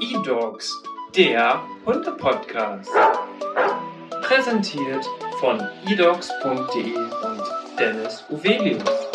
E-Dogs, 0.00 0.82
der 1.16 1.60
Hunde-Podcast. 1.86 2.90
Präsentiert 4.22 5.04
von 5.40 5.60
edogs.de 5.88 6.94
und 6.94 7.42
Dennis 7.78 8.24
Uvelius. 8.28 9.07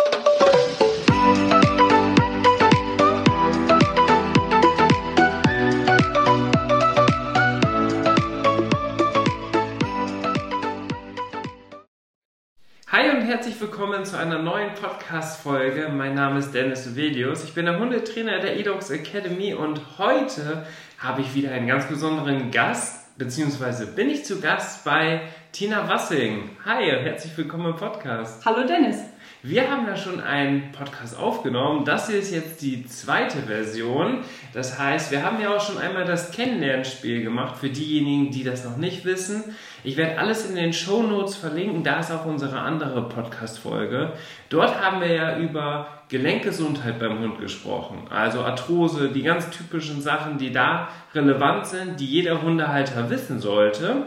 Willkommen 13.63 14.03
zu 14.03 14.17
einer 14.17 14.39
neuen 14.39 14.73
Podcast-Folge. 14.73 15.87
Mein 15.87 16.15
Name 16.15 16.39
ist 16.39 16.51
Dennis 16.53 16.85
Uvelius. 16.85 17.45
Ich 17.45 17.53
bin 17.53 17.65
der 17.65 17.79
Hundetrainer 17.79 18.39
der 18.39 18.59
eDogs 18.59 18.89
Academy 18.89 19.53
und 19.53 19.97
heute 19.97 20.65
habe 20.99 21.21
ich 21.21 21.33
wieder 21.33 21.51
einen 21.51 21.65
ganz 21.65 21.87
besonderen 21.87 22.51
Gast, 22.51 23.17
beziehungsweise 23.17 23.87
bin 23.87 24.09
ich 24.09 24.25
zu 24.25 24.41
Gast 24.41 24.83
bei 24.83 25.21
Tina 25.53 25.87
Wassing. 25.87 26.49
Hi 26.65 26.83
herzlich 26.87 27.37
willkommen 27.37 27.67
im 27.67 27.77
Podcast. 27.77 28.45
Hallo 28.45 28.67
Dennis. 28.67 28.97
Wir 29.45 29.69
haben 29.69 29.85
ja 29.87 29.97
schon 29.97 30.21
einen 30.21 30.71
Podcast 30.71 31.19
aufgenommen. 31.19 31.83
Das 31.83 32.07
hier 32.07 32.17
ist 32.17 32.31
jetzt 32.31 32.61
die 32.61 32.85
zweite 32.85 33.39
Version. 33.39 34.19
Das 34.53 34.79
heißt, 34.79 35.11
wir 35.11 35.21
haben 35.21 35.41
ja 35.41 35.53
auch 35.53 35.59
schon 35.59 35.77
einmal 35.77 36.05
das 36.05 36.31
Kennenlernspiel 36.31 37.21
gemacht 37.21 37.57
für 37.57 37.67
diejenigen, 37.67 38.31
die 38.31 38.45
das 38.45 38.63
noch 38.63 38.77
nicht 38.77 39.03
wissen. 39.03 39.43
Ich 39.83 39.97
werde 39.97 40.17
alles 40.17 40.49
in 40.49 40.55
den 40.55 40.71
Show 40.71 41.03
Notes 41.03 41.35
verlinken. 41.35 41.83
Da 41.83 41.99
ist 41.99 42.09
auch 42.09 42.25
unsere 42.25 42.61
andere 42.61 43.09
Podcast-Folge. 43.09 44.13
Dort 44.47 44.81
haben 44.81 45.01
wir 45.01 45.13
ja 45.13 45.37
über 45.37 45.87
Gelenkgesundheit 46.07 46.97
beim 46.99 47.19
Hund 47.19 47.41
gesprochen. 47.41 48.07
Also 48.09 48.45
Arthrose, 48.45 49.09
die 49.09 49.23
ganz 49.23 49.49
typischen 49.49 50.01
Sachen, 50.01 50.37
die 50.37 50.53
da 50.53 50.87
relevant 51.13 51.67
sind, 51.67 51.99
die 51.99 52.07
jeder 52.07 52.41
Hundehalter 52.41 53.09
wissen 53.09 53.41
sollte. 53.41 54.05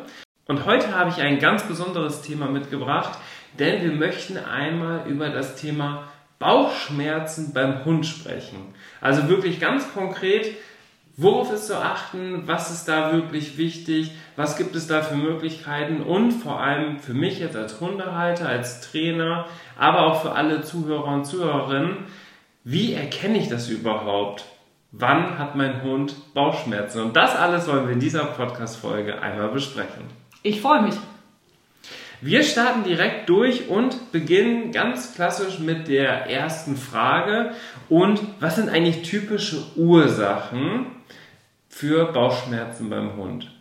Und 0.48 0.64
heute 0.64 0.94
habe 0.94 1.10
ich 1.10 1.20
ein 1.20 1.40
ganz 1.40 1.64
besonderes 1.64 2.22
Thema 2.22 2.46
mitgebracht 2.46 3.18
denn 3.58 3.82
wir 3.82 3.92
möchten 3.92 4.38
einmal 4.38 5.06
über 5.06 5.28
das 5.28 5.56
Thema 5.56 6.04
Bauchschmerzen 6.38 7.52
beim 7.52 7.84
Hund 7.84 8.06
sprechen. 8.06 8.74
Also 9.00 9.28
wirklich 9.28 9.58
ganz 9.58 9.92
konkret, 9.92 10.54
worauf 11.16 11.52
ist 11.52 11.66
zu 11.66 11.80
achten, 11.80 12.42
was 12.46 12.70
ist 12.70 12.86
da 12.86 13.12
wirklich 13.12 13.56
wichtig, 13.56 14.12
was 14.36 14.56
gibt 14.56 14.76
es 14.76 14.86
da 14.86 15.00
für 15.00 15.16
Möglichkeiten 15.16 16.02
und 16.02 16.32
vor 16.32 16.60
allem 16.60 16.98
für 16.98 17.14
mich 17.14 17.38
jetzt 17.38 17.56
als 17.56 17.80
Hundehalter, 17.80 18.48
als 18.48 18.82
Trainer, 18.82 19.46
aber 19.78 20.06
auch 20.06 20.22
für 20.22 20.32
alle 20.32 20.62
Zuhörer 20.62 21.06
und 21.06 21.24
Zuhörerinnen, 21.24 22.04
wie 22.64 22.92
erkenne 22.92 23.38
ich 23.38 23.48
das 23.48 23.68
überhaupt? 23.68 24.44
Wann 24.92 25.38
hat 25.38 25.56
mein 25.56 25.82
Hund 25.82 26.34
Bauchschmerzen? 26.34 27.00
Und 27.02 27.16
das 27.16 27.34
alles 27.34 27.66
wollen 27.68 27.86
wir 27.86 27.92
in 27.92 28.00
dieser 28.00 28.24
Podcast-Folge 28.24 29.20
einmal 29.20 29.48
besprechen. 29.48 30.04
Ich 30.42 30.60
freue 30.60 30.82
mich. 30.82 30.94
Wir 32.20 32.42
starten 32.42 32.84
direkt 32.84 33.28
durch 33.28 33.68
und 33.68 34.10
beginnen 34.10 34.72
ganz 34.72 35.14
klassisch 35.14 35.58
mit 35.58 35.88
der 35.88 36.30
ersten 36.30 36.76
Frage. 36.76 37.52
Und 37.88 38.20
was 38.40 38.56
sind 38.56 38.70
eigentlich 38.70 39.02
typische 39.02 39.62
Ursachen 39.76 40.86
für 41.68 42.12
Bauchschmerzen 42.12 42.88
beim 42.88 43.16
Hund? 43.16 43.52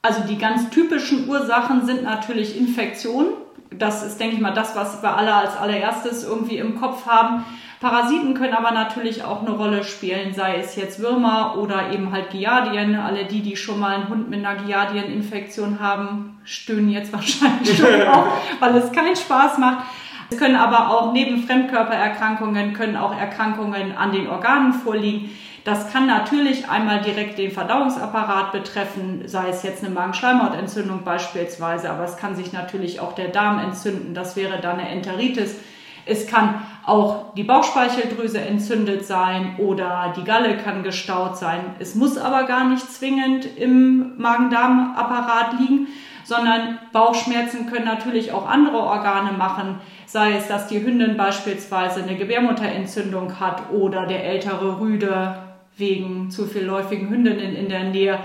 Also 0.00 0.22
die 0.22 0.38
ganz 0.38 0.70
typischen 0.70 1.28
Ursachen 1.28 1.84
sind 1.84 2.02
natürlich 2.02 2.56
Infektionen. 2.58 3.34
Das 3.70 4.04
ist, 4.04 4.18
denke 4.18 4.36
ich 4.36 4.40
mal, 4.40 4.52
das, 4.52 4.74
was 4.76 5.02
wir 5.02 5.16
alle 5.16 5.34
als 5.34 5.56
allererstes 5.56 6.24
irgendwie 6.24 6.58
im 6.58 6.80
Kopf 6.80 7.06
haben. 7.06 7.44
Parasiten 7.80 8.34
können 8.34 8.54
aber 8.54 8.70
natürlich 8.70 9.24
auch 9.24 9.42
eine 9.42 9.50
Rolle 9.50 9.84
spielen, 9.84 10.32
sei 10.32 10.56
es 10.56 10.76
jetzt 10.76 11.00
Würmer 11.00 11.56
oder 11.58 11.92
eben 11.92 12.12
halt 12.12 12.30
Giardien. 12.30 12.96
Alle 12.96 13.24
die, 13.24 13.42
die 13.42 13.56
schon 13.56 13.80
mal 13.80 13.94
einen 13.96 14.08
Hund 14.08 14.30
mit 14.30 14.44
einer 14.44 14.62
Giardieninfektion 14.62 15.80
haben, 15.80 16.38
stöhnen 16.44 16.90
jetzt 16.90 17.12
wahrscheinlich 17.12 17.76
schon 17.76 18.02
auf, 18.08 18.26
weil 18.60 18.76
es 18.76 18.92
keinen 18.92 19.16
Spaß 19.16 19.58
macht. 19.58 19.84
Es 20.30 20.38
können 20.38 20.56
aber 20.56 20.90
auch 20.90 21.12
neben 21.12 21.42
Fremdkörpererkrankungen, 21.46 22.72
können 22.72 22.96
auch 22.96 23.16
Erkrankungen 23.16 23.96
an 23.96 24.12
den 24.12 24.28
Organen 24.28 24.72
vorliegen. 24.72 25.30
Das 25.64 25.90
kann 25.90 26.06
natürlich 26.06 26.68
einmal 26.68 27.00
direkt 27.00 27.38
den 27.38 27.50
Verdauungsapparat 27.50 28.52
betreffen, 28.52 29.22
sei 29.26 29.48
es 29.48 29.62
jetzt 29.62 29.82
eine 29.82 29.94
Magenschleimhautentzündung 29.94 31.04
beispielsweise, 31.04 31.90
aber 31.90 32.04
es 32.04 32.18
kann 32.18 32.36
sich 32.36 32.52
natürlich 32.52 33.00
auch 33.00 33.14
der 33.14 33.28
Darm 33.28 33.58
entzünden. 33.58 34.12
Das 34.12 34.36
wäre 34.36 34.60
dann 34.60 34.78
eine 34.78 34.90
Enteritis. 34.90 35.56
Es 36.06 36.26
kann 36.26 36.62
auch 36.84 37.34
die 37.34 37.44
Bauchspeicheldrüse 37.44 38.40
entzündet 38.40 39.06
sein 39.06 39.56
oder 39.58 40.12
die 40.16 40.24
Galle 40.24 40.56
kann 40.58 40.82
gestaut 40.82 41.36
sein. 41.36 41.60
Es 41.78 41.94
muss 41.94 42.18
aber 42.18 42.44
gar 42.44 42.68
nicht 42.68 42.90
zwingend 42.92 43.46
im 43.56 44.18
Magen-Darm-Apparat 44.18 45.60
liegen, 45.60 45.88
sondern 46.24 46.78
Bauchschmerzen 46.92 47.66
können 47.66 47.86
natürlich 47.86 48.32
auch 48.32 48.48
andere 48.48 48.78
Organe 48.78 49.32
machen, 49.32 49.80
sei 50.06 50.32
es, 50.36 50.48
dass 50.48 50.66
die 50.66 50.82
Hündin 50.82 51.16
beispielsweise 51.16 52.02
eine 52.02 52.16
Gebärmutterentzündung 52.16 53.40
hat 53.40 53.70
oder 53.70 54.06
der 54.06 54.24
ältere 54.24 54.80
Rüde 54.80 55.36
wegen 55.76 56.30
zu 56.30 56.46
viel 56.46 56.64
läufigen 56.64 57.08
Hündinnen 57.08 57.56
in 57.56 57.68
der 57.68 57.84
Nähe 57.84 58.18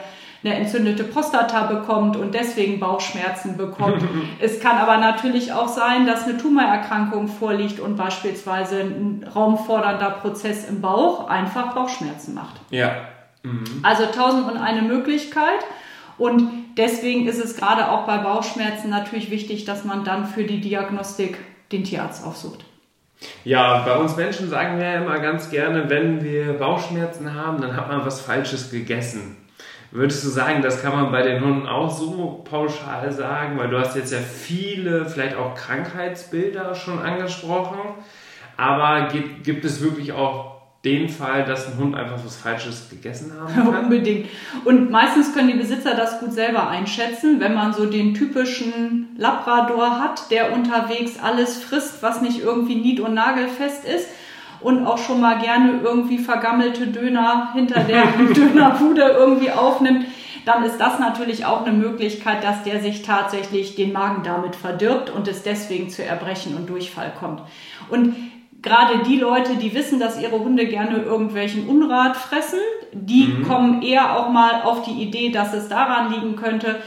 eine 0.44 0.56
entzündete 0.56 1.04
Prostata 1.04 1.64
bekommt 1.64 2.16
und 2.16 2.34
deswegen 2.34 2.80
Bauchschmerzen 2.80 3.58
bekommt. 3.58 4.04
es 4.40 4.60
kann 4.60 4.78
aber 4.78 4.98
natürlich 4.98 5.52
auch 5.52 5.68
sein, 5.68 6.08
dass 6.08 6.24
eine 6.24 6.38
Tumorerkrankung 6.38 7.28
vorliegt 7.28 7.80
und 7.80 7.98
beispielsweise 7.98 8.80
ein 8.80 9.26
raumfordernder 9.36 10.12
Prozess 10.12 10.68
im 10.68 10.82
Bauch 10.82 11.28
einfach 11.28 11.74
Bauchschmerzen 11.74 12.34
macht. 12.34 12.62
Ja. 12.70 13.08
Mhm. 13.44 13.64
Also 13.84 14.06
tausend 14.06 14.50
und 14.50 14.58
eine 14.58 14.82
Möglichkeit. 14.82 15.60
Und 16.18 16.50
deswegen 16.78 17.28
ist 17.28 17.44
es 17.44 17.56
gerade 17.56 17.90
auch 17.90 18.06
bei 18.06 18.18
Bauchschmerzen 18.18 18.90
natürlich 18.90 19.32
wichtig, 19.32 19.66
dass 19.66 19.86
man 19.86 20.04
dann 20.04 20.26
für 20.26 20.44
die 20.44 20.62
Diagnostik 20.62 21.38
den 21.72 21.84
Tierarzt 21.84 22.26
aufsucht. 22.26 22.66
Ja, 23.44 23.80
bei 23.80 23.96
uns 23.96 24.16
Menschen 24.16 24.50
sagen 24.50 24.80
wir 24.80 24.86
ja 24.86 25.02
immer 25.02 25.20
ganz 25.20 25.50
gerne, 25.50 25.90
wenn 25.90 26.24
wir 26.24 26.54
Bauchschmerzen 26.54 27.34
haben, 27.34 27.62
dann 27.62 27.76
hat 27.76 27.90
man 27.90 28.06
was 28.06 28.22
Falsches 28.22 28.72
gegessen. 28.72 29.36
Würdest 29.92 30.24
du 30.24 30.30
sagen, 30.30 30.62
das 30.62 30.82
kann 30.82 30.94
man 30.94 31.12
bei 31.12 31.24
den 31.24 31.44
Hunden 31.44 31.68
auch 31.68 31.90
so 31.90 32.44
pauschal 32.48 33.12
sagen? 33.12 33.58
Weil 33.58 33.70
du 33.70 33.80
hast 33.80 33.96
jetzt 33.96 34.12
ja 34.12 34.20
viele, 34.20 35.06
vielleicht 35.06 35.36
auch 35.36 35.56
Krankheitsbilder 35.56 36.76
schon 36.76 37.00
angesprochen. 37.00 37.80
Aber 38.56 39.08
gibt, 39.08 39.44
gibt 39.44 39.66
es 39.66 39.82
wirklich 39.82 40.12
auch 40.12 40.60
den 40.86 41.10
Fall, 41.10 41.44
dass 41.44 41.68
ein 41.68 41.78
Hund 41.78 41.96
einfach 41.96 42.24
was 42.24 42.38
Falsches 42.38 42.90
gegessen 42.90 43.34
haben 43.38 43.54
kann? 43.72 43.84
Unbedingt. 43.86 44.28
Und 44.64 44.92
meistens 44.92 45.34
können 45.34 45.50
die 45.50 45.58
Besitzer 45.58 45.96
das 45.96 46.20
gut 46.20 46.34
selber 46.34 46.70
einschätzen, 46.70 47.40
wenn 47.40 47.56
man 47.56 47.74
so 47.74 47.86
den 47.88 48.14
typischen 48.14 49.10
Labrador 49.18 50.00
hat, 50.00 50.30
der 50.32 50.54
unterwegs 50.54 51.20
alles 51.22 51.62
frisst, 51.62 52.04
was 52.04 52.22
nicht 52.22 52.42
irgendwie 52.44 52.76
nied- 52.76 53.00
und 53.00 53.16
nagelfest 53.16 53.86
ist 53.86 54.08
und 54.62 54.86
auch 54.86 54.98
schon 54.98 55.22
mal 55.22 55.40
gerne 55.40 55.80
irgendwie 55.84 56.18
vergammelte 56.18 56.88
Döner 56.88 57.50
hinter 57.54 57.82
der 57.82 58.06
Dönerbude 58.36 59.02
irgendwie 59.02 59.52
aufnimmt, 59.52 60.06
dann 60.46 60.64
ist 60.64 60.78
das 60.80 61.00
natürlich 61.00 61.46
auch 61.46 61.66
eine 61.66 61.76
Möglichkeit, 61.76 62.44
dass 62.44 62.64
der 62.64 62.82
sich 62.82 63.04
tatsächlich 63.04 63.76
den 63.76 63.94
Magen 63.94 64.24
damit 64.24 64.56
verdirbt 64.56 65.10
und 65.10 65.28
es 65.28 65.44
deswegen 65.44 65.90
zu 65.90 66.04
Erbrechen 66.04 66.56
und 66.56 66.70
Durchfall 66.70 67.14
kommt. 67.20 67.42
Und 67.90 68.16
gerade 68.62 69.04
die 69.08 69.18
Leute, 69.18 69.56
die 69.56 69.74
wissen, 69.74 70.00
dass 70.00 70.22
ihre 70.22 70.40
Hunde 70.40 70.66
gerne 70.66 70.98
irgendwelchen 70.98 71.68
Unrat 71.68 72.18
fressen, 72.18 72.60
die 72.92 73.28
mhm. 73.28 73.48
kommen 73.48 73.82
eher 73.82 74.18
auch 74.18 74.30
mal 74.30 74.64
auf 74.64 74.84
die 74.84 75.02
Idee, 75.04 75.30
dass 75.30 75.54
es 75.54 75.70
daran 75.70 76.12
liegen 76.12 76.36
könnte, 76.36 76.78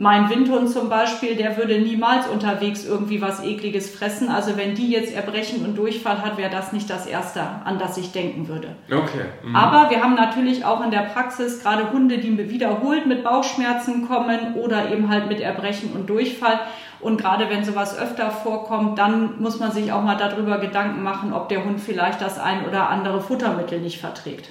mein 0.00 0.30
Windhund 0.30 0.70
zum 0.70 0.88
Beispiel, 0.88 1.36
der 1.36 1.58
würde 1.58 1.78
niemals 1.78 2.26
unterwegs 2.26 2.86
irgendwie 2.86 3.20
was 3.20 3.44
Ekliges 3.44 3.90
fressen. 3.94 4.30
Also 4.30 4.56
wenn 4.56 4.74
die 4.74 4.90
jetzt 4.90 5.14
Erbrechen 5.14 5.62
und 5.62 5.76
Durchfall 5.76 6.22
hat, 6.22 6.38
wäre 6.38 6.50
das 6.50 6.72
nicht 6.72 6.88
das 6.88 7.04
Erste, 7.04 7.42
an 7.66 7.78
das 7.78 7.98
ich 7.98 8.10
denken 8.10 8.48
würde. 8.48 8.68
Okay. 8.90 9.26
Mhm. 9.44 9.54
Aber 9.54 9.90
wir 9.90 10.02
haben 10.02 10.14
natürlich 10.14 10.64
auch 10.64 10.82
in 10.82 10.90
der 10.90 11.00
Praxis 11.02 11.62
gerade 11.62 11.92
Hunde, 11.92 12.16
die 12.16 12.48
wiederholt 12.48 13.04
mit 13.04 13.22
Bauchschmerzen 13.22 14.08
kommen 14.08 14.54
oder 14.54 14.90
eben 14.90 15.10
halt 15.10 15.28
mit 15.28 15.40
Erbrechen 15.40 15.92
und 15.92 16.08
Durchfall. 16.08 16.60
Und 17.00 17.20
gerade 17.20 17.50
wenn 17.50 17.62
sowas 17.62 17.98
öfter 17.98 18.30
vorkommt, 18.30 18.98
dann 18.98 19.38
muss 19.38 19.60
man 19.60 19.70
sich 19.70 19.92
auch 19.92 20.02
mal 20.02 20.16
darüber 20.16 20.56
Gedanken 20.56 21.02
machen, 21.02 21.34
ob 21.34 21.50
der 21.50 21.62
Hund 21.66 21.78
vielleicht 21.78 22.22
das 22.22 22.38
ein 22.38 22.66
oder 22.66 22.88
andere 22.88 23.20
Futtermittel 23.20 23.80
nicht 23.80 24.00
verträgt. 24.00 24.48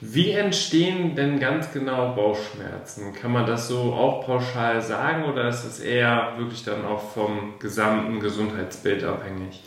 Wie 0.00 0.32
entstehen 0.32 1.14
denn 1.14 1.38
ganz 1.38 1.72
genau 1.72 2.14
Bauchschmerzen? 2.14 3.14
Kann 3.14 3.32
man 3.32 3.46
das 3.46 3.68
so 3.68 3.92
auch 3.92 4.26
pauschal 4.26 4.82
sagen 4.82 5.24
oder 5.24 5.48
ist 5.48 5.64
es 5.64 5.80
eher 5.80 6.34
wirklich 6.36 6.64
dann 6.64 6.84
auch 6.84 7.00
vom 7.12 7.54
gesamten 7.58 8.20
Gesundheitsbild 8.20 9.04
abhängig? 9.04 9.62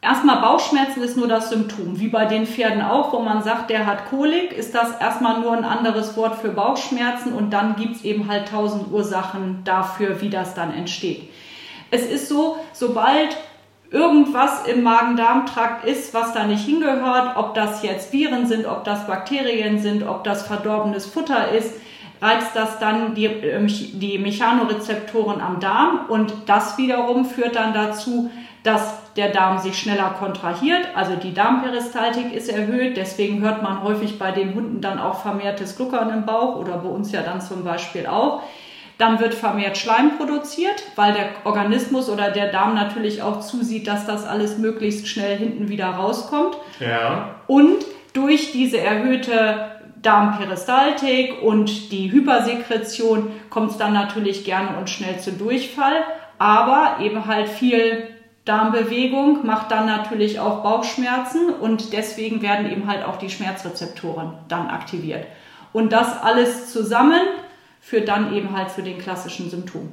Erstmal 0.00 0.40
Bauchschmerzen 0.40 1.02
ist 1.02 1.16
nur 1.16 1.26
das 1.26 1.50
Symptom, 1.50 1.98
wie 1.98 2.06
bei 2.06 2.26
den 2.26 2.46
Pferden 2.46 2.80
auch, 2.80 3.12
wo 3.12 3.18
man 3.18 3.42
sagt, 3.42 3.70
der 3.70 3.86
hat 3.86 4.08
Kolik, 4.08 4.52
ist 4.52 4.72
das 4.72 5.00
erstmal 5.00 5.40
nur 5.40 5.52
ein 5.52 5.64
anderes 5.64 6.16
Wort 6.16 6.36
für 6.36 6.50
Bauchschmerzen 6.50 7.32
und 7.32 7.50
dann 7.50 7.74
gibt 7.74 7.96
es 7.96 8.04
eben 8.04 8.28
halt 8.28 8.48
tausend 8.48 8.92
Ursachen 8.92 9.62
dafür, 9.64 10.20
wie 10.20 10.30
das 10.30 10.54
dann 10.54 10.72
entsteht. 10.72 11.28
Es 11.90 12.06
ist 12.06 12.28
so, 12.28 12.56
sobald 12.72 13.36
irgendwas 13.90 14.66
im 14.66 14.82
Magen-Darm-Trakt 14.82 15.84
ist, 15.84 16.12
was 16.12 16.32
da 16.32 16.44
nicht 16.44 16.64
hingehört, 16.64 17.36
ob 17.36 17.54
das 17.54 17.82
jetzt 17.82 18.12
Viren 18.12 18.46
sind, 18.46 18.66
ob 18.66 18.84
das 18.84 19.06
Bakterien 19.06 19.78
sind, 19.78 20.06
ob 20.06 20.24
das 20.24 20.46
verdorbenes 20.46 21.06
Futter 21.06 21.50
ist, 21.52 21.74
reizt 22.20 22.54
das 22.54 22.78
dann 22.78 23.14
die, 23.14 23.26
ähm, 23.26 23.66
die 23.68 24.18
Mechanorezeptoren 24.18 25.40
am 25.40 25.60
Darm 25.60 26.06
und 26.08 26.32
das 26.46 26.78
wiederum 26.78 27.24
führt 27.24 27.56
dann 27.56 27.74
dazu, 27.74 28.30
dass 28.62 29.12
der 29.14 29.30
Darm 29.30 29.58
sich 29.58 29.78
schneller 29.78 30.14
kontrahiert, 30.18 30.88
also 30.94 31.14
die 31.14 31.32
Darmperistaltik 31.32 32.32
ist 32.32 32.48
erhöht, 32.48 32.96
deswegen 32.96 33.40
hört 33.40 33.62
man 33.62 33.82
häufig 33.82 34.18
bei 34.18 34.32
den 34.32 34.54
Hunden 34.54 34.80
dann 34.80 34.98
auch 34.98 35.20
vermehrtes 35.20 35.76
Gluckern 35.76 36.10
im 36.10 36.26
Bauch 36.26 36.56
oder 36.56 36.78
bei 36.78 36.88
uns 36.88 37.12
ja 37.12 37.22
dann 37.22 37.40
zum 37.40 37.64
Beispiel 37.64 38.06
auch. 38.06 38.42
Dann 38.98 39.20
wird 39.20 39.34
vermehrt 39.34 39.76
Schleim 39.76 40.16
produziert, 40.16 40.82
weil 40.96 41.12
der 41.12 41.28
Organismus 41.44 42.08
oder 42.08 42.30
der 42.30 42.50
Darm 42.50 42.74
natürlich 42.74 43.22
auch 43.22 43.40
zusieht, 43.40 43.86
dass 43.86 44.06
das 44.06 44.26
alles 44.26 44.56
möglichst 44.56 45.06
schnell 45.06 45.36
hinten 45.36 45.68
wieder 45.68 45.88
rauskommt. 45.88 46.56
Ja. 46.80 47.36
Und 47.46 47.84
durch 48.14 48.52
diese 48.52 48.80
erhöhte 48.80 49.76
Darmperistaltik 50.00 51.42
und 51.42 51.92
die 51.92 52.10
Hypersekretion 52.10 53.30
kommt 53.50 53.72
es 53.72 53.76
dann 53.76 53.92
natürlich 53.92 54.44
gerne 54.44 54.78
und 54.78 54.88
schnell 54.88 55.18
zu 55.18 55.32
Durchfall, 55.32 56.04
aber 56.38 56.96
eben 57.00 57.26
halt 57.26 57.48
viel 57.48 58.08
Darmbewegung 58.46 59.44
macht 59.44 59.72
dann 59.72 59.86
natürlich 59.86 60.38
auch 60.38 60.62
Bauchschmerzen 60.62 61.50
und 61.50 61.92
deswegen 61.92 62.40
werden 62.40 62.70
eben 62.70 62.86
halt 62.86 63.04
auch 63.04 63.16
die 63.16 63.28
Schmerzrezeptoren 63.28 64.34
dann 64.48 64.68
aktiviert. 64.68 65.26
Und 65.72 65.92
das 65.92 66.22
alles 66.22 66.72
zusammen 66.72 67.20
führt 67.86 68.08
dann 68.08 68.34
eben 68.34 68.56
halt 68.56 68.70
zu 68.70 68.82
den 68.82 68.98
klassischen 68.98 69.48
Symptomen. 69.48 69.92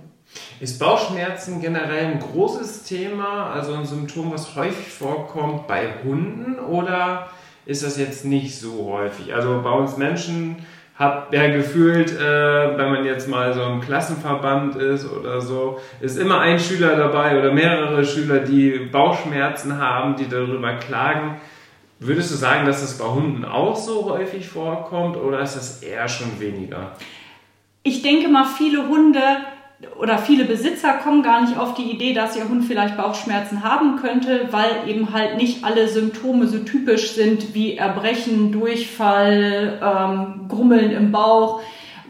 Ist 0.59 0.79
Bauchschmerzen 0.79 1.61
generell 1.61 2.07
ein 2.07 2.19
großes 2.19 2.85
Thema, 2.85 3.51
also 3.51 3.75
ein 3.75 3.85
Symptom, 3.85 4.31
was 4.33 4.55
häufig 4.55 4.87
vorkommt 4.87 5.67
bei 5.67 5.89
Hunden 6.03 6.57
oder 6.57 7.29
ist 7.67 7.83
das 7.83 7.99
jetzt 7.99 8.25
nicht 8.25 8.59
so 8.59 8.89
häufig? 8.91 9.35
Also 9.35 9.61
bei 9.61 9.69
uns 9.69 9.97
Menschen 9.97 10.65
hat 10.95 11.31
ja 11.33 11.51
gefühlt, 11.51 12.11
äh, 12.11 12.77
wenn 12.77 12.89
man 12.89 13.05
jetzt 13.05 13.27
mal 13.27 13.53
so 13.53 13.61
ein 13.61 13.81
Klassenverband 13.81 14.75
ist 14.75 15.07
oder 15.07 15.39
so, 15.39 15.79
ist 16.01 16.17
immer 16.17 16.39
ein 16.39 16.59
Schüler 16.59 16.95
dabei 16.95 17.37
oder 17.37 17.51
mehrere 17.51 18.03
Schüler, 18.05 18.39
die 18.39 18.89
Bauchschmerzen 18.91 19.77
haben, 19.77 20.15
die 20.15 20.27
darüber 20.27 20.73
klagen. 20.77 21.39
Würdest 21.99 22.31
du 22.31 22.35
sagen, 22.37 22.65
dass 22.65 22.81
das 22.81 22.97
bei 22.97 23.05
Hunden 23.05 23.45
auch 23.45 23.75
so 23.75 24.09
häufig 24.09 24.47
vorkommt 24.47 25.15
oder 25.15 25.41
ist 25.41 25.55
das 25.55 25.83
eher 25.83 26.07
schon 26.07 26.39
weniger? 26.39 26.93
Ich 27.83 28.01
denke 28.01 28.29
mal, 28.29 28.45
viele 28.45 28.87
Hunde 28.87 29.19
oder 29.99 30.17
viele 30.17 30.45
Besitzer 30.45 30.93
kommen 30.93 31.23
gar 31.23 31.41
nicht 31.41 31.57
auf 31.57 31.73
die 31.73 31.91
Idee, 31.91 32.13
dass 32.13 32.37
ihr 32.37 32.47
Hund 32.47 32.63
vielleicht 32.63 32.95
Bauchschmerzen 32.95 33.63
haben 33.63 33.97
könnte, 33.97 34.47
weil 34.51 34.87
eben 34.87 35.13
halt 35.13 35.35
nicht 35.37 35.65
alle 35.65 35.89
Symptome 35.89 36.47
so 36.47 36.59
typisch 36.59 37.11
sind 37.11 37.53
wie 37.53 37.75
Erbrechen, 37.75 38.53
Durchfall, 38.53 39.79
ähm, 39.83 40.47
Grummeln 40.47 40.91
im 40.91 41.11
Bauch. 41.11 41.61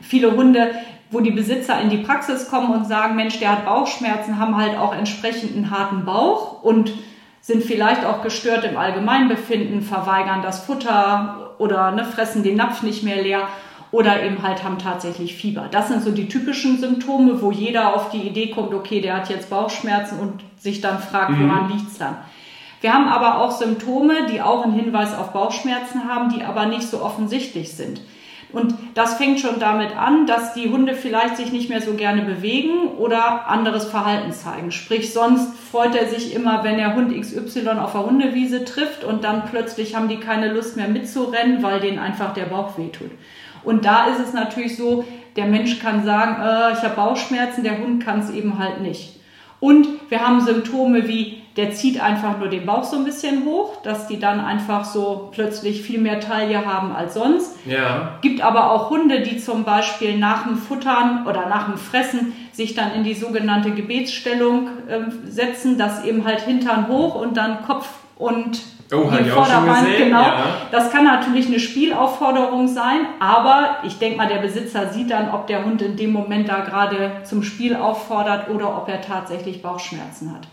Viele 0.02 0.36
Hunde, 0.36 0.72
wo 1.10 1.20
die 1.20 1.32
Besitzer 1.32 1.82
in 1.82 1.90
die 1.90 1.98
Praxis 1.98 2.50
kommen 2.50 2.74
und 2.74 2.86
sagen, 2.86 3.16
Mensch, 3.16 3.40
der 3.40 3.52
hat 3.52 3.66
Bauchschmerzen, 3.66 4.40
haben 4.40 4.58
halt 4.58 4.78
auch 4.78 4.96
entsprechend 4.96 5.56
einen 5.56 5.72
harten 5.72 6.06
Bauch 6.06 6.62
und 6.62 6.94
sind 7.42 7.64
vielleicht 7.64 8.06
auch 8.06 8.22
gestört 8.22 8.64
im 8.64 8.78
Allgemeinbefinden, 8.78 9.82
verweigern 9.82 10.42
das 10.44 10.64
Futter 10.64 11.56
oder 11.58 11.92
ne, 11.92 12.06
fressen 12.06 12.44
den 12.44 12.56
Napf 12.56 12.84
nicht 12.84 13.04
mehr 13.04 13.22
leer 13.22 13.48
oder 13.94 14.24
eben 14.24 14.42
halt 14.42 14.64
haben 14.64 14.80
tatsächlich 14.80 15.36
Fieber. 15.36 15.68
Das 15.70 15.88
sind 15.88 16.02
so 16.02 16.10
die 16.10 16.28
typischen 16.28 16.80
Symptome, 16.80 17.44
wo 17.44 17.52
jeder 17.52 17.96
auf 17.96 18.10
die 18.10 18.24
Idee 18.24 18.50
kommt, 18.50 18.74
okay, 18.74 19.02
der 19.02 19.16
hat 19.16 19.30
jetzt 19.30 19.52
Bauchschmerzen 19.52 20.20
und 20.20 20.44
sich 20.58 20.82
dann 20.82 20.98
fragt, 20.98 21.30
mhm. 21.30 21.48
woran 21.48 21.72
liegt's 21.72 22.00
dann? 22.00 22.18
Wir 22.82 22.92
haben 22.92 23.08
aber 23.08 23.40
auch 23.40 23.52
Symptome, 23.52 24.26
die 24.32 24.42
auch 24.42 24.64
einen 24.64 24.74
Hinweis 24.74 25.16
auf 25.16 25.32
Bauchschmerzen 25.32 26.10
haben, 26.10 26.34
die 26.34 26.44
aber 26.44 26.66
nicht 26.66 26.82
so 26.82 27.04
offensichtlich 27.04 27.74
sind. 27.74 28.02
Und 28.52 28.74
das 28.96 29.16
fängt 29.16 29.40
schon 29.40 29.60
damit 29.60 29.96
an, 29.96 30.26
dass 30.26 30.56
die 30.56 30.70
Hunde 30.70 30.96
vielleicht 30.96 31.38
sich 31.38 31.52
nicht 31.52 31.70
mehr 31.70 31.82
so 31.82 31.94
gerne 31.94 32.24
bewegen 32.24 32.88
oder 32.98 33.48
anderes 33.48 33.86
Verhalten 33.86 34.32
zeigen. 34.32 34.72
Sprich, 34.72 35.14
sonst 35.14 35.56
freut 35.72 35.96
er 35.96 36.08
sich 36.08 36.34
immer, 36.34 36.64
wenn 36.64 36.80
er 36.80 36.96
Hund 36.96 37.16
XY 37.20 37.70
auf 37.80 37.92
der 37.92 38.06
Hundewiese 38.06 38.66
trifft 38.66 39.04
und 39.04 39.24
dann 39.24 39.46
plötzlich 39.46 39.96
haben 39.96 40.08
die 40.08 40.20
keine 40.20 40.52
Lust 40.52 40.78
mehr 40.78 40.88
mitzurennen, 40.88 41.62
weil 41.62 41.80
denen 41.80 42.00
einfach 42.00 42.34
der 42.34 42.46
Bauch 42.46 42.78
wehtut. 42.78 43.12
Und 43.64 43.86
da 43.86 44.08
ist 44.08 44.20
es 44.20 44.34
natürlich 44.34 44.78
so, 44.78 45.06
der 45.36 45.46
Mensch 45.46 45.80
kann 45.80 46.06
sagen, 46.06 46.42
äh, 46.42 46.74
ich 46.74 46.84
habe 46.84 46.96
Bauchschmerzen, 46.96 47.64
der 47.64 47.80
Hund 47.80 48.04
kann 48.04 48.20
es 48.20 48.30
eben 48.30 48.60
halt 48.60 48.82
nicht. 48.82 49.20
Und 49.60 49.88
wir 50.10 50.20
haben 50.20 50.42
Symptome 50.42 51.08
wie, 51.08 51.42
der 51.56 51.72
zieht 51.72 52.02
einfach 52.02 52.38
nur 52.38 52.50
den 52.50 52.66
Bauch 52.66 52.84
so 52.84 52.98
ein 52.98 53.06
bisschen 53.06 53.46
hoch, 53.46 53.82
dass 53.82 54.08
die 54.08 54.20
dann 54.20 54.42
einfach 54.42 54.84
so 54.84 55.30
plötzlich 55.32 55.84
viel 55.84 56.02
mehr 56.02 56.20
Taille 56.20 56.66
haben 56.66 56.94
als 56.94 57.14
sonst. 57.14 57.56
Ja. 57.66 58.18
Gibt 58.22 58.42
aber 58.42 58.72
auch 58.72 58.90
Hunde, 58.90 59.22
die 59.22 59.38
zum 59.38 59.64
Beispiel 59.64 60.18
nach 60.18 60.44
dem 60.44 60.58
Futtern 60.58 61.26
oder 61.28 61.48
nach 61.48 61.68
dem 61.70 61.78
Fressen 61.78 62.34
sich 62.52 62.76
dann 62.76 62.92
in 62.94 63.06
die 63.06 63.14
sogenannte 63.14 63.72
Gebetsstellung 63.72 64.68
äh, 64.90 65.00
setzen, 65.30 65.78
dass 65.78 66.04
eben 66.04 66.26
halt 66.26 66.42
Hintern 66.42 66.90
hoch 66.90 67.16
und 67.16 67.38
dann 67.38 67.64
Kopf 67.66 67.88
und 68.18 68.62
Oh, 68.92 69.10
die 69.10 69.30
Vorderwand, 69.30 69.88
genau. 69.98 70.22
Ja. 70.22 70.46
Das 70.72 70.92
kann 70.92 71.06
natürlich 71.06 71.48
eine 71.48 71.60
Spielaufforderung 71.60 72.68
sein, 72.68 73.08
aber 73.20 73.78
ich 73.84 73.98
denke 73.98 74.18
mal, 74.18 74.28
der 74.28 74.40
Besitzer 74.40 74.90
sieht 74.90 75.12
dann, 75.12 75.32
ob 75.32 75.48
der 75.48 75.66
Hund 75.66 75.82
in 75.82 75.96
dem 75.96 76.12
Moment 76.12 76.50
da 76.50 76.60
gerade 76.60 77.22
zum 77.24 77.44
Spiel 77.44 77.76
auffordert 77.76 78.50
oder 78.50 78.78
ob 78.78 78.90
er 78.90 79.02
tatsächlich 79.02 79.62
Bauchschmerzen 79.62 80.34
hat. 80.34 80.48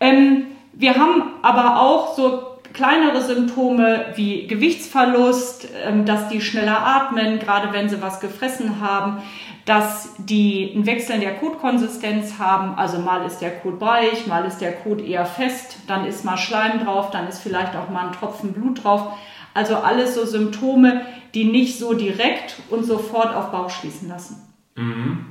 Ähm, 0.00 0.46
wir 0.72 0.94
haben 0.94 1.22
aber 1.42 1.80
auch 1.80 2.14
so 2.14 2.57
kleinere 2.78 3.20
Symptome 3.20 4.06
wie 4.14 4.46
Gewichtsverlust, 4.46 5.68
ähm, 5.84 6.06
dass 6.06 6.28
die 6.28 6.40
schneller 6.40 6.80
atmen, 6.80 7.38
gerade 7.38 7.72
wenn 7.72 7.88
sie 7.88 8.00
was 8.00 8.20
gefressen 8.20 8.80
haben 8.80 9.22
dass 9.68 10.14
die 10.16 10.72
ein 10.74 10.86
Wechseln 10.86 11.20
der 11.20 11.34
Kotkonsistenz 11.34 12.38
haben. 12.38 12.78
Also 12.78 12.98
mal 12.98 13.26
ist 13.26 13.40
der 13.40 13.50
Kot 13.50 13.82
weich, 13.82 14.26
mal 14.26 14.46
ist 14.46 14.62
der 14.62 14.72
Kot 14.72 15.02
eher 15.02 15.26
fest, 15.26 15.76
dann 15.86 16.06
ist 16.06 16.24
mal 16.24 16.38
Schleim 16.38 16.82
drauf, 16.82 17.10
dann 17.10 17.28
ist 17.28 17.40
vielleicht 17.40 17.76
auch 17.76 17.90
mal 17.90 18.06
ein 18.06 18.12
Tropfen 18.12 18.54
Blut 18.54 18.82
drauf. 18.82 19.12
Also 19.52 19.76
alles 19.76 20.14
so 20.14 20.24
Symptome, 20.24 21.02
die 21.34 21.44
nicht 21.44 21.78
so 21.78 21.92
direkt 21.92 22.56
und 22.70 22.84
sofort 22.84 23.34
auf 23.34 23.50
Bauch 23.50 23.68
schließen 23.68 24.08
lassen. 24.08 24.42
Mhm. 24.74 25.26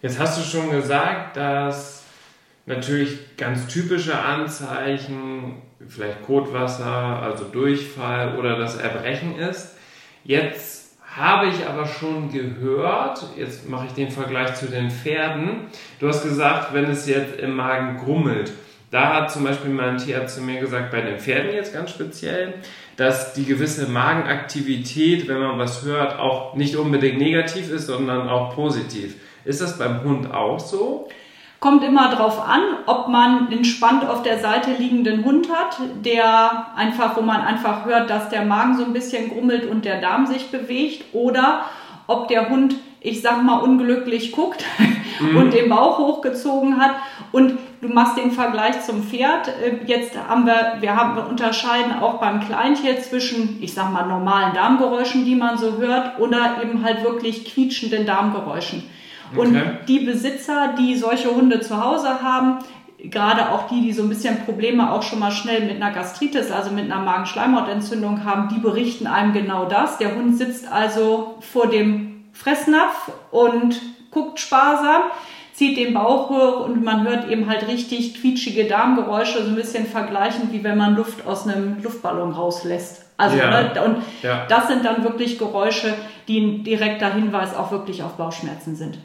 Jetzt 0.00 0.20
hast 0.20 0.38
du 0.38 0.42
schon 0.44 0.70
gesagt, 0.70 1.36
dass 1.36 2.04
natürlich 2.66 3.36
ganz 3.36 3.66
typische 3.66 4.16
Anzeichen, 4.16 5.60
vielleicht 5.88 6.24
Kotwasser, 6.26 7.22
also 7.22 7.44
Durchfall 7.44 8.38
oder 8.38 8.58
das 8.58 8.76
Erbrechen 8.76 9.38
ist. 9.38 9.76
Jetzt 10.24 10.96
habe 11.16 11.46
ich 11.46 11.66
aber 11.66 11.86
schon 11.86 12.32
gehört, 12.32 13.24
jetzt 13.36 13.68
mache 13.68 13.86
ich 13.86 13.92
den 13.92 14.10
Vergleich 14.10 14.54
zu 14.54 14.66
den 14.66 14.90
Pferden. 14.90 15.66
Du 16.00 16.08
hast 16.08 16.24
gesagt, 16.24 16.74
wenn 16.74 16.86
es 16.86 17.06
jetzt 17.06 17.38
im 17.38 17.54
Magen 17.54 17.98
grummelt, 17.98 18.52
da 18.90 19.14
hat 19.14 19.32
zum 19.32 19.44
Beispiel 19.44 19.70
mein 19.70 19.98
Tierarzt 19.98 20.36
zu 20.36 20.42
mir 20.42 20.60
gesagt, 20.60 20.90
bei 20.90 21.00
den 21.00 21.18
Pferden 21.18 21.52
jetzt 21.52 21.72
ganz 21.72 21.90
speziell, 21.90 22.54
dass 22.96 23.32
die 23.34 23.44
gewisse 23.44 23.88
Magenaktivität, 23.88 25.26
wenn 25.26 25.38
man 25.38 25.58
was 25.58 25.84
hört, 25.84 26.18
auch 26.18 26.54
nicht 26.54 26.76
unbedingt 26.76 27.18
negativ 27.18 27.70
ist, 27.70 27.86
sondern 27.86 28.28
auch 28.28 28.54
positiv. 28.54 29.16
Ist 29.44 29.60
das 29.60 29.78
beim 29.78 30.02
Hund 30.04 30.32
auch 30.32 30.60
so? 30.60 31.08
Kommt 31.60 31.82
immer 31.82 32.10
darauf 32.10 32.46
an, 32.46 32.60
ob 32.86 33.08
man 33.08 33.48
den 33.48 33.64
spannt 33.64 34.06
auf 34.06 34.22
der 34.22 34.38
Seite 34.38 34.72
liegenden 34.78 35.24
Hund 35.24 35.48
hat, 35.50 35.78
der 36.04 36.66
einfach, 36.76 37.16
wo 37.16 37.22
man 37.22 37.40
einfach 37.40 37.86
hört, 37.86 38.10
dass 38.10 38.28
der 38.28 38.44
Magen 38.44 38.76
so 38.76 38.84
ein 38.84 38.92
bisschen 38.92 39.30
grummelt 39.30 39.64
und 39.66 39.84
der 39.84 40.00
Darm 40.00 40.26
sich 40.26 40.50
bewegt, 40.50 41.14
oder 41.14 41.64
ob 42.06 42.28
der 42.28 42.50
Hund, 42.50 42.74
ich 43.00 43.22
sag 43.22 43.42
mal, 43.42 43.60
unglücklich 43.60 44.32
guckt 44.32 44.64
mhm. 45.20 45.36
und 45.36 45.54
den 45.54 45.68
Bauch 45.68 45.98
hochgezogen 45.98 46.80
hat. 46.80 46.92
Und 47.32 47.58
du 47.80 47.88
machst 47.88 48.16
den 48.16 48.30
Vergleich 48.30 48.82
zum 48.82 49.02
Pferd. 49.02 49.48
Äh, 49.48 49.84
jetzt 49.86 50.16
haben 50.28 50.46
wir, 50.46 50.76
wir 50.80 50.96
haben 50.96 51.16
wir 51.16 51.28
unterscheiden 51.28 51.94
auch 52.00 52.14
beim 52.14 52.40
Kleintier 52.40 53.00
zwischen, 53.00 53.58
ich 53.62 53.74
sag 53.74 53.92
mal, 53.92 54.06
normalen 54.06 54.54
Darmgeräuschen, 54.54 55.24
die 55.24 55.34
man 55.34 55.58
so 55.58 55.78
hört, 55.78 56.18
oder 56.18 56.56
eben 56.62 56.84
halt 56.84 57.02
wirklich 57.04 57.44
quietschenden 57.44 58.06
Darmgeräuschen. 58.06 58.84
Und 59.36 59.56
okay. 59.56 59.78
die 59.88 60.00
Besitzer, 60.00 60.74
die 60.78 60.96
solche 60.96 61.34
Hunde 61.34 61.60
zu 61.60 61.82
Hause 61.82 62.22
haben, 62.22 62.58
gerade 63.10 63.50
auch 63.50 63.68
die, 63.68 63.82
die 63.82 63.92
so 63.92 64.02
ein 64.02 64.08
bisschen 64.08 64.44
Probleme 64.44 64.92
auch 64.92 65.02
schon 65.02 65.18
mal 65.18 65.30
schnell 65.30 65.62
mit 65.66 65.76
einer 65.76 65.92
Gastritis, 65.92 66.50
also 66.50 66.70
mit 66.70 66.90
einer 66.90 67.02
Magenschleimhautentzündung 67.02 68.24
haben, 68.24 68.48
die 68.48 68.60
berichten 68.60 69.06
einem 69.06 69.32
genau 69.32 69.66
das. 69.66 69.98
Der 69.98 70.14
Hund 70.14 70.36
sitzt 70.36 70.70
also 70.70 71.36
vor 71.40 71.68
dem 71.68 72.24
Fressnapf 72.32 73.12
und 73.30 73.80
guckt 74.10 74.40
sparsam, 74.40 75.02
zieht 75.52 75.76
den 75.76 75.94
Bauch 75.94 76.30
hoch 76.30 76.66
und 76.66 76.82
man 76.82 77.06
hört 77.06 77.28
eben 77.30 77.48
halt 77.48 77.68
richtig 77.68 78.20
quietschige 78.20 78.64
Darmgeräusche, 78.64 79.42
so 79.42 79.50
ein 79.50 79.56
bisschen 79.56 79.86
vergleichend, 79.86 80.52
wie 80.52 80.64
wenn 80.64 80.76
man 80.76 80.96
Luft 80.96 81.26
aus 81.26 81.46
einem 81.46 81.82
Luftballon 81.82 82.32
rauslässt. 82.32 83.04
Also, 83.16 83.36
ja. 83.36 83.50
ne, 83.50 83.82
und 83.84 83.98
ja. 84.22 84.46
das 84.48 84.66
sind 84.66 84.84
dann 84.84 85.04
wirklich 85.04 85.38
Geräusche, 85.38 85.94
die 86.26 86.40
ein 86.40 86.64
direkter 86.64 87.12
Hinweis 87.12 87.54
auch 87.54 87.70
wirklich 87.70 88.02
auf 88.02 88.14
Bauchschmerzen 88.14 88.74
sind. 88.74 88.98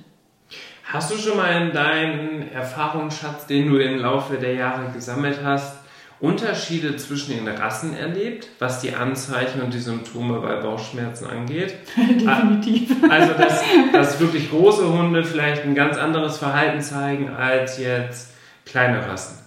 Hast 0.91 1.11
du 1.11 1.17
schon 1.17 1.37
mal 1.37 1.61
in 1.61 1.71
deinen 1.71 2.51
Erfahrungsschatz, 2.51 3.45
den 3.45 3.69
du 3.69 3.77
im 3.77 3.99
Laufe 3.99 4.37
der 4.37 4.55
Jahre 4.55 4.91
gesammelt 4.91 5.41
hast, 5.43 5.77
Unterschiede 6.19 6.95
zwischen 6.95 7.35
den 7.35 7.47
Rassen 7.47 7.95
erlebt, 7.95 8.47
was 8.57 8.81
die 8.81 8.95
Anzeichen 8.95 9.61
und 9.61 9.71
die 9.71 9.79
Symptome 9.79 10.39
bei 10.39 10.55
Bauchschmerzen 10.55 11.27
angeht? 11.27 11.75
Definitiv. 11.95 12.95
Also, 13.07 13.33
dass, 13.35 13.63
dass 13.93 14.19
wirklich 14.19 14.49
große 14.49 14.91
Hunde 14.91 15.23
vielleicht 15.23 15.63
ein 15.63 15.75
ganz 15.75 15.95
anderes 15.95 16.39
Verhalten 16.39 16.81
zeigen 16.81 17.29
als 17.29 17.77
jetzt 17.77 18.33
kleine 18.65 19.07
Rassen. 19.07 19.38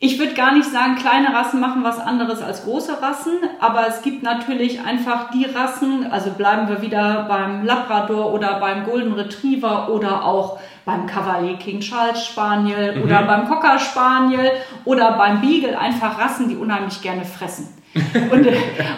Ich 0.00 0.20
würde 0.20 0.34
gar 0.34 0.54
nicht 0.54 0.70
sagen, 0.70 0.94
kleine 0.94 1.34
Rassen 1.34 1.58
machen 1.58 1.82
was 1.82 1.98
anderes 1.98 2.40
als 2.40 2.62
große 2.62 3.02
Rassen, 3.02 3.32
aber 3.58 3.88
es 3.88 4.02
gibt 4.02 4.22
natürlich 4.22 4.80
einfach 4.80 5.32
die 5.32 5.44
Rassen, 5.44 6.06
also 6.12 6.30
bleiben 6.30 6.68
wir 6.68 6.82
wieder 6.82 7.26
beim 7.28 7.64
Labrador 7.66 8.32
oder 8.32 8.60
beim 8.60 8.84
Golden 8.84 9.14
Retriever 9.14 9.88
oder 9.88 10.24
auch 10.24 10.60
beim 10.84 11.06
Cavalier 11.08 11.56
King 11.56 11.80
Charles 11.80 12.24
Spaniel 12.24 12.94
mhm. 12.94 13.02
oder 13.02 13.24
beim 13.24 13.48
Cocker 13.48 13.80
Spaniel 13.80 14.52
oder 14.84 15.12
beim 15.12 15.40
Beagle, 15.40 15.76
einfach 15.76 16.16
Rassen, 16.16 16.48
die 16.48 16.54
unheimlich 16.54 17.02
gerne 17.02 17.24
fressen. 17.24 17.66
und, 18.30 18.46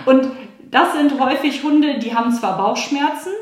und 0.04 0.33
das 0.71 0.92
sind 0.92 1.19
häufig 1.19 1.62
Hunde, 1.62 1.99
die 1.99 2.14
haben 2.14 2.30
zwar 2.30 2.59
Bauchschmerzen, 2.59 3.33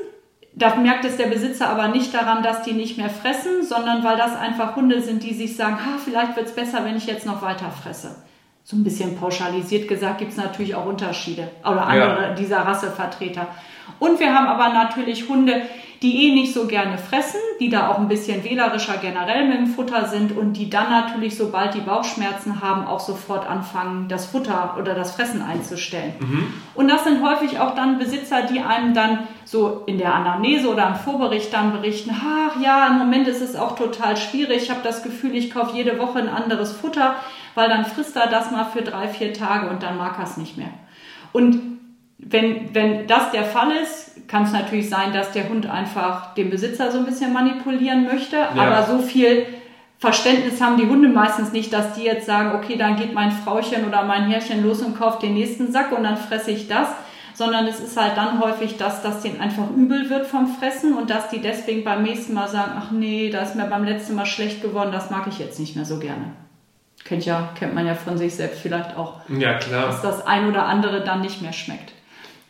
da 0.59 0.75
merkt 0.75 1.05
es 1.05 1.17
der 1.17 1.27
Besitzer 1.27 1.69
aber 1.69 1.89
nicht 1.89 2.13
daran, 2.13 2.43
dass 2.43 2.63
die 2.63 2.73
nicht 2.73 2.99
mehr 2.99 3.11
fressen, 3.11 3.63
sondern 3.63 4.03
weil 4.03 4.17
das 4.17 4.35
einfach 4.35 4.75
Hunde 4.75 5.01
sind, 5.01 5.23
die 5.23 5.35
sich 5.35 5.57
sagen, 5.57 5.77
ha, 5.77 5.99
vielleicht 6.05 6.37
wird 6.37 6.47
es 6.47 6.55
besser, 6.55 6.85
wenn 6.85 6.97
ich 6.97 7.07
jetzt 7.07 7.27
noch 7.27 7.43
weiter 7.43 7.71
fresse. 7.71 8.17
So 8.71 8.77
ein 8.77 8.85
bisschen 8.85 9.17
pauschalisiert 9.17 9.89
gesagt 9.89 10.19
gibt 10.19 10.33
es 10.33 10.37
natürlich 10.37 10.75
auch 10.75 10.85
Unterschiede 10.85 11.49
oder 11.63 11.87
andere 11.87 12.23
ja. 12.23 12.35
dieser 12.35 12.59
Rassevertreter. 12.59 13.47
Und 13.99 14.21
wir 14.21 14.35
haben 14.35 14.47
aber 14.47 14.75
natürlich 14.75 15.27
Hunde, 15.27 15.63
die 16.03 16.27
eh 16.27 16.35
nicht 16.35 16.53
so 16.53 16.67
gerne 16.67 16.99
fressen, 16.99 17.41
die 17.61 17.71
da 17.71 17.89
auch 17.89 17.99
ein 17.99 18.09
bisschen 18.09 18.45
wählerischer 18.45 18.99
generell 18.99 19.49
mit 19.49 19.57
dem 19.57 19.67
Futter 19.69 20.07
sind 20.07 20.37
und 20.37 20.53
die 20.53 20.69
dann 20.69 20.91
natürlich, 20.91 21.35
sobald 21.35 21.75
die 21.75 21.81
Bauchschmerzen 21.81 22.61
haben, 22.61 22.87
auch 22.87 23.01
sofort 23.01 23.49
anfangen, 23.49 24.07
das 24.07 24.27
Futter 24.27 24.77
oder 24.79 24.95
das 24.95 25.13
Fressen 25.13 25.41
einzustellen. 25.41 26.13
Mhm. 26.21 26.53
Und 26.75 26.89
das 26.89 27.05
sind 27.05 27.27
häufig 27.27 27.59
auch 27.61 27.75
dann 27.75 27.99
Besitzer, 27.99 28.43
die 28.43 28.61
einem 28.61 28.93
dann 28.93 29.21
so 29.47 29.85
in 29.87 29.97
der 29.97 30.15
Anamnese 30.15 30.69
oder 30.69 30.89
im 30.89 30.95
Vorbericht 30.95 31.55
dann 31.55 31.73
berichten, 31.73 32.11
ach 32.15 32.61
ja, 32.61 32.89
im 32.89 32.99
Moment 32.99 33.29
ist 33.29 33.41
es 33.41 33.57
auch 33.57 33.77
total 33.77 34.19
schwierig, 34.19 34.65
ich 34.65 34.71
habe 34.71 34.83
das 34.85 35.03
Gefühl, 35.03 35.35
ich 35.35 35.51
kaufe 35.51 35.75
jede 35.75 35.99
Woche 35.99 36.19
ein 36.19 36.29
anderes 36.29 36.73
Futter, 36.73 37.17
weil 37.59 37.69
dann 37.69 37.85
frisst 37.85 38.15
er 38.15 38.29
das 38.29 38.53
mal 38.53 38.67
für 38.67 38.83
drei, 38.83 39.09
vier 39.09 39.33
Tage 39.33 39.69
und 39.69 39.83
dann 39.83 39.99
mag 39.99 40.17
er 40.17 40.23
es 40.23 40.37
nicht 40.37 40.57
mehr. 40.57 40.71
Und 41.33 41.61
wenn, 42.19 42.73
wenn 42.73 43.09
das 43.09 43.33
der 43.33 43.43
Fall 43.43 43.73
ist, 43.73 44.29
kann 44.29 44.45
es 44.45 44.53
natürlich 44.53 44.89
sein, 44.89 45.13
dass 45.13 45.33
der 45.33 45.49
Hund 45.49 45.69
einfach 45.69 46.35
den 46.35 46.51
Besitzer 46.51 46.93
so 46.93 46.99
ein 46.99 47.05
bisschen 47.05 47.33
manipulieren 47.33 48.05
möchte. 48.05 48.37
Ja. 48.37 48.53
Aber 48.55 48.85
so 48.85 49.01
viel 49.01 49.45
Verständnis 49.99 50.61
haben 50.61 50.77
die 50.77 50.87
Hunde 50.87 51.09
meistens 51.09 51.51
nicht, 51.51 51.73
dass 51.73 51.95
die 51.95 52.05
jetzt 52.05 52.27
sagen, 52.27 52.53
okay, 52.57 52.77
dann 52.77 52.95
geht 52.95 53.13
mein 53.13 53.33
Frauchen 53.33 53.85
oder 53.89 54.05
mein 54.05 54.31
Herrchen 54.31 54.65
los 54.65 54.81
und 54.81 54.97
kauft 54.97 55.25
den 55.25 55.35
nächsten 55.35 55.73
Sack 55.73 55.91
und 55.91 56.05
dann 56.05 56.17
fresse 56.17 56.53
ich 56.53 56.69
das. 56.69 56.91
Sondern 57.35 57.67
es 57.67 57.81
ist 57.81 58.01
halt 58.01 58.17
dann 58.17 58.41
häufig, 58.41 58.77
dass 58.77 59.03
das 59.03 59.23
denen 59.23 59.41
einfach 59.41 59.69
übel 59.77 60.11
wird 60.11 60.29
vom 60.29 60.47
Fressen 60.47 60.93
und 60.93 61.11
dass 61.11 61.29
die 61.29 61.41
deswegen 61.41 61.83
beim 61.83 62.05
nächsten 62.05 62.35
Mal 62.35 62.47
sagen, 62.47 62.73
ach 62.77 62.93
nee, 62.93 63.31
da 63.31 63.43
ist 63.43 63.57
mir 63.57 63.65
beim 63.65 63.83
letzten 63.83 64.15
Mal 64.15 64.27
schlecht 64.27 64.63
geworden, 64.63 64.93
das 64.93 65.11
mag 65.11 65.27
ich 65.27 65.41
jetzt 65.41 65.59
nicht 65.59 65.75
mehr 65.75 65.85
so 65.85 65.99
gerne. 65.99 66.33
Kennt, 67.05 67.25
ja, 67.25 67.51
kennt 67.59 67.75
man 67.75 67.87
ja 67.87 67.95
von 67.95 68.19
sich 68.19 68.35
selbst 68.35 68.61
vielleicht 68.61 68.97
auch. 68.97 69.21
Ja, 69.29 69.55
klar. 69.55 69.87
Dass 69.87 70.03
das 70.03 70.27
ein 70.27 70.49
oder 70.49 70.67
andere 70.67 71.03
dann 71.05 71.21
nicht 71.21 71.41
mehr 71.41 71.53
schmeckt. 71.53 71.93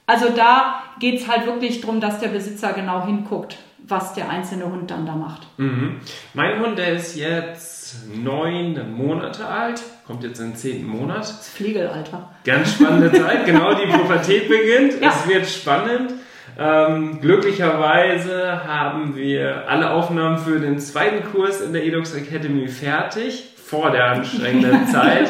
Also 0.06 0.30
da 0.30 0.82
geht 1.00 1.20
es 1.20 1.28
halt 1.28 1.46
wirklich 1.46 1.80
darum, 1.80 2.00
dass 2.00 2.18
der 2.18 2.28
Besitzer 2.28 2.72
genau 2.72 3.04
hinguckt, 3.04 3.58
was 3.86 4.14
der 4.14 4.30
einzelne 4.30 4.64
Hund 4.64 4.90
dann 4.90 5.06
da 5.06 5.14
macht. 5.14 5.46
Mhm. 5.58 6.00
Mein 6.34 6.60
Hund, 6.60 6.78
der 6.78 6.94
ist 6.94 7.14
jetzt 7.14 8.06
neun 8.14 8.94
Monate 8.96 9.46
alt, 9.46 9.82
kommt 10.06 10.24
jetzt 10.24 10.40
in 10.40 10.50
den 10.50 10.56
zehnten 10.56 10.86
Monat. 10.86 11.20
Das 11.20 11.48
Fliegelalter. 11.48 12.30
Ganz 12.44 12.72
spannende 12.72 13.12
Zeit, 13.12 13.44
genau, 13.44 13.74
die 13.74 13.86
Pubertät 13.86 14.48
beginnt. 14.48 15.00
Ja. 15.00 15.10
Es 15.10 15.28
wird 15.28 15.46
spannend. 15.46 16.14
Ähm, 16.58 17.20
glücklicherweise 17.20 18.64
haben 18.66 19.14
wir 19.14 19.68
alle 19.68 19.90
Aufnahmen 19.90 20.38
für 20.38 20.58
den 20.58 20.78
zweiten 20.80 21.30
Kurs 21.30 21.60
in 21.60 21.72
der 21.72 21.84
Edox 21.84 22.14
Academy 22.14 22.66
fertig, 22.66 23.54
vor 23.68 23.90
der 23.90 24.06
anstrengenden 24.06 24.86
Zeit. 24.92 25.28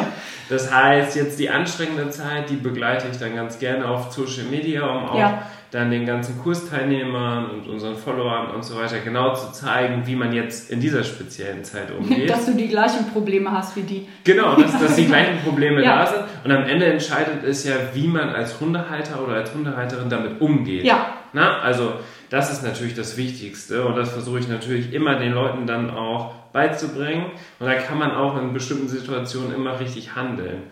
Das 0.49 0.73
heißt, 0.73 1.17
jetzt 1.17 1.39
die 1.39 1.51
anstrengende 1.51 2.09
Zeit, 2.11 2.49
die 2.49 2.57
begleite 2.57 3.07
ich 3.11 3.19
dann 3.19 3.35
ganz 3.35 3.59
gerne 3.59 3.87
auf 3.87 4.13
Social 4.13 4.45
Media, 4.51 4.87
um 4.87 5.09
auch 5.11 5.19
ja. 5.19 5.43
dann 5.71 5.91
den 5.91 6.07
ganzen 6.07 6.39
Kursteilnehmern 6.39 7.51
und 7.51 7.69
unseren 7.69 7.97
Followern 7.97 8.53
und 8.53 8.65
so 8.65 8.79
weiter 8.79 9.01
genau 9.01 9.35
zu 9.35 9.53
zeigen, 9.53 10.07
wie 10.07 10.17
man 10.17 10.33
jetzt 10.33 10.71
in 10.71 10.81
dieser 10.81 11.05
speziellen 11.05 11.65
Zeit 11.65 11.91
umgeht. 11.91 12.31
Dass 12.31 12.47
du 12.47 12.55
die 12.55 12.69
gleichen 12.69 13.11
Probleme 13.13 13.53
hast 13.53 13.77
wie 13.77 13.83
die. 13.83 14.09
Genau, 14.25 14.55
dass, 14.57 14.81
dass 14.81 14.97
die 14.97 15.07
gleichen 15.07 15.39
Probleme 15.41 15.85
ja. 15.85 15.99
da 15.99 16.07
sind. 16.07 16.25
Und 16.45 16.53
am 16.53 16.65
Ende 16.65 16.87
entscheidet 16.87 17.45
es 17.45 17.65
ja, 17.65 17.75
wie 17.93 18.09
man 18.09 18.31
als 18.31 18.59
Hundehalter 18.59 19.23
oder 19.23 19.35
als 19.35 19.53
Hundehalterin 19.53 20.09
damit 20.09 20.41
umgeht. 20.41 20.85
Ja. 20.85 21.15
Na, 21.35 21.59
also 21.59 21.93
das 22.31 22.53
ist 22.53 22.63
natürlich 22.63 22.95
das 22.95 23.17
Wichtigste 23.17 23.85
und 23.85 23.97
das 23.97 24.13
versuche 24.13 24.39
ich 24.39 24.49
natürlich 24.49 24.93
immer 24.93 25.19
den 25.19 25.33
Leuten 25.33 25.67
dann 25.67 25.91
auch 25.91 26.35
beizubringen. 26.53 27.27
Und 27.59 27.67
da 27.67 27.75
kann 27.75 27.99
man 27.99 28.13
auch 28.13 28.37
in 28.39 28.53
bestimmten 28.53 28.89
Situationen 28.89 29.55
immer 29.55 29.81
richtig 29.81 30.15
handeln. 30.15 30.65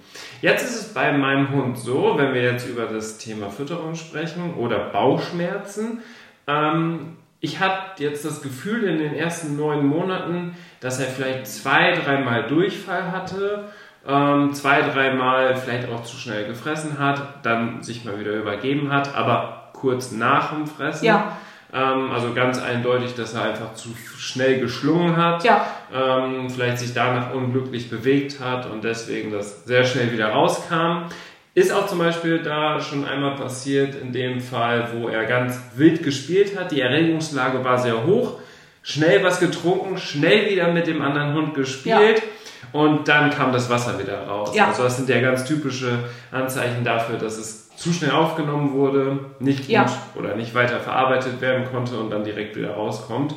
Jetzt 0.42 0.64
ist 0.64 0.80
es 0.80 0.94
bei 0.94 1.12
meinem 1.12 1.50
Hund 1.50 1.78
so, 1.78 2.14
wenn 2.16 2.34
wir 2.34 2.42
jetzt 2.42 2.68
über 2.68 2.86
das 2.86 3.18
Thema 3.18 3.50
Fütterung 3.50 3.94
sprechen 3.94 4.54
oder 4.54 4.90
Bauchschmerzen. 4.90 6.00
Ähm, 6.46 7.16
ich 7.40 7.60
hatte 7.60 8.02
jetzt 8.02 8.24
das 8.24 8.42
Gefühl 8.42 8.84
in 8.84 8.98
den 8.98 9.14
ersten 9.14 9.56
neun 9.56 9.86
Monaten, 9.86 10.56
dass 10.80 11.00
er 11.00 11.06
vielleicht 11.06 11.46
zwei, 11.46 11.92
dreimal 11.92 12.46
Durchfall 12.48 13.12
hatte. 13.12 13.68
Ähm, 14.06 14.54
zwei, 14.54 14.82
dreimal 14.82 15.56
vielleicht 15.56 15.88
auch 15.88 16.04
zu 16.04 16.16
schnell 16.16 16.46
gefressen 16.46 16.98
hat, 16.98 17.44
dann 17.44 17.82
sich 17.82 18.04
mal 18.04 18.20
wieder 18.20 18.32
übergeben 18.32 18.92
hat, 18.92 19.14
aber 19.16 19.70
kurz 19.72 20.12
nach 20.12 20.52
dem 20.52 20.66
Fressen. 20.66 21.04
Ja. 21.04 21.36
Ähm, 21.72 22.10
also 22.12 22.32
ganz 22.32 22.60
eindeutig, 22.60 23.14
dass 23.14 23.34
er 23.34 23.42
einfach 23.42 23.74
zu 23.74 23.88
schnell 24.18 24.60
geschlungen 24.60 25.16
hat, 25.16 25.44
ja. 25.44 25.66
ähm, 25.92 26.48
vielleicht 26.48 26.78
sich 26.78 26.94
danach 26.94 27.34
unglücklich 27.34 27.90
bewegt 27.90 28.40
hat 28.40 28.70
und 28.70 28.84
deswegen 28.84 29.32
das 29.32 29.64
sehr 29.64 29.84
schnell 29.84 30.12
wieder 30.12 30.28
rauskam. 30.28 31.08
Ist 31.54 31.72
auch 31.72 31.86
zum 31.86 31.98
Beispiel 31.98 32.42
da 32.42 32.80
schon 32.80 33.06
einmal 33.06 33.34
passiert, 33.34 33.94
in 33.94 34.12
dem 34.12 34.40
Fall, 34.40 34.90
wo 34.94 35.08
er 35.08 35.24
ganz 35.24 35.58
wild 35.74 36.02
gespielt 36.02 36.56
hat. 36.58 36.70
Die 36.70 36.82
Erregungslage 36.82 37.64
war 37.64 37.78
sehr 37.78 38.04
hoch. 38.04 38.40
Schnell 38.82 39.24
was 39.24 39.40
getrunken, 39.40 39.96
schnell 39.96 40.50
wieder 40.50 40.70
mit 40.70 40.86
dem 40.86 41.00
anderen 41.00 41.32
Hund 41.32 41.54
gespielt. 41.54 42.18
Ja. 42.18 42.80
Und 42.80 43.08
dann 43.08 43.30
kam 43.30 43.52
das 43.52 43.70
Wasser 43.70 43.98
wieder 43.98 44.26
raus. 44.26 44.54
Ja. 44.54 44.66
Also 44.66 44.82
das 44.82 44.98
sind 44.98 45.08
ja 45.08 45.20
ganz 45.20 45.46
typische 45.46 45.98
Anzeichen 46.30 46.84
dafür, 46.84 47.16
dass 47.16 47.38
es 47.38 47.65
zu 47.76 47.92
schnell 47.92 48.12
aufgenommen 48.12 48.72
wurde, 48.72 49.18
nicht 49.38 49.60
gut 49.60 49.68
ja. 49.68 49.86
oder 50.14 50.34
nicht 50.34 50.54
weiter 50.54 50.80
verarbeitet 50.80 51.40
werden 51.40 51.66
konnte 51.70 51.98
und 51.98 52.10
dann 52.10 52.24
direkt 52.24 52.56
wieder 52.56 52.74
rauskommt. 52.74 53.34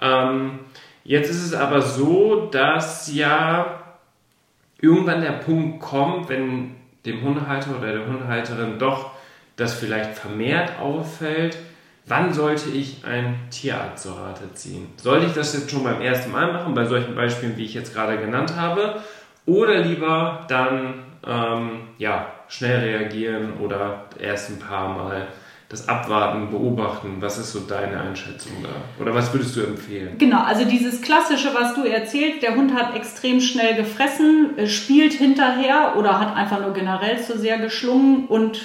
Ähm, 0.00 0.60
jetzt 1.04 1.30
ist 1.30 1.44
es 1.44 1.54
aber 1.54 1.80
so, 1.80 2.48
dass 2.50 3.12
ja 3.12 3.80
irgendwann 4.80 5.22
der 5.22 5.32
Punkt 5.32 5.80
kommt, 5.80 6.28
wenn 6.28 6.76
dem 7.06 7.22
Hundehalter 7.22 7.78
oder 7.78 7.92
der 7.92 8.06
Hundehalterin 8.06 8.78
doch 8.78 9.10
das 9.56 9.74
vielleicht 9.74 10.16
vermehrt 10.16 10.78
auffällt, 10.78 11.56
wann 12.06 12.32
sollte 12.32 12.70
ich 12.70 13.04
einen 13.04 13.48
Tierarzt 13.50 14.04
zur 14.04 14.18
Rate 14.18 14.52
ziehen? 14.54 14.88
Sollte 14.96 15.26
ich 15.26 15.32
das 15.32 15.54
jetzt 15.54 15.70
schon 15.70 15.82
beim 15.82 16.00
ersten 16.00 16.30
Mal 16.30 16.52
machen, 16.52 16.74
bei 16.74 16.84
solchen 16.84 17.14
Beispielen, 17.14 17.56
wie 17.56 17.64
ich 17.64 17.74
jetzt 17.74 17.94
gerade 17.94 18.18
genannt 18.18 18.54
habe, 18.56 19.00
oder 19.46 19.78
lieber 19.78 20.44
dann 20.48 21.04
ähm, 21.28 21.80
ja, 21.98 22.32
schnell 22.48 22.80
reagieren 22.80 23.58
oder 23.60 24.06
erst 24.18 24.50
ein 24.50 24.58
paar 24.58 24.88
Mal 24.88 25.28
das 25.68 25.86
Abwarten, 25.86 26.50
beobachten. 26.50 27.16
Was 27.20 27.36
ist 27.36 27.52
so 27.52 27.60
deine 27.60 28.00
Einschätzung 28.00 28.52
da? 28.62 29.02
Oder 29.02 29.14
was 29.14 29.32
würdest 29.34 29.54
du 29.54 29.60
empfehlen? 29.60 30.16
Genau, 30.16 30.42
also 30.42 30.64
dieses 30.64 31.02
Klassische, 31.02 31.54
was 31.54 31.74
du 31.74 31.84
erzählst, 31.84 32.42
der 32.42 32.54
Hund 32.56 32.72
hat 32.72 32.96
extrem 32.96 33.42
schnell 33.42 33.74
gefressen, 33.74 34.56
äh, 34.56 34.66
spielt 34.66 35.12
hinterher 35.12 35.94
oder 35.98 36.18
hat 36.18 36.34
einfach 36.34 36.60
nur 36.60 36.72
generell 36.72 37.22
zu 37.22 37.38
sehr 37.38 37.58
geschlungen 37.58 38.26
und 38.26 38.60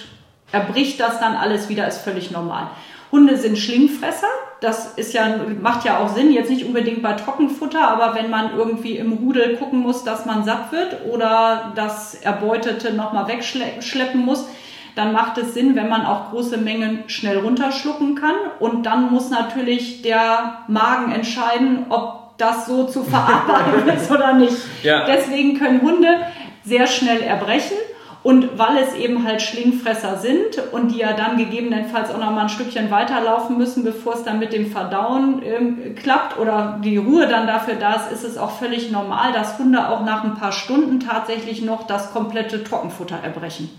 erbricht 0.54 1.00
das 1.00 1.20
dann 1.20 1.36
alles 1.36 1.68
wieder, 1.68 1.88
ist 1.88 2.02
völlig 2.02 2.32
normal. 2.32 2.70
Hunde 3.12 3.38
sind 3.38 3.58
Schlingfresser. 3.58 4.28
Das 4.64 4.94
ist 4.94 5.14
ja, 5.14 5.26
macht 5.62 5.84
ja 5.84 5.98
auch 5.98 6.16
Sinn, 6.16 6.32
jetzt 6.32 6.50
nicht 6.50 6.66
unbedingt 6.66 7.04
bei 7.04 7.12
Trockenfutter, 7.12 7.86
aber 7.86 8.16
wenn 8.16 8.30
man 8.30 8.56
irgendwie 8.56 8.96
im 8.96 9.12
Rudel 9.12 9.58
gucken 9.58 9.80
muss, 9.80 10.06
dass 10.06 10.26
man 10.26 10.46
satt 10.46 10.72
wird 10.72 11.06
oder 11.12 11.74
das 11.76 12.16
Erbeutete 12.16 12.94
nochmal 12.94 13.28
wegschleppen 13.28 14.24
muss, 14.24 14.48
dann 14.96 15.12
macht 15.12 15.38
es 15.38 15.54
Sinn, 15.54 15.76
wenn 15.76 15.90
man 15.90 16.06
auch 16.06 16.30
große 16.30 16.58
Mengen 16.58 17.04
schnell 17.08 17.40
runterschlucken 17.40 18.16
kann. 18.16 18.36
Und 18.60 18.86
dann 18.86 19.12
muss 19.12 19.30
natürlich 19.30 20.02
der 20.02 20.60
Magen 20.70 21.12
entscheiden, 21.12 21.88
ob 21.90 22.38
das 22.38 22.66
so 22.66 22.86
zu 22.86 23.04
verarbeiten 23.04 23.90
ist 23.98 24.10
oder 24.10 24.32
nicht. 24.32 24.56
Ja. 24.82 25.06
Deswegen 25.08 25.60
können 25.60 25.82
Hunde 25.82 26.20
sehr 26.64 26.88
schnell 26.88 27.22
erbrechen 27.22 27.76
Und 28.24 28.58
weil 28.58 28.78
es 28.78 28.96
eben 28.96 29.26
halt 29.26 29.42
Schlingfresser 29.42 30.18
sind 30.18 30.58
und 30.72 30.94
die 30.94 31.00
ja 31.00 31.12
dann 31.12 31.38
gegebenenfalls 31.38 32.10
auch 32.10 32.20
noch 32.20 32.32
mal 32.32 32.44
ein 32.44 32.50
Stückchen 32.50 32.90
weiterlaufen 32.90 33.58
müssen, 33.58 33.84
bevor 33.84 34.14
es 34.14 34.24
dann 34.24 34.40
mit 34.40 34.54
dem 34.54 34.72
Verdauen 34.72 35.42
ähm, 35.44 35.96
klappt 35.96 36.40
oder 36.40 36.80
die 36.82 36.96
Ruhe 36.96 37.28
dann 37.28 37.48
dafür 37.48 37.76
da 37.76 37.96
ist, 37.96 38.14
ist 38.14 38.24
es 38.24 38.38
auch 38.38 38.52
völlig 38.52 38.92
normal, 38.92 39.34
dass 39.34 39.60
Hunde 39.60 39.90
auch 39.90 40.06
nach 40.06 40.24
ein 40.24 40.36
paar 40.36 40.54
Stunden 40.54 41.02
tatsächlich 41.02 41.62
noch 41.62 41.86
das 41.86 42.14
komplette 42.14 42.64
Trockenfutter 42.64 43.18
erbrechen. 43.22 43.70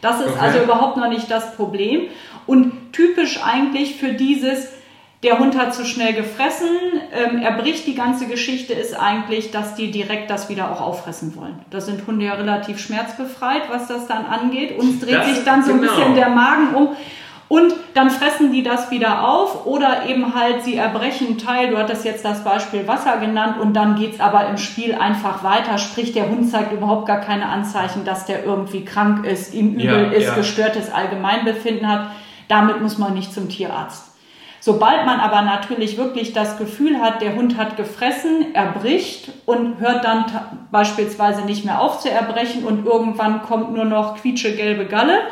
Das 0.00 0.20
ist 0.20 0.30
okay. 0.30 0.38
also 0.40 0.60
überhaupt 0.60 0.96
noch 0.96 1.08
nicht 1.08 1.30
das 1.30 1.54
Problem. 1.56 2.08
Und 2.46 2.92
typisch 2.92 3.40
eigentlich 3.44 3.96
für 3.96 4.14
dieses, 4.14 4.68
der 5.22 5.38
Hund 5.38 5.58
hat 5.58 5.74
zu 5.74 5.84
schnell 5.84 6.14
gefressen, 6.14 6.68
ähm, 7.12 7.42
er 7.42 7.52
bricht 7.52 7.86
die 7.86 7.94
ganze 7.94 8.26
Geschichte, 8.26 8.72
ist 8.72 8.98
eigentlich, 8.98 9.50
dass 9.50 9.74
die 9.74 9.90
direkt 9.90 10.30
das 10.30 10.48
wieder 10.48 10.72
auch 10.72 10.80
auffressen 10.80 11.36
wollen. 11.36 11.58
Da 11.68 11.80
sind 11.80 12.06
Hunde 12.06 12.24
ja 12.24 12.34
relativ 12.34 12.78
schmerzbefreit, 12.78 13.62
was 13.68 13.86
das 13.86 14.06
dann 14.06 14.24
angeht. 14.24 14.78
Uns 14.78 15.00
dreht 15.00 15.16
das 15.16 15.28
sich 15.28 15.44
dann 15.44 15.62
so 15.62 15.72
ein 15.72 15.80
genau. 15.80 15.92
bisschen 15.92 16.14
der 16.14 16.30
Magen 16.30 16.74
um. 16.74 16.88
Und 17.48 17.74
dann 17.94 18.10
fressen 18.10 18.52
die 18.52 18.62
das 18.62 18.92
wieder 18.92 19.28
auf 19.28 19.66
oder 19.66 20.06
eben 20.08 20.36
halt, 20.36 20.62
sie 20.62 20.76
erbrechen 20.76 21.36
Teil, 21.36 21.70
du 21.70 21.78
hattest 21.78 22.04
jetzt 22.04 22.24
das 22.24 22.44
Beispiel 22.44 22.86
Wasser 22.86 23.16
genannt 23.16 23.58
und 23.58 23.74
dann 23.74 23.96
geht's 23.96 24.20
aber 24.20 24.48
im 24.48 24.56
Spiel 24.56 24.94
einfach 24.94 25.42
weiter, 25.42 25.76
sprich 25.76 26.12
der 26.12 26.28
Hund 26.28 26.48
zeigt 26.48 26.72
überhaupt 26.72 27.06
gar 27.06 27.20
keine 27.20 27.46
Anzeichen, 27.46 28.04
dass 28.04 28.24
der 28.24 28.44
irgendwie 28.44 28.84
krank 28.84 29.26
ist, 29.26 29.52
ihm 29.52 29.74
übel 29.74 29.84
ja, 29.84 30.10
ist, 30.12 30.26
ja. 30.26 30.34
gestörtes 30.36 30.92
Allgemeinbefinden 30.92 31.88
hat. 31.88 32.12
Damit 32.46 32.80
muss 32.80 32.98
man 32.98 33.14
nicht 33.14 33.34
zum 33.34 33.48
Tierarzt. 33.48 34.09
Sobald 34.60 35.06
man 35.06 35.20
aber 35.20 35.40
natürlich 35.40 35.96
wirklich 35.96 36.34
das 36.34 36.58
Gefühl 36.58 37.00
hat, 37.00 37.22
der 37.22 37.34
Hund 37.34 37.56
hat 37.56 37.78
gefressen, 37.78 38.54
er 38.54 38.72
bricht 38.72 39.30
und 39.46 39.80
hört 39.80 40.04
dann 40.04 40.26
beispielsweise 40.70 41.46
nicht 41.46 41.64
mehr 41.64 41.80
auf 41.80 42.00
zu 42.00 42.10
erbrechen 42.10 42.64
und 42.64 42.84
irgendwann 42.84 43.42
kommt 43.42 43.72
nur 43.72 43.86
noch 43.86 44.20
quietschegelbe 44.20 44.84
Galle 44.84 45.22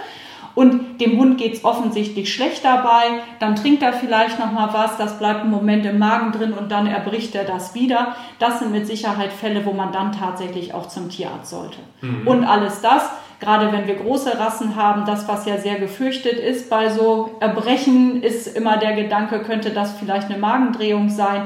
und 0.58 1.00
dem 1.00 1.16
Hund 1.18 1.38
geht's 1.38 1.64
offensichtlich 1.64 2.34
schlecht 2.34 2.64
dabei, 2.64 3.20
dann 3.38 3.54
trinkt 3.54 3.80
er 3.80 3.92
vielleicht 3.92 4.40
noch 4.40 4.50
mal 4.50 4.70
was, 4.72 4.96
das 4.96 5.16
bleibt 5.16 5.42
einen 5.42 5.52
Moment 5.52 5.86
im 5.86 6.00
Magen 6.00 6.32
drin 6.32 6.52
und 6.52 6.72
dann 6.72 6.88
erbricht 6.88 7.36
er 7.36 7.44
das 7.44 7.76
wieder. 7.76 8.16
Das 8.40 8.58
sind 8.58 8.72
mit 8.72 8.84
Sicherheit 8.88 9.32
Fälle, 9.32 9.64
wo 9.64 9.72
man 9.72 9.92
dann 9.92 10.10
tatsächlich 10.10 10.74
auch 10.74 10.88
zum 10.88 11.10
Tierarzt 11.10 11.50
sollte. 11.50 11.78
Mhm. 12.00 12.26
Und 12.26 12.44
alles 12.44 12.80
das 12.80 13.08
gerade 13.40 13.70
wenn 13.72 13.86
wir 13.86 13.94
große 13.94 14.38
Rassen 14.38 14.74
haben, 14.74 15.04
das, 15.06 15.28
was 15.28 15.46
ja 15.46 15.58
sehr 15.58 15.78
gefürchtet 15.78 16.38
ist 16.38 16.68
bei 16.68 16.88
so 16.88 17.36
Erbrechen, 17.40 18.22
ist 18.22 18.56
immer 18.56 18.78
der 18.78 18.94
Gedanke, 18.94 19.40
könnte 19.40 19.70
das 19.70 19.92
vielleicht 19.92 20.28
eine 20.28 20.38
Magendrehung 20.38 21.08
sein. 21.08 21.42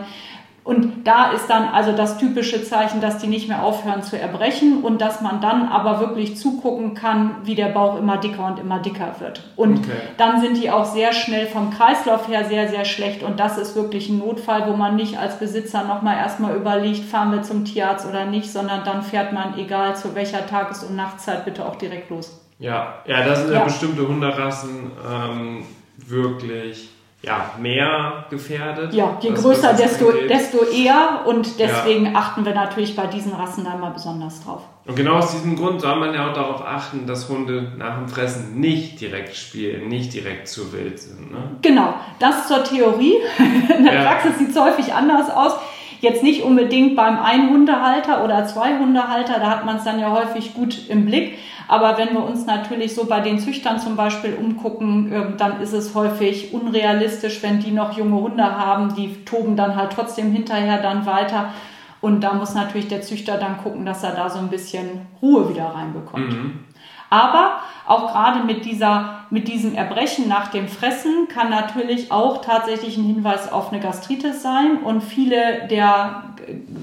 Und 0.65 1.07
da 1.09 1.33
ist 1.33 1.49
dann 1.49 1.69
also 1.69 1.91
das 1.91 2.19
typische 2.19 2.63
Zeichen, 2.63 3.01
dass 3.01 3.19
die 3.19 3.27
nicht 3.27 3.49
mehr 3.49 3.65
aufhören 3.65 4.03
zu 4.03 4.19
erbrechen 4.19 4.83
und 4.83 5.01
dass 5.01 5.21
man 5.21 5.41
dann 5.41 5.69
aber 5.69 5.99
wirklich 5.99 6.37
zugucken 6.37 6.95
kann, 6.95 7.37
wie 7.43 7.57
der 7.57 7.67
Bauch 7.67 7.99
immer 7.99 8.19
dicker 8.19 8.47
und 8.47 8.61
immer 8.61 8.79
dicker 8.79 9.17
wird. 9.19 9.43
Und 9.57 9.79
okay. 9.79 9.97
dann 10.19 10.41
sind 10.41 10.57
die 10.57 10.71
auch 10.71 10.85
sehr 10.85 11.13
schnell 11.13 11.47
vom 11.49 11.71
Kreislauf 11.71 12.29
her 12.29 12.45
sehr, 12.45 12.69
sehr 12.69 12.85
schlecht. 12.85 13.25
Und 13.25 13.41
das 13.41 13.59
ist 13.59 13.75
wirklich 13.75 14.09
ein 14.09 14.19
Notfall, 14.19 14.69
wo 14.69 14.77
man 14.77 14.95
nicht 14.95 15.19
als 15.19 15.39
Besitzer 15.41 15.83
nochmal 15.83 16.19
erstmal 16.19 16.55
überlegt, 16.55 17.05
fahren 17.05 17.33
wir 17.33 17.43
zum 17.43 17.65
Tierarzt 17.65 18.09
oder 18.09 18.27
nicht, 18.27 18.53
sondern 18.53 18.85
dann 18.85 19.03
fährt 19.03 19.33
man, 19.33 19.59
egal 19.59 19.97
zu 19.97 20.15
welcher 20.15 20.47
Tages- 20.47 20.85
und 20.85 20.95
Nachtzeit, 20.95 21.45
bitte 21.45 21.67
auch 21.67 21.75
direkt 21.75 22.11
los. 22.11 22.41
Ja, 22.61 23.03
ja, 23.07 23.25
da 23.25 23.35
sind 23.35 23.49
ja, 23.49 23.59
ja 23.59 23.65
bestimmte 23.65 24.07
Hunderassen 24.07 24.93
ähm, 25.11 25.65
wirklich 25.97 26.92
ja, 27.23 27.53
mehr 27.61 28.25
gefährdet. 28.31 28.93
Ja, 28.93 29.17
je 29.21 29.31
größer, 29.31 29.75
desto, 29.75 30.11
desto 30.29 30.65
eher 30.65 31.21
und 31.25 31.61
deswegen 31.61 32.07
ja. 32.07 32.13
achten 32.15 32.45
wir 32.45 32.53
natürlich 32.53 32.97
bei 32.97 33.07
diesen 33.07 33.33
Rassen 33.33 33.65
da 33.65 33.77
mal 33.77 33.91
besonders 33.91 34.43
drauf. 34.43 34.63
Und 34.85 34.97
genau 34.97 35.15
aus 35.15 35.31
diesem 35.31 35.55
Grund 35.55 35.81
soll 35.81 35.97
man 36.01 36.13
ja 36.13 36.29
auch 36.29 36.35
darauf 36.35 36.67
achten, 36.67 37.07
dass 37.07 37.29
Hunde 37.29 37.73
nach 37.77 37.97
dem 37.97 38.09
Fressen 38.09 38.59
nicht 38.59 39.01
direkt 39.01 39.37
spielen, 39.37 39.87
nicht 39.87 40.13
direkt 40.13 40.49
zu 40.49 40.73
wild 40.73 40.99
sind. 40.99 41.31
Ne? 41.31 41.39
Genau, 41.63 41.95
das 42.19 42.49
zur 42.49 42.65
Theorie. 42.65 43.15
In 43.79 43.85
der 43.85 43.95
ja. 43.95 44.03
Praxis 44.03 44.39
sieht 44.39 44.51
es 44.51 44.61
häufig 44.61 44.93
anders 44.93 45.31
aus. 45.31 45.53
Jetzt 46.01 46.25
nicht 46.25 46.43
unbedingt 46.43 46.97
beim 46.97 47.17
Ein-Hundehalter 47.21 48.25
oder 48.25 48.45
Zwei-Hundehalter, 48.45 49.39
da 49.39 49.51
hat 49.51 49.65
man 49.65 49.77
es 49.77 49.85
dann 49.85 50.01
ja 50.01 50.11
häufig 50.11 50.53
gut 50.53 50.89
im 50.89 51.07
Blick. 51.07 51.39
Aber 51.69 51.99
wenn 51.99 52.13
wir 52.13 52.25
uns 52.25 52.47
natürlich 52.47 52.95
so 52.95 53.07
bei 53.07 53.21
den 53.21 53.39
Züchtern 53.39 53.79
zum 53.79 53.97
Beispiel 53.97 54.35
umgucken, 54.35 55.13
ähm, 55.13 55.35
dann 55.39 55.61
ist 55.61 55.73
es 55.73 55.95
häufig 55.95 56.53
unrealistisch, 56.53 57.43
wenn 57.43 57.61
die 57.61 57.71
noch 57.71 57.97
junge 57.97 58.21
Hunde 58.21 58.45
haben, 58.45 58.95
die 58.95 59.25
toben 59.25 59.57
dann 59.57 59.77
halt 59.77 59.93
trotzdem 59.93 60.33
hinterher 60.33 60.83
dann 60.83 61.07
weiter. 61.07 61.53
Und 62.01 62.23
da 62.23 62.35
muss 62.35 62.55
natürlich 62.55 62.89
der 62.89 63.03
Züchter 63.03 63.39
dann 63.39 63.59
gucken, 63.59 63.87
dass 63.87 64.03
er 64.03 64.13
da 64.13 64.29
so 64.29 64.39
ein 64.39 64.49
bisschen 64.49 65.07
Ruhe 65.23 65.49
wieder 65.49 65.67
reinbekommt. 65.67 66.33
Mhm. 66.33 66.65
Aber 67.11 67.61
auch 67.87 68.11
gerade 68.11 68.43
mit, 68.43 68.65
dieser, 68.65 69.27
mit 69.29 69.47
diesem 69.47 69.75
Erbrechen 69.75 70.29
nach 70.29 70.49
dem 70.49 70.67
Fressen 70.67 71.29
kann 71.29 71.51
natürlich 71.51 72.11
auch 72.11 72.41
tatsächlich 72.41 72.97
ein 72.97 73.05
Hinweis 73.05 73.53
auf 73.53 73.71
eine 73.71 73.83
Gastritis 73.83 74.43
sein. 74.43 74.79
Und 74.79 75.03
viele 75.03 75.69
der 75.69 76.25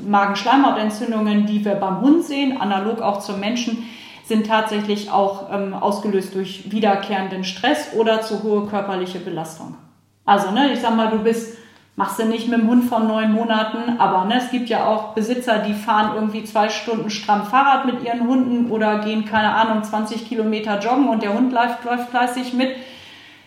Magenschleimhautentzündungen, 0.07 1.47
die 1.47 1.65
wir 1.65 1.73
beim 1.73 2.01
Hund 2.01 2.23
sehen, 2.23 2.61
analog 2.61 3.01
auch 3.01 3.21
zum 3.21 3.39
Menschen, 3.39 3.89
sind 4.29 4.47
tatsächlich 4.47 5.11
auch 5.11 5.51
ähm, 5.51 5.73
ausgelöst 5.73 6.33
durch 6.33 6.71
wiederkehrenden 6.71 7.43
Stress 7.43 7.93
oder 7.95 8.21
zu 8.21 8.43
hohe 8.43 8.67
körperliche 8.67 9.19
Belastung. 9.19 9.75
Also, 10.23 10.51
ne, 10.51 10.71
ich 10.71 10.79
sag 10.79 10.95
mal, 10.95 11.09
du 11.09 11.19
bist 11.19 11.57
Machst 11.99 12.17
du 12.17 12.23
nicht 12.23 12.47
mit 12.47 12.61
dem 12.61 12.69
Hund 12.69 12.85
von 12.85 13.09
neun 13.09 13.33
Monaten, 13.33 13.99
aber 13.99 14.23
ne, 14.23 14.37
es 14.37 14.51
gibt 14.51 14.69
ja 14.69 14.85
auch 14.85 15.13
Besitzer, 15.15 15.59
die 15.59 15.73
fahren 15.73 16.15
irgendwie 16.15 16.45
zwei 16.45 16.69
Stunden 16.69 17.09
stramm 17.09 17.45
Fahrrad 17.45 17.85
mit 17.85 18.01
ihren 18.05 18.25
Hunden 18.25 18.71
oder 18.71 18.99
gehen, 18.99 19.25
keine 19.25 19.53
Ahnung, 19.53 19.83
20 19.83 20.25
Kilometer 20.25 20.79
joggen 20.79 21.09
und 21.09 21.23
der 21.23 21.33
Hund 21.33 21.51
läuft, 21.51 21.83
läuft 21.83 22.09
fleißig 22.09 22.53
mit. 22.53 22.69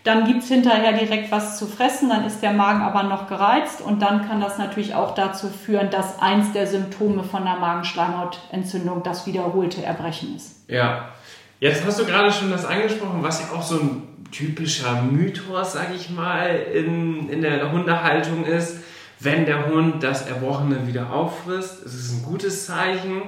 Dann 0.05 0.27
gibt's 0.27 0.49
hinterher 0.49 0.93
direkt 0.93 1.31
was 1.31 1.59
zu 1.59 1.67
fressen, 1.67 2.09
dann 2.09 2.25
ist 2.25 2.43
der 2.43 2.53
Magen 2.53 2.83
aber 2.83 3.05
noch 3.05 3.29
gereizt 3.29 3.81
und 3.81 4.03
dann 4.03 4.27
kann 4.27 4.41
das 4.41 4.59
natürlich 4.59 4.95
auch 4.95 5.15
dazu 5.15 5.49
führen, 5.49 5.91
dass 5.91 6.21
eins 6.21 6.53
der 6.53 6.67
Symptome 6.67 7.23
von 7.23 7.43
einer 7.43 7.61
Magenschleimhautentzündung 7.61 9.05
das 9.05 9.27
wiederholte 9.27 9.85
Erbrechen 9.85 10.35
ist. 10.35 10.69
Ja, 10.69 11.11
jetzt 11.61 11.87
hast 11.87 12.01
du 12.01 12.05
gerade 12.05 12.33
schon 12.33 12.51
das 12.51 12.65
angesprochen, 12.65 13.23
was 13.23 13.41
ja 13.41 13.57
auch 13.57 13.63
so 13.63 13.77
ein 13.77 14.03
typischer 14.33 15.03
Mythos, 15.03 15.75
sag 15.75 15.95
ich 15.95 16.11
mal, 16.11 16.49
in, 16.75 17.29
in 17.29 17.43
der 17.43 17.71
Hundehaltung 17.71 18.45
ist. 18.45 18.79
Wenn 19.21 19.47
der 19.47 19.67
Hund 19.69 20.03
das 20.03 20.27
Erbrochene 20.27 20.89
wieder 20.89 21.13
auffrisst, 21.13 21.85
ist 21.85 21.95
es 21.95 22.13
ein 22.13 22.25
gutes 22.25 22.67
Zeichen, 22.67 23.23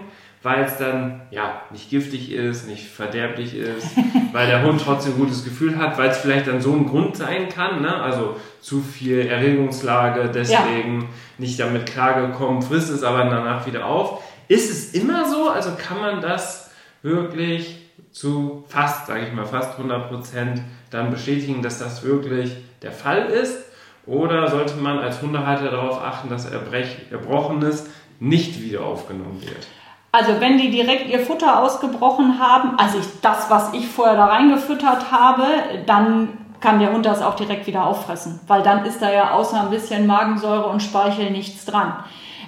weil 0.45 0.65
es 0.65 0.77
dann 0.77 1.23
ja 1.31 1.63
nicht 1.71 1.89
giftig 1.89 2.31
ist, 2.31 2.69
nicht 2.69 2.87
verderblich 2.87 3.57
ist, 3.57 3.89
weil 4.33 4.47
der 4.47 4.63
Hund 4.63 4.83
trotzdem 4.85 5.15
ein 5.15 5.19
gutes 5.19 5.43
Gefühl 5.43 5.79
hat, 5.79 5.97
weil 5.97 6.11
es 6.11 6.19
vielleicht 6.19 6.47
dann 6.47 6.61
so 6.61 6.75
ein 6.75 6.87
Grund 6.87 7.17
sein 7.17 7.49
kann, 7.49 7.81
ne? 7.81 7.97
also 7.97 8.37
zu 8.61 8.83
viel 8.83 9.27
Erregungslage, 9.27 10.31
deswegen 10.33 11.01
ja. 11.01 11.09
nicht 11.39 11.59
damit 11.59 11.87
klargekommen, 11.87 12.61
frisst 12.61 12.91
es 12.91 13.03
aber 13.03 13.25
danach 13.25 13.67
wieder 13.67 13.87
auf. 13.87 14.23
Ist 14.47 14.71
es 14.71 14.93
immer 14.93 15.27
so? 15.27 15.49
Also 15.49 15.71
kann 15.79 15.99
man 15.99 16.21
das 16.21 16.71
wirklich 17.01 17.79
zu 18.13 18.65
fast, 18.69 19.07
sage 19.07 19.27
ich 19.27 19.33
mal, 19.33 19.47
fast 19.47 19.79
100 19.79 20.11
Prozent 20.11 20.61
dann 20.91 21.11
bestätigen, 21.11 21.63
dass 21.63 21.79
das 21.79 22.05
wirklich 22.05 22.55
der 22.83 22.93
Fall 22.93 23.29
ist? 23.31 23.65
Oder 24.05 24.51
sollte 24.51 24.77
man 24.77 24.99
als 24.99 25.23
Hundehalter 25.23 25.71
darauf 25.71 26.03
achten, 26.03 26.29
dass 26.29 26.45
Erbrech, 26.45 26.99
Erbrochenes 27.11 27.89
nicht 28.21 28.63
wieder 28.63 28.83
aufgenommen 28.83 29.41
wird? 29.41 29.67
Also 30.15 30.41
wenn 30.41 30.59
die 30.59 30.71
direkt 30.71 31.11
ihr 31.11 31.19
Futter 31.19 31.61
ausgebrochen 31.61 32.39
haben, 32.39 32.79
also 32.79 32.99
ich, 33.01 33.21
das, 33.21 33.51
was 33.51 33.73
ich 33.73 33.89
vorher 33.89 34.15
da 34.15 34.27
reingefüttert 34.27 35.11
habe, 35.11 35.43
dann 35.87 36.29
kann 36.61 36.79
der 36.79 36.93
Hund 36.93 37.05
das 37.05 37.21
auch 37.21 37.35
direkt 37.35 37.67
wieder 37.67 37.85
auffressen, 37.85 38.39
weil 38.47 38.63
dann 38.63 38.85
ist 38.85 39.03
da 39.03 39.13
ja 39.13 39.33
außer 39.33 39.61
ein 39.61 39.71
bisschen 39.71 40.07
Magensäure 40.07 40.67
und 40.67 40.85
Speichel 40.85 41.33
nichts 41.33 41.65
dran. 41.65 41.95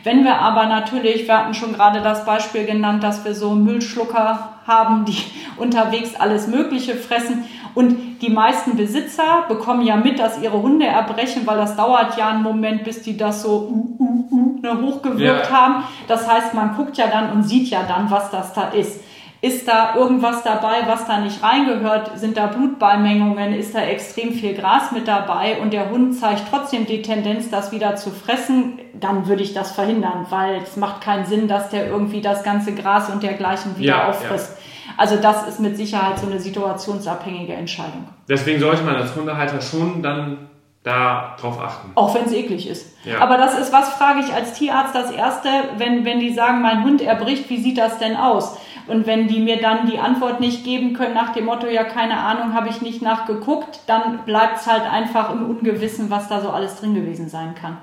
Wenn 0.05 0.22
wir 0.22 0.38
aber 0.38 0.66
natürlich, 0.66 1.26
wir 1.26 1.38
hatten 1.38 1.55
schon 1.55 1.72
gerade 1.72 2.02
das 2.02 2.24
Beispiel 2.24 2.66
genannt, 2.66 3.02
dass 3.02 3.24
wir 3.24 3.35
so 3.35 3.50
Müllschlucker 3.57 4.50
haben, 4.64 5.05
die 5.05 5.18
unterwegs 5.57 6.14
alles 6.14 6.46
Mögliche 6.46 6.94
fressen. 6.94 7.46
Und 7.77 8.23
die 8.23 8.31
meisten 8.31 8.75
Besitzer 8.75 9.45
bekommen 9.49 9.83
ja 9.83 9.97
mit, 9.97 10.19
dass 10.19 10.41
ihre 10.41 10.62
Hunde 10.62 10.87
erbrechen, 10.87 11.43
weil 11.47 11.59
das 11.59 11.77
dauert 11.77 12.17
ja 12.17 12.31
einen 12.31 12.43
Moment, 12.43 12.85
bis 12.85 13.03
die 13.03 13.19
das 13.19 13.43
so 13.43 13.69
uh, 13.69 14.03
uh, 14.03 14.35
uh, 14.35 14.61
ne, 14.62 14.81
hochgewirkt 14.81 15.51
ja. 15.51 15.55
haben. 15.55 15.85
Das 16.09 16.27
heißt, 16.27 16.55
man 16.55 16.75
guckt 16.75 16.97
ja 16.97 17.09
dann 17.09 17.31
und 17.33 17.43
sieht 17.43 17.69
ja 17.69 17.83
dann, 17.87 18.11
was 18.11 18.31
das 18.31 18.55
da 18.55 18.69
ist. 18.69 19.01
Ist 19.43 19.69
da 19.69 19.95
irgendwas 19.95 20.43
dabei, 20.43 20.87
was 20.87 21.07
da 21.07 21.21
nicht 21.21 21.43
reingehört? 21.43 22.19
Sind 22.19 22.39
da 22.39 22.47
Blutbeimengungen? 22.47 23.53
Ist 23.53 23.75
da 23.75 23.81
extrem 23.81 24.33
viel 24.33 24.55
Gras 24.55 24.93
mit 24.93 25.07
dabei? 25.07 25.61
Und 25.61 25.75
der 25.75 25.91
Hund 25.91 26.19
zeigt 26.19 26.45
trotzdem 26.51 26.87
die 26.87 27.03
Tendenz, 27.03 27.51
das 27.51 27.73
wieder 27.73 27.97
zu 27.97 28.11
fressen? 28.11 28.79
Dann 28.99 29.29
würde 29.29 29.43
ich 29.43 29.53
das 29.53 29.73
verhindern, 29.73 30.25
weil 30.31 30.62
es 30.62 30.77
macht 30.77 31.03
keinen 31.03 31.27
Sinn, 31.27 31.47
dass 31.47 31.69
der 31.69 31.89
irgendwie 31.89 32.23
das 32.23 32.43
ganze 32.43 32.75
Gras 32.75 33.11
und 33.11 33.23
dergleichen 33.23 33.77
wieder 33.77 33.89
ja, 33.89 34.09
auffrisst. 34.09 34.57
Ja. 34.57 34.65
Also 34.97 35.17
das 35.17 35.47
ist 35.49 35.61
mit 35.61 35.77
Sicherheit 35.77 36.19
so 36.19 36.27
eine 36.27 36.41
situationsabhängige 36.41 37.53
Entscheidung. 37.53 38.09
Deswegen 38.29 38.61
sollte 38.61 38.83
man 38.83 38.97
als 38.97 39.15
Hundehalter 39.15 39.61
schon 39.61 40.03
dann 40.03 40.49
da 40.83 41.37
drauf 41.41 41.61
achten. 41.61 41.91
Auch 41.97 42.15
wenn 42.15 42.27
es 42.27 42.33
eklig 42.33 42.69
ist. 42.69 42.97
Ja. 43.05 43.19
Aber 43.19 43.39
das 43.39 43.59
ist, 43.59 43.73
was 43.73 43.89
frage 43.95 44.21
ich 44.21 44.33
als 44.33 44.53
Tierarzt 44.53 44.95
das 44.95 45.11
Erste, 45.11 45.49
wenn, 45.79 46.05
wenn 46.05 46.21
die 46.21 46.33
sagen, 46.33 46.63
mein 46.63 46.85
Hund 46.85 47.03
erbricht, 47.03 47.51
wie 47.51 47.61
sieht 47.61 47.77
das 47.77 47.99
denn 47.99 48.17
aus? 48.17 48.57
Und 48.87 49.07
wenn 49.07 49.27
die 49.27 49.41
mir 49.41 49.61
dann 49.61 49.91
die 49.91 49.99
Antwort 49.99 50.39
nicht 50.39 50.63
geben 50.63 50.93
können 50.93 51.15
nach 51.15 51.33
dem 51.33 51.47
Motto, 51.47 51.67
ja, 51.67 51.83
keine 51.83 52.19
Ahnung, 52.19 52.55
habe 52.55 52.69
ich 52.69 52.83
nicht 52.83 53.03
nachgeguckt, 53.03 53.81
dann 53.89 54.25
bleibt 54.25 54.61
es 54.61 54.67
halt 54.69 54.85
einfach 54.85 55.33
im 55.33 55.45
Ungewissen, 55.51 56.09
was 56.09 56.29
da 56.29 56.41
so 56.41 56.51
alles 56.51 56.77
drin 56.77 56.95
gewesen 56.95 57.29
sein 57.29 57.57
kann. 57.57 57.79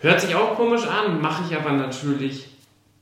Hört 0.00 0.22
sich 0.22 0.34
auch 0.34 0.56
komisch 0.56 0.86
an, 0.88 1.20
mache 1.20 1.42
ich 1.46 1.54
aber 1.54 1.72
natürlich 1.72 2.48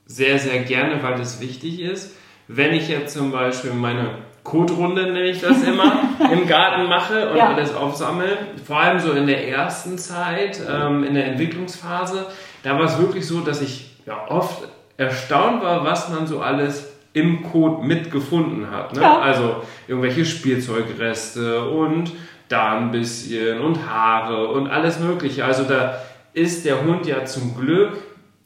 sehr, 0.04 0.40
sehr 0.40 0.64
gerne, 0.64 1.00
weil 1.00 1.14
das 1.14 1.40
wichtig 1.40 1.80
ist. 1.80 2.16
Wenn 2.48 2.72
ich 2.74 2.88
jetzt 2.88 3.14
zum 3.16 3.30
Beispiel 3.32 3.72
meine 3.72 4.10
Kotrunde, 4.42 5.02
nenne 5.04 5.22
ich 5.24 5.40
das 5.40 5.62
immer, 5.62 6.00
im 6.32 6.46
Garten 6.46 6.86
mache 6.88 7.30
und 7.30 7.36
Ja. 7.36 7.48
alles 7.54 7.74
aufsammle, 7.74 8.36
vor 8.66 8.78
allem 8.78 8.98
so 9.00 9.12
in 9.12 9.26
der 9.26 9.48
ersten 9.48 9.96
Zeit, 9.96 10.60
ähm, 10.70 11.02
in 11.04 11.14
der 11.14 11.26
Entwicklungsphase, 11.26 12.26
da 12.62 12.74
war 12.78 12.84
es 12.84 12.98
wirklich 12.98 13.26
so, 13.26 13.40
dass 13.40 13.62
ich 13.62 13.96
ja, 14.06 14.26
oft 14.28 14.68
erstaunt 14.98 15.62
war, 15.62 15.84
was 15.84 16.10
man 16.10 16.26
so 16.26 16.40
alles 16.40 16.90
im 17.14 17.42
Kot 17.44 17.82
mitgefunden 17.84 18.70
hat. 18.70 18.92
Ne? 18.94 19.00
Ja. 19.02 19.18
Also 19.20 19.62
irgendwelche 19.88 20.24
Spielzeugreste 20.24 21.64
und 21.68 22.12
da 22.48 22.76
ein 22.76 22.90
bisschen 22.90 23.60
und 23.60 23.88
Haare 23.88 24.48
und 24.48 24.68
alles 24.68 24.98
Mögliche. 25.00 25.44
Also 25.44 25.64
da 25.64 25.98
ist 26.32 26.64
der 26.66 26.82
Hund 26.84 27.06
ja 27.06 27.24
zum 27.24 27.56
Glück 27.56 27.96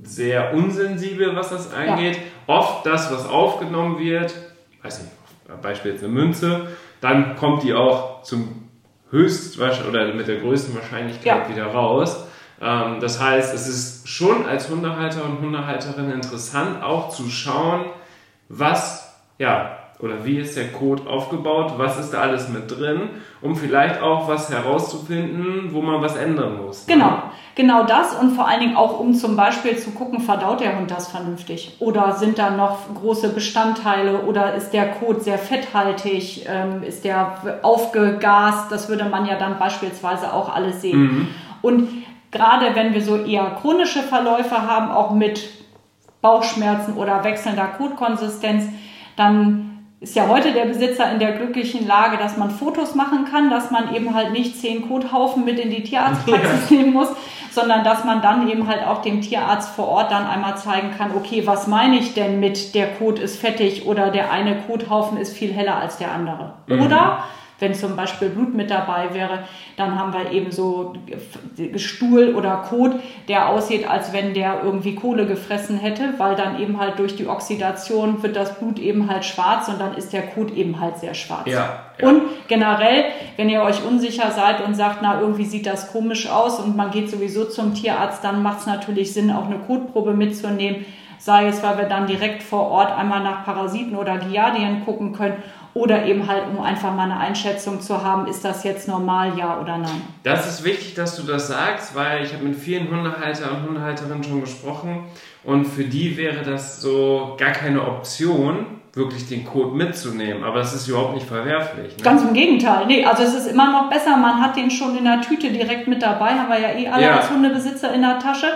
sehr 0.00 0.54
unsensibel, 0.54 1.34
was 1.34 1.50
das 1.50 1.72
angeht. 1.72 2.18
Oft 2.46 2.86
das, 2.86 3.12
was 3.12 3.26
aufgenommen 3.28 3.98
wird, 3.98 4.34
weiß 4.82 5.00
nicht, 5.00 5.12
Beispiel 5.62 5.92
jetzt 5.92 6.04
eine 6.04 6.12
Münze, 6.12 6.68
dann 7.00 7.36
kommt 7.36 7.62
die 7.62 7.74
auch 7.74 8.22
zum 8.22 8.68
höchst 9.10 9.58
oder 9.58 10.12
mit 10.14 10.28
der 10.28 10.36
größten 10.36 10.74
Wahrscheinlichkeit 10.74 11.48
Ja. 11.48 11.48
wieder 11.48 11.66
raus. 11.66 12.26
Ähm, 12.60 13.00
das 13.00 13.20
heißt, 13.20 13.54
es 13.54 13.66
ist 13.68 14.08
schon 14.08 14.46
als 14.46 14.68
Hundehalter 14.68 15.24
und 15.24 15.40
Hundehalterin 15.40 16.10
interessant, 16.10 16.82
auch 16.82 17.08
zu 17.10 17.28
schauen, 17.30 17.86
was, 18.48 19.16
ja, 19.38 19.77
oder 20.00 20.24
wie 20.24 20.38
ist 20.38 20.56
der 20.56 20.68
Code 20.68 21.08
aufgebaut, 21.08 21.74
was 21.76 21.98
ist 21.98 22.14
da 22.14 22.20
alles 22.20 22.48
mit 22.48 22.70
drin, 22.70 23.10
um 23.42 23.56
vielleicht 23.56 24.00
auch 24.00 24.28
was 24.28 24.48
herauszufinden, 24.48 25.70
wo 25.72 25.82
man 25.82 26.00
was 26.00 26.16
ändern 26.16 26.64
muss. 26.64 26.86
Genau, 26.86 27.22
genau 27.56 27.84
das 27.84 28.14
und 28.14 28.30
vor 28.30 28.46
allen 28.46 28.60
Dingen 28.60 28.76
auch, 28.76 29.00
um 29.00 29.12
zum 29.14 29.36
Beispiel 29.36 29.76
zu 29.76 29.90
gucken, 29.90 30.20
verdaut 30.20 30.60
der 30.60 30.78
Hund 30.78 30.90
das 30.90 31.08
vernünftig? 31.08 31.76
Oder 31.80 32.12
sind 32.12 32.38
da 32.38 32.50
noch 32.50 32.78
große 32.94 33.30
Bestandteile 33.30 34.22
oder 34.22 34.54
ist 34.54 34.70
der 34.70 34.88
Kot 34.92 35.24
sehr 35.24 35.38
fetthaltig? 35.38 36.46
Ähm, 36.48 36.84
ist 36.84 37.04
der 37.04 37.60
aufgegast? 37.62 38.70
Das 38.70 38.88
würde 38.88 39.04
man 39.04 39.26
ja 39.26 39.36
dann 39.36 39.58
beispielsweise 39.58 40.32
auch 40.32 40.54
alles 40.54 40.80
sehen. 40.80 41.28
Und 41.60 41.88
gerade 42.30 42.74
wenn 42.74 42.94
wir 42.94 43.02
so 43.02 43.16
eher 43.16 43.56
chronische 43.60 44.00
Verläufe 44.00 44.62
haben, 44.62 44.92
auch 44.92 45.10
mit 45.10 45.48
Bauchschmerzen 46.20 46.94
oder 46.94 47.24
wechselnder 47.24 47.66
Kotkonsistenz, 47.66 48.64
dann 49.16 49.77
ist 50.00 50.14
ja 50.14 50.28
heute 50.28 50.52
der 50.52 50.66
Besitzer 50.66 51.10
in 51.10 51.18
der 51.18 51.32
glücklichen 51.32 51.86
Lage, 51.86 52.18
dass 52.18 52.36
man 52.36 52.50
Fotos 52.50 52.94
machen 52.94 53.24
kann, 53.30 53.50
dass 53.50 53.70
man 53.70 53.94
eben 53.94 54.14
halt 54.14 54.32
nicht 54.32 54.60
zehn 54.60 54.88
Kothaufen 54.88 55.44
mit 55.44 55.58
in 55.58 55.70
die 55.70 55.82
Tierarztpraxis 55.82 56.70
nehmen 56.70 56.92
muss, 56.92 57.08
sondern 57.50 57.82
dass 57.82 58.04
man 58.04 58.22
dann 58.22 58.48
eben 58.48 58.68
halt 58.68 58.86
auch 58.86 59.02
dem 59.02 59.20
Tierarzt 59.20 59.70
vor 59.70 59.88
Ort 59.88 60.12
dann 60.12 60.26
einmal 60.26 60.56
zeigen 60.56 60.92
kann, 60.96 61.16
okay, 61.16 61.46
was 61.46 61.66
meine 61.66 61.96
ich 61.98 62.14
denn 62.14 62.38
mit 62.38 62.76
der 62.76 62.86
Kot 62.94 63.18
ist 63.18 63.40
fettig 63.40 63.86
oder 63.86 64.10
der 64.10 64.30
eine 64.30 64.56
Kothaufen 64.62 65.18
ist 65.18 65.36
viel 65.36 65.52
heller 65.52 65.76
als 65.76 65.98
der 65.98 66.12
andere. 66.12 66.54
Oder 66.84 67.24
wenn 67.58 67.74
zum 67.74 67.96
Beispiel 67.96 68.28
Blut 68.28 68.54
mit 68.54 68.70
dabei 68.70 69.14
wäre, 69.14 69.40
dann 69.76 69.98
haben 69.98 70.12
wir 70.12 70.30
eben 70.30 70.52
so 70.52 70.92
Stuhl 71.76 72.34
oder 72.34 72.64
Kot, 72.68 72.92
der 73.26 73.48
aussieht, 73.48 73.88
als 73.88 74.12
wenn 74.12 74.34
der 74.34 74.62
irgendwie 74.62 74.94
Kohle 74.94 75.26
gefressen 75.26 75.78
hätte, 75.78 76.14
weil 76.18 76.36
dann 76.36 76.60
eben 76.60 76.78
halt 76.78 76.98
durch 76.98 77.16
die 77.16 77.26
Oxidation 77.26 78.22
wird 78.22 78.36
das 78.36 78.58
Blut 78.58 78.78
eben 78.78 79.10
halt 79.10 79.24
schwarz 79.24 79.68
und 79.68 79.80
dann 79.80 79.94
ist 79.96 80.12
der 80.12 80.22
Kot 80.22 80.52
eben 80.52 80.80
halt 80.80 80.98
sehr 80.98 81.14
schwarz. 81.14 81.46
Ja, 81.46 81.80
ja. 82.00 82.08
Und 82.08 82.22
generell, 82.46 83.06
wenn 83.36 83.48
ihr 83.48 83.62
euch 83.62 83.84
unsicher 83.84 84.30
seid 84.30 84.64
und 84.64 84.74
sagt, 84.74 84.98
na, 85.02 85.20
irgendwie 85.20 85.44
sieht 85.44 85.66
das 85.66 85.90
komisch 85.92 86.30
aus 86.30 86.60
und 86.60 86.76
man 86.76 86.90
geht 86.90 87.10
sowieso 87.10 87.44
zum 87.44 87.74
Tierarzt, 87.74 88.22
dann 88.22 88.42
macht 88.42 88.60
es 88.60 88.66
natürlich 88.66 89.12
Sinn, 89.12 89.32
auch 89.32 89.46
eine 89.46 89.58
Kotprobe 89.58 90.14
mitzunehmen. 90.14 90.86
Sei 91.20 91.48
es, 91.48 91.64
weil 91.64 91.78
wir 91.78 91.86
dann 91.86 92.06
direkt 92.06 92.44
vor 92.44 92.70
Ort 92.70 92.96
einmal 92.96 93.20
nach 93.24 93.44
Parasiten 93.44 93.96
oder 93.96 94.18
Giardien 94.18 94.84
gucken 94.84 95.12
können 95.12 95.42
oder 95.78 96.04
eben 96.06 96.26
halt, 96.26 96.44
um 96.54 96.62
einfach 96.62 96.94
mal 96.94 97.04
eine 97.04 97.18
Einschätzung 97.18 97.80
zu 97.80 98.02
haben, 98.02 98.26
ist 98.26 98.44
das 98.44 98.64
jetzt 98.64 98.88
normal, 98.88 99.38
ja 99.38 99.60
oder 99.60 99.78
nein. 99.78 100.02
Das 100.24 100.46
ist 100.48 100.64
wichtig, 100.64 100.94
dass 100.94 101.16
du 101.16 101.22
das 101.22 101.48
sagst, 101.48 101.94
weil 101.94 102.24
ich 102.24 102.32
habe 102.34 102.44
mit 102.44 102.56
vielen 102.56 102.90
Hundehalter 102.90 103.50
und 103.52 103.66
Hundehalterinnen 103.68 104.24
schon 104.24 104.40
gesprochen 104.40 105.04
und 105.44 105.64
für 105.66 105.84
die 105.84 106.16
wäre 106.16 106.42
das 106.42 106.80
so 106.80 107.36
gar 107.38 107.52
keine 107.52 107.82
Option, 107.86 108.66
wirklich 108.94 109.28
den 109.28 109.44
Code 109.44 109.76
mitzunehmen. 109.76 110.42
Aber 110.42 110.58
das 110.58 110.74
ist 110.74 110.88
überhaupt 110.88 111.14
nicht 111.14 111.26
verwerflich. 111.26 111.96
Ne? 111.96 112.02
Ganz 112.02 112.22
im 112.22 112.32
Gegenteil. 112.34 112.86
Nee, 112.86 113.04
also 113.04 113.22
es 113.22 113.34
ist 113.34 113.46
immer 113.46 113.70
noch 113.70 113.88
besser, 113.88 114.16
man 114.16 114.42
hat 114.42 114.56
den 114.56 114.70
schon 114.70 114.98
in 114.98 115.04
der 115.04 115.20
Tüte 115.20 115.50
direkt 115.50 115.86
mit 115.86 116.02
dabei, 116.02 116.30
haben 116.30 116.48
wir 116.48 116.58
ja 116.58 116.70
eh 116.76 116.88
alle 116.88 117.04
Ja. 117.04 117.16
als 117.18 117.30
Hundebesitzer 117.30 117.94
in 117.94 118.02
der 118.02 118.18
Tasche, 118.18 118.48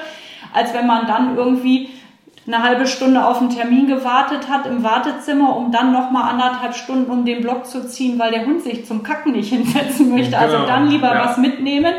als 0.53 0.75
wenn 0.75 0.87
man 0.89 1.07
dann 1.07 1.37
irgendwie 1.37 1.91
eine 2.47 2.63
halbe 2.63 2.87
Stunde 2.87 3.25
auf 3.25 3.41
einen 3.41 3.51
Termin 3.51 3.87
gewartet 3.87 4.49
hat 4.49 4.67
im 4.67 4.83
Wartezimmer, 4.83 5.57
um 5.57 5.71
dann 5.71 5.93
nochmal 5.93 6.31
anderthalb 6.31 6.75
Stunden 6.75 7.11
um 7.11 7.25
den 7.25 7.41
Block 7.41 7.67
zu 7.67 7.87
ziehen, 7.87 8.19
weil 8.19 8.33
der 8.33 8.45
Hund 8.45 8.63
sich 8.63 8.85
zum 8.87 9.03
Kacken 9.03 9.33
nicht 9.33 9.49
hinsetzen 9.53 10.15
möchte. 10.15 10.37
Also 10.37 10.57
Genau, 10.57 10.67
dann 10.67 10.89
lieber 10.89 11.15
ja. 11.15 11.25
was 11.25 11.37
mitnehmen, 11.37 11.95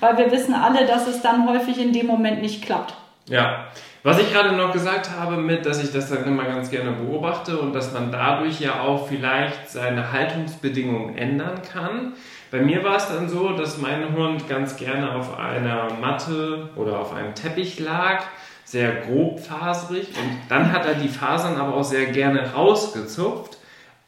weil 0.00 0.16
wir 0.18 0.30
wissen 0.30 0.54
alle, 0.54 0.86
dass 0.86 1.06
es 1.06 1.20
dann 1.20 1.48
häufig 1.48 1.80
in 1.80 1.92
dem 1.92 2.06
Moment 2.06 2.40
nicht 2.42 2.64
klappt. 2.64 2.94
Ja. 3.28 3.66
Was 4.04 4.20
ich 4.20 4.32
gerade 4.32 4.52
noch 4.52 4.72
gesagt 4.72 5.10
habe 5.18 5.36
mit, 5.36 5.66
dass 5.66 5.82
ich 5.82 5.92
das 5.92 6.08
dann 6.08 6.24
immer 6.24 6.44
ganz 6.44 6.70
gerne 6.70 6.92
beobachte 6.92 7.58
und 7.58 7.74
dass 7.74 7.92
man 7.92 8.12
dadurch 8.12 8.60
ja 8.60 8.80
auch 8.80 9.08
vielleicht 9.08 9.68
seine 9.68 10.12
Haltungsbedingungen 10.12 11.18
ändern 11.18 11.60
kann. 11.72 12.12
Bei 12.50 12.60
mir 12.60 12.82
war 12.84 12.96
es 12.96 13.08
dann 13.08 13.28
so, 13.28 13.50
dass 13.50 13.78
mein 13.78 14.16
Hund 14.16 14.48
ganz 14.48 14.76
gerne 14.76 15.14
auf 15.14 15.38
einer 15.38 15.88
Matte 16.00 16.70
oder 16.76 17.00
auf 17.00 17.12
einem 17.12 17.34
Teppich 17.34 17.80
lag, 17.80 18.22
sehr 18.70 18.92
grobfaserig 18.96 20.08
und 20.08 20.38
dann 20.50 20.72
hat 20.72 20.84
er 20.84 20.94
die 20.94 21.08
Fasern 21.08 21.56
aber 21.56 21.74
auch 21.74 21.84
sehr 21.84 22.06
gerne 22.06 22.52
rausgezupft, 22.52 23.56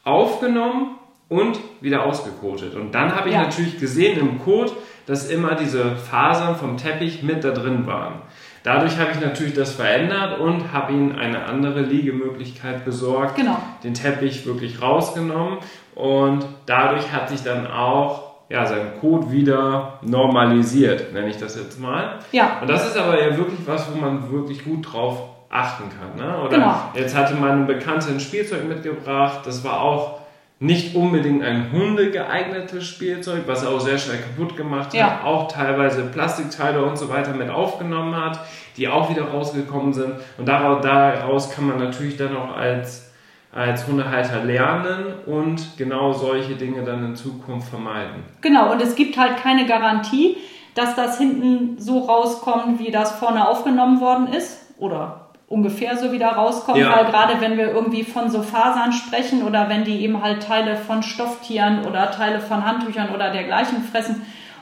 aufgenommen 0.03 0.97
und 1.29 1.57
wieder 1.81 2.05
ausgekotet. 2.05 2.75
Und 2.75 2.93
dann 2.93 3.15
habe 3.15 3.29
ich 3.29 3.35
Ja. 3.35 3.41
natürlich 3.43 3.79
gesehen 3.79 4.19
im 4.19 4.39
Kot, 4.39 4.71
dass 5.07 5.29
immer 5.31 5.55
diese 5.55 5.95
Fasern 5.95 6.55
vom 6.55 6.77
Teppich 6.77 7.23
mit 7.23 7.43
da 7.43 7.51
drin 7.51 7.87
waren. 7.87 8.21
Dadurch 8.63 8.99
habe 8.99 9.09
ich 9.13 9.19
natürlich 9.19 9.55
das 9.55 9.73
verändert 9.73 10.39
und 10.39 10.71
habe 10.71 10.93
ihm 10.93 11.15
eine 11.17 11.45
andere 11.45 11.81
Liegemöglichkeit 11.81 12.85
besorgt, 12.85 13.37
Genau. 13.37 13.57
den 13.83 13.95
Teppich 13.95 14.45
wirklich 14.45 14.79
rausgenommen 14.79 15.57
und 15.95 16.45
dadurch 16.67 17.11
hat 17.11 17.29
sich 17.29 17.41
dann 17.41 17.65
auch 17.65 18.30
ja, 18.51 18.65
sein 18.65 18.93
Kot 18.99 19.31
wieder 19.31 19.99
normalisiert, 20.01 21.13
nenne 21.13 21.29
ich 21.29 21.37
das 21.37 21.55
jetzt 21.55 21.79
mal. 21.79 22.19
Ja. 22.31 22.57
Und 22.61 22.69
das 22.69 22.85
ist 22.87 22.97
aber 22.97 23.19
ja 23.21 23.35
wirklich 23.37 23.59
was, 23.65 23.89
wo 23.93 23.97
man 23.99 24.31
wirklich 24.31 24.63
gut 24.63 24.91
drauf 24.91 25.23
achten 25.49 25.83
kann. 25.89 26.15
Ne? 26.25 26.37
Oder 26.41 26.49
Genau. 26.57 26.75
jetzt 26.93 27.15
hatte 27.15 27.35
meine 27.35 27.65
Bekannte 27.65 28.09
ein 28.09 28.19
Spielzeug 28.19 28.67
mitgebracht, 28.67 29.41
das 29.45 29.63
war 29.63 29.81
auch 29.81 30.19
nicht 30.59 30.95
unbedingt 30.95 31.43
ein 31.43 31.71
hundegeeignetes 31.71 32.85
Spielzeug, 32.87 33.43
was 33.47 33.63
er 33.63 33.69
auch 33.71 33.79
sehr 33.79 33.97
schnell 33.97 34.17
kaputt 34.19 34.55
gemacht 34.55 34.93
Ja. 34.93 35.05
hat, 35.05 35.25
auch 35.25 35.51
teilweise 35.51 36.03
Plastikteile 36.03 36.83
und 36.83 36.97
so 36.97 37.09
weiter 37.09 37.33
mit 37.33 37.49
aufgenommen 37.49 38.15
hat, 38.15 38.39
die 38.77 38.87
auch 38.87 39.09
wieder 39.09 39.23
rausgekommen 39.29 39.91
sind. 39.93 40.13
Und 40.37 40.47
daraus, 40.47 40.81
daraus 40.83 41.49
kann 41.51 41.65
man 41.67 41.79
natürlich 41.79 42.15
dann 42.17 42.35
auch 42.37 42.55
als, 42.55 43.10
als 43.53 43.85
Hundehalter 43.87 44.43
lernen 44.43 45.05
und 45.25 45.77
genau 45.77 46.13
solche 46.13 46.55
Dinge 46.55 46.83
dann 46.83 47.03
in 47.05 47.15
Zukunft 47.15 47.69
vermeiden. 47.69 48.23
Genau, 48.41 48.71
und 48.71 48.81
es 48.81 48.95
gibt 48.95 49.17
halt 49.17 49.37
keine 49.37 49.65
Garantie, 49.65 50.37
dass 50.75 50.95
das 50.95 51.17
hinten 51.17 51.77
so 51.79 51.99
rauskommt, 51.99 52.79
wie 52.79 52.91
das 52.91 53.11
vorne 53.11 53.47
aufgenommen 53.47 53.99
worden 53.99 54.27
ist. 54.27 54.57
Oder 54.77 55.27
ungefähr 55.47 55.97
so 55.97 56.13
wieder 56.13 56.29
rauskommt, 56.29 56.77
Ja. 56.77 56.95
weil 56.95 57.05
gerade 57.05 57.41
wenn 57.41 57.57
wir 57.57 57.71
irgendwie 57.71 58.03
von 58.03 58.29
so 58.31 58.41
Fasern 58.41 58.93
sprechen 58.93 59.43
oder 59.43 59.67
wenn 59.67 59.83
die 59.83 60.01
eben 60.01 60.23
halt 60.23 60.41
Teile 60.47 60.77
von 60.77 61.03
Stofftieren 61.03 61.85
oder 61.85 62.09
Teile 62.11 62.39
von 62.39 62.65
Handtüchern 62.65 63.09
oder 63.13 63.31
dergleichen 63.31 63.83
fressen 63.83 64.21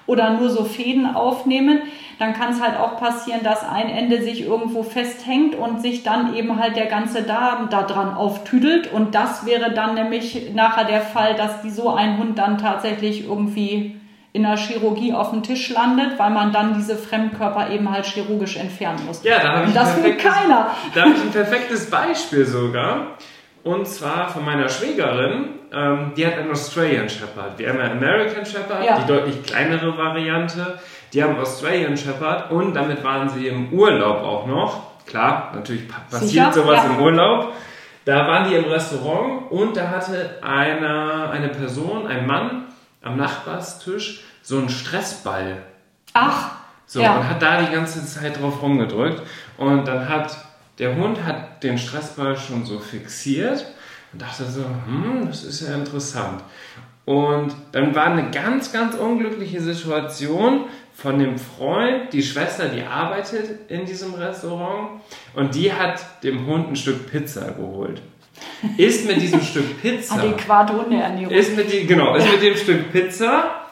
oder 0.10 0.32
nur 0.32 0.50
so 0.50 0.64
Fäden 0.64 1.16
aufnehmen, 1.16 1.84
dann 2.18 2.34
kann 2.34 2.52
es 2.52 2.62
halt 2.62 2.78
auch 2.78 2.98
passieren, 3.00 3.44
dass 3.44 3.64
ein 3.64 3.90
Ende 3.90 4.22
sich 4.22 4.42
irgendwo 4.42 4.84
festhängt 4.84 5.56
und 5.56 5.82
sich 5.82 6.04
dann 6.04 6.36
eben 6.36 6.60
halt 6.60 6.76
der 6.76 6.88
ganze 6.88 7.22
Darm 7.22 7.70
da 7.70 7.84
dran 7.84 8.14
auftüdelt 8.14 8.92
und 8.92 9.14
das 9.14 9.46
wäre 9.46 9.72
dann 9.72 9.94
nämlich 9.94 10.54
nachher 10.54 10.86
der 10.86 11.02
Fall, 11.02 11.36
dass 11.36 11.62
die 11.62 11.70
so 11.70 11.90
ein 11.94 12.18
Hund 12.18 12.40
dann 12.40 12.58
tatsächlich 12.58 13.26
irgendwie 13.26 13.96
in 14.34 14.44
der 14.44 14.58
Chirurgie 14.58 15.14
auf 15.14 15.32
dem 15.32 15.44
Tisch 15.44 15.70
landet, 15.70 16.18
weil 16.18 16.32
man 16.32 16.52
dann 16.52 16.74
diese 16.74 16.96
Fremdkörper 16.96 17.72
eben 17.72 17.90
halt 17.92 18.06
chirurgisch 18.06 18.58
entfernen 18.58 19.06
muss. 19.06 19.24
Ja, 19.24 19.40
da 19.40 19.54
habe 19.54 19.68
ich, 19.68 19.74
das 19.74 20.04
will 20.04 20.16
keiner. 20.18 20.72
da 20.94 21.02
habe 21.02 21.12
ich 21.12 21.22
ein 21.22 21.32
perfektes 21.32 21.90
Beispiel 21.90 22.46
sogar. 22.46 23.18
Und 23.64 23.88
zwar 23.88 24.30
von 24.30 24.46
meiner 24.46 24.70
Schwägerin, 24.70 25.50
ähm, 25.74 26.14
die 26.16 26.26
hat 26.26 26.36
einen 26.38 26.52
Australian 26.52 27.10
Shepherd. 27.10 27.58
Wir 27.58 27.70
haben 27.70 27.80
einen 27.80 27.98
American 27.98 28.46
Shepherd, 28.46 28.84
Ja. 28.86 29.00
die 29.00 29.06
deutlich 29.08 29.44
kleinere 29.44 29.98
Variante. 29.98 30.80
Die 31.14 31.24
haben 31.24 31.38
Australian 31.40 31.98
Shepherd 31.98 32.52
und 32.52 32.74
damit 32.74 33.04
waren 33.04 33.28
sie 33.30 33.48
im 33.48 33.72
Urlaub 33.74 34.24
auch 34.24 34.48
noch. 34.48 34.82
Klar, 35.06 35.52
natürlich 35.56 35.88
pa- 35.88 36.02
passiert 36.10 36.54
Sicher, 36.54 36.54
sowas 36.54 36.84
ja. 36.84 36.90
im 36.92 37.02
Urlaub. 37.02 37.54
Da 38.06 38.28
waren 38.28 38.50
die 38.50 38.56
im 38.56 38.66
Restaurant 38.66 39.52
und 39.52 39.76
da 39.76 39.90
hatte 39.90 40.40
eine, 40.42 41.30
eine 41.32 41.50
Person, 41.50 42.08
ein 42.08 42.26
Mann 42.26 42.66
am 43.04 43.18
Nachbarstisch 43.18 44.24
so 44.42 44.58
einen 44.58 44.70
Stressball 44.70 45.58
Ach, 46.14 46.52
so, 46.88 47.02
Ja. 47.02 47.18
und 47.18 47.30
hat 47.30 47.42
da 47.42 47.62
die 47.62 47.72
ganze 47.72 48.04
Zeit 48.06 48.42
drauf 48.42 48.62
rumgedrückt. 48.64 49.22
Und 49.58 49.88
dann 49.88 50.10
hat 50.10 50.36
der 50.80 50.96
Hund 50.96 51.24
hat 51.24 51.62
den 51.64 51.78
Stressball 51.78 52.38
schon 52.38 52.66
so 52.66 52.80
fixiert 52.80 53.66
und 54.14 54.22
dachte 54.22 54.46
so, 54.46 54.64
hm, 54.64 55.28
das 55.28 55.44
ist 55.44 55.68
ja 55.68 55.76
interessant. 55.76 56.42
Und 57.06 57.54
dann 57.72 57.96
war 57.96 58.06
eine 58.06 58.30
ganz, 58.32 58.72
ganz 58.72 58.96
unglückliche 58.96 59.62
Situation 59.62 60.66
von 60.94 61.18
dem 61.18 61.38
Freund, 61.38 62.14
die 62.14 62.22
Schwester, 62.24 62.68
die 62.68 62.84
arbeitet 62.84 63.70
in 63.70 63.86
diesem 63.86 64.14
Restaurant 64.14 65.02
und 65.34 65.56
die 65.56 65.74
hat 65.74 66.24
dem 66.24 66.46
Hund 66.46 66.70
ein 66.70 66.76
Stück 66.76 67.10
Pizza 67.10 67.52
geholt. 67.52 68.02
Ist 68.78 69.08
mit 69.08 69.22
diesem 69.22 69.42
Stück 69.42 69.82
Pizza 69.82 70.16
adäquate 70.16 70.74
Hundeernährung. 70.74 71.32
ist 71.32 71.58
mit, 71.58 71.72
die, 71.72 71.86
genau, 71.88 72.16
ist 72.16 72.32
mit 72.32 72.42
dem 72.42 72.56
Stück 72.56 72.92
Pizza 72.92 73.66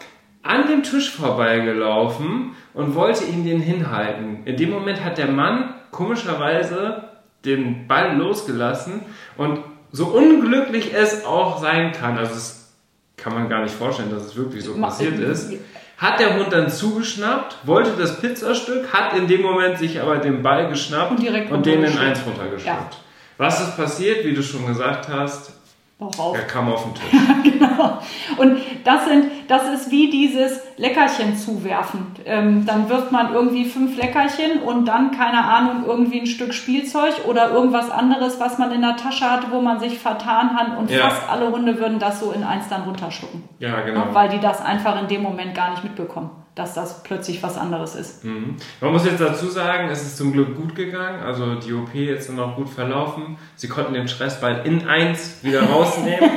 an 0.44 0.68
dem 0.68 0.84
Tisch 0.84 1.12
vorbeigelaufen 1.12 2.56
und 2.74 2.96
wollte 2.96 3.26
ihm 3.26 3.46
den 3.46 3.60
hinhalten. 3.60 4.40
In 4.46 4.58
dem 4.58 4.72
Moment 4.72 5.04
hat 5.04 5.18
der 5.18 5.28
Mann 5.28 5.76
komischerweise 5.92 7.04
den 7.46 7.88
Ball 7.88 8.16
losgelassen 8.16 9.02
und 9.38 9.60
so 9.92 10.08
unglücklich 10.08 10.94
es 10.94 11.26
auch 11.26 11.62
sein 11.62 11.92
kann, 11.92 12.18
also 12.18 12.34
es 12.34 12.74
kann 13.16 13.34
man 13.34 13.50
gar 13.50 13.64
nicht 13.64 13.74
vorstellen, 13.74 14.12
dass 14.12 14.26
es 14.26 14.36
wirklich 14.36 14.64
so 14.64 14.76
passiert 14.76 15.20
ist, 15.20 15.54
hat 15.98 16.20
der 16.20 16.38
Hund 16.38 16.52
dann 16.52 16.70
zugeschnappt, 16.70 17.58
wollte 17.64 17.92
das 17.98 18.20
Pizzastück, 18.20 18.94
hat 18.94 19.18
in 19.18 19.28
dem 19.28 19.42
Moment 19.42 19.80
sich 19.80 20.00
aber 20.00 20.18
den 20.18 20.44
Ball 20.44 20.70
geschnappt 20.70 21.12
Und 21.12 21.26
und 21.50 21.66
den 21.66 21.84
in 21.84 21.98
eins 21.98 22.20
runtergeschluckt. 22.26 22.98
Was 23.38 23.62
ist 23.62 23.78
passiert, 23.78 24.26
wie 24.26 24.34
du 24.34 24.44
schon 24.44 24.66
gesagt 24.68 25.10
hast? 25.10 25.54
Bauch 26.00 26.20
auf. 26.20 26.38
Er 26.38 26.44
kam 26.44 26.72
auf 26.72 26.84
den 26.84 26.94
Tisch. 26.94 27.20
Genau. 27.58 27.98
Und 28.38 28.60
das 28.84 29.06
sind, 29.06 29.26
das 29.48 29.68
ist 29.70 29.90
wie 29.90 30.10
dieses 30.12 30.62
Leckerchen 30.78 31.36
zuwerfen. 31.38 32.06
Ähm, 32.26 32.66
dann 32.68 32.88
wirft 32.90 33.12
man 33.12 33.34
irgendwie 33.34 33.66
fünf 33.66 33.98
Leckerchen 33.98 34.62
und 34.62 34.86
dann, 34.86 35.10
keine 35.12 35.44
Ahnung, 35.44 35.86
irgendwie 35.88 36.20
ein 36.20 36.28
Stück 36.28 36.54
Spielzeug 36.54 37.14
oder 37.28 37.50
irgendwas 37.52 37.90
anderes, 37.90 38.40
was 38.40 38.60
man 38.60 38.72
in 38.72 38.82
der 38.82 38.96
Tasche 38.96 39.30
hatte, 39.30 39.48
wo 39.50 39.60
man 39.62 39.80
sich 39.80 39.98
vertan 39.98 40.56
hat. 40.56 40.78
Und 40.78 40.92
Ja. 40.92 41.10
fast 41.10 41.28
alle 41.30 41.52
Hunde 41.52 41.80
würden 41.80 41.98
das 42.00 42.20
so 42.20 42.32
in 42.32 42.44
eins 42.44 42.68
dann 42.70 42.84
runterschlucken. 42.84 43.44
Ja, 43.60 43.82
genau. 43.82 44.04
Weil 44.14 44.30
die 44.30 44.40
das 44.40 44.62
einfach 44.64 45.02
in 45.02 45.08
dem 45.08 45.24
Moment 45.24 45.56
gar 45.56 45.72
nicht 45.72 45.84
mitbekommen, 45.84 46.30
dass 46.58 46.74
das 46.74 47.04
plötzlich 47.04 47.42
was 47.44 47.58
anderes 47.58 47.96
ist. 47.96 48.24
Mhm. 48.24 48.56
Man 48.82 48.92
muss 48.92 49.06
jetzt 49.06 49.22
dazu 49.22 49.48
sagen, 49.48 49.90
es 49.90 50.02
ist 50.02 50.18
zum 50.18 50.34
Glück 50.34 50.56
gut 50.56 50.76
gegangen. 50.76 51.22
Also 51.24 51.56
die 51.56 51.74
OP 51.74 51.94
ist 51.96 52.30
dann 52.30 52.40
auch 52.40 52.56
gut 52.56 52.70
verlaufen. 52.70 53.38
Sie 53.56 53.68
konnten 53.68 53.94
den 53.94 54.08
Stressball 54.08 54.62
in 54.66 54.88
eins 54.88 55.44
wieder 55.44 55.64
rausnehmen. 55.70 56.30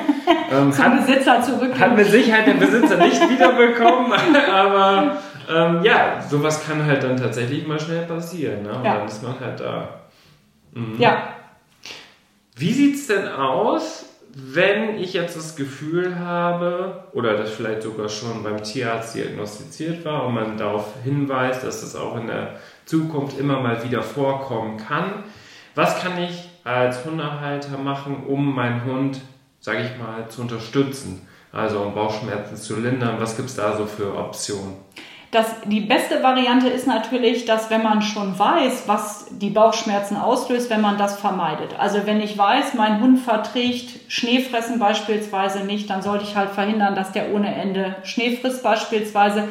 ähm, 0.52 0.72
Zum 0.72 0.84
hat, 0.84 1.06
Besitzer 1.06 1.42
zurück. 1.42 1.78
hat 1.78 1.96
mit 1.96 2.06
Sicherheit 2.06 2.46
der 2.46 2.54
Besitzer 2.54 2.96
nicht 2.98 3.20
wiederbekommen. 3.30 4.12
aber 4.52 5.16
ähm, 5.48 5.82
ja, 5.82 6.20
sowas 6.28 6.64
kann 6.66 6.84
halt 6.84 7.02
dann 7.02 7.16
tatsächlich 7.16 7.66
mal 7.66 7.80
schnell 7.80 8.06
passieren. 8.06 8.62
Ne? 8.62 8.72
Und 8.74 8.84
Ja. 8.84 8.96
dann 8.98 9.06
ist 9.06 9.22
man 9.22 9.40
halt 9.40 9.58
da. 9.60 9.88
Ja, 10.98 11.22
Wie 12.56 12.72
sieht's 12.72 13.06
denn 13.08 13.26
aus, 13.26 14.04
wenn 14.34 14.96
ich 14.98 15.12
jetzt 15.12 15.36
das 15.36 15.56
Gefühl 15.56 16.18
habe, 16.18 17.04
oder 17.12 17.36
das 17.36 17.50
vielleicht 17.50 17.82
sogar 17.82 18.08
schon 18.08 18.42
beim 18.42 18.62
Tierarzt 18.62 19.14
diagnostiziert 19.14 20.04
war 20.04 20.26
und 20.26 20.34
man 20.34 20.56
darauf 20.56 20.94
hinweist, 21.02 21.64
dass 21.64 21.80
das 21.80 21.96
auch 21.96 22.16
in 22.16 22.28
der 22.28 22.56
Zukunft 22.84 23.38
immer 23.38 23.60
mal 23.60 23.82
wieder 23.84 24.02
vorkommen 24.02 24.76
kann? 24.76 25.24
Was 25.74 26.00
kann 26.00 26.22
ich 26.22 26.48
als 26.64 27.04
Hundehalter 27.04 27.78
machen, 27.78 28.24
um 28.26 28.54
meinen 28.54 28.84
Hund, 28.84 29.20
sage 29.60 29.82
ich 29.82 29.98
mal, 29.98 30.28
zu 30.28 30.42
unterstützen? 30.42 31.26
Also 31.52 31.80
um 31.80 31.94
Bauchschmerzen 31.94 32.56
zu 32.56 32.78
lindern. 32.78 33.16
Was 33.18 33.36
gibt's 33.36 33.56
da 33.56 33.76
so 33.76 33.86
für 33.86 34.16
Optionen? 34.16 34.74
Das, 35.30 35.46
die 35.64 35.80
beste 35.80 36.24
Variante 36.24 36.68
ist 36.68 36.88
natürlich, 36.88 37.44
dass 37.44 37.70
wenn 37.70 37.84
man 37.84 38.02
schon 38.02 38.36
weiß, 38.36 38.84
was 38.88 39.26
die 39.30 39.50
Bauchschmerzen 39.50 40.16
auslöst, 40.16 40.70
wenn 40.70 40.80
man 40.80 40.98
das 40.98 41.20
vermeidet. 41.20 41.78
Also 41.78 42.04
wenn 42.04 42.20
ich 42.20 42.36
weiß, 42.36 42.74
mein 42.74 43.00
Hund 43.00 43.20
verträgt 43.20 44.10
Schneefressen 44.10 44.80
beispielsweise 44.80 45.64
nicht, 45.64 45.88
dann 45.88 46.02
sollte 46.02 46.24
ich 46.24 46.34
halt 46.34 46.50
verhindern, 46.50 46.96
dass 46.96 47.12
der 47.12 47.32
ohne 47.32 47.54
Ende 47.54 47.94
Schnee 48.02 48.36
frisst 48.36 48.64
beispielsweise. 48.64 49.46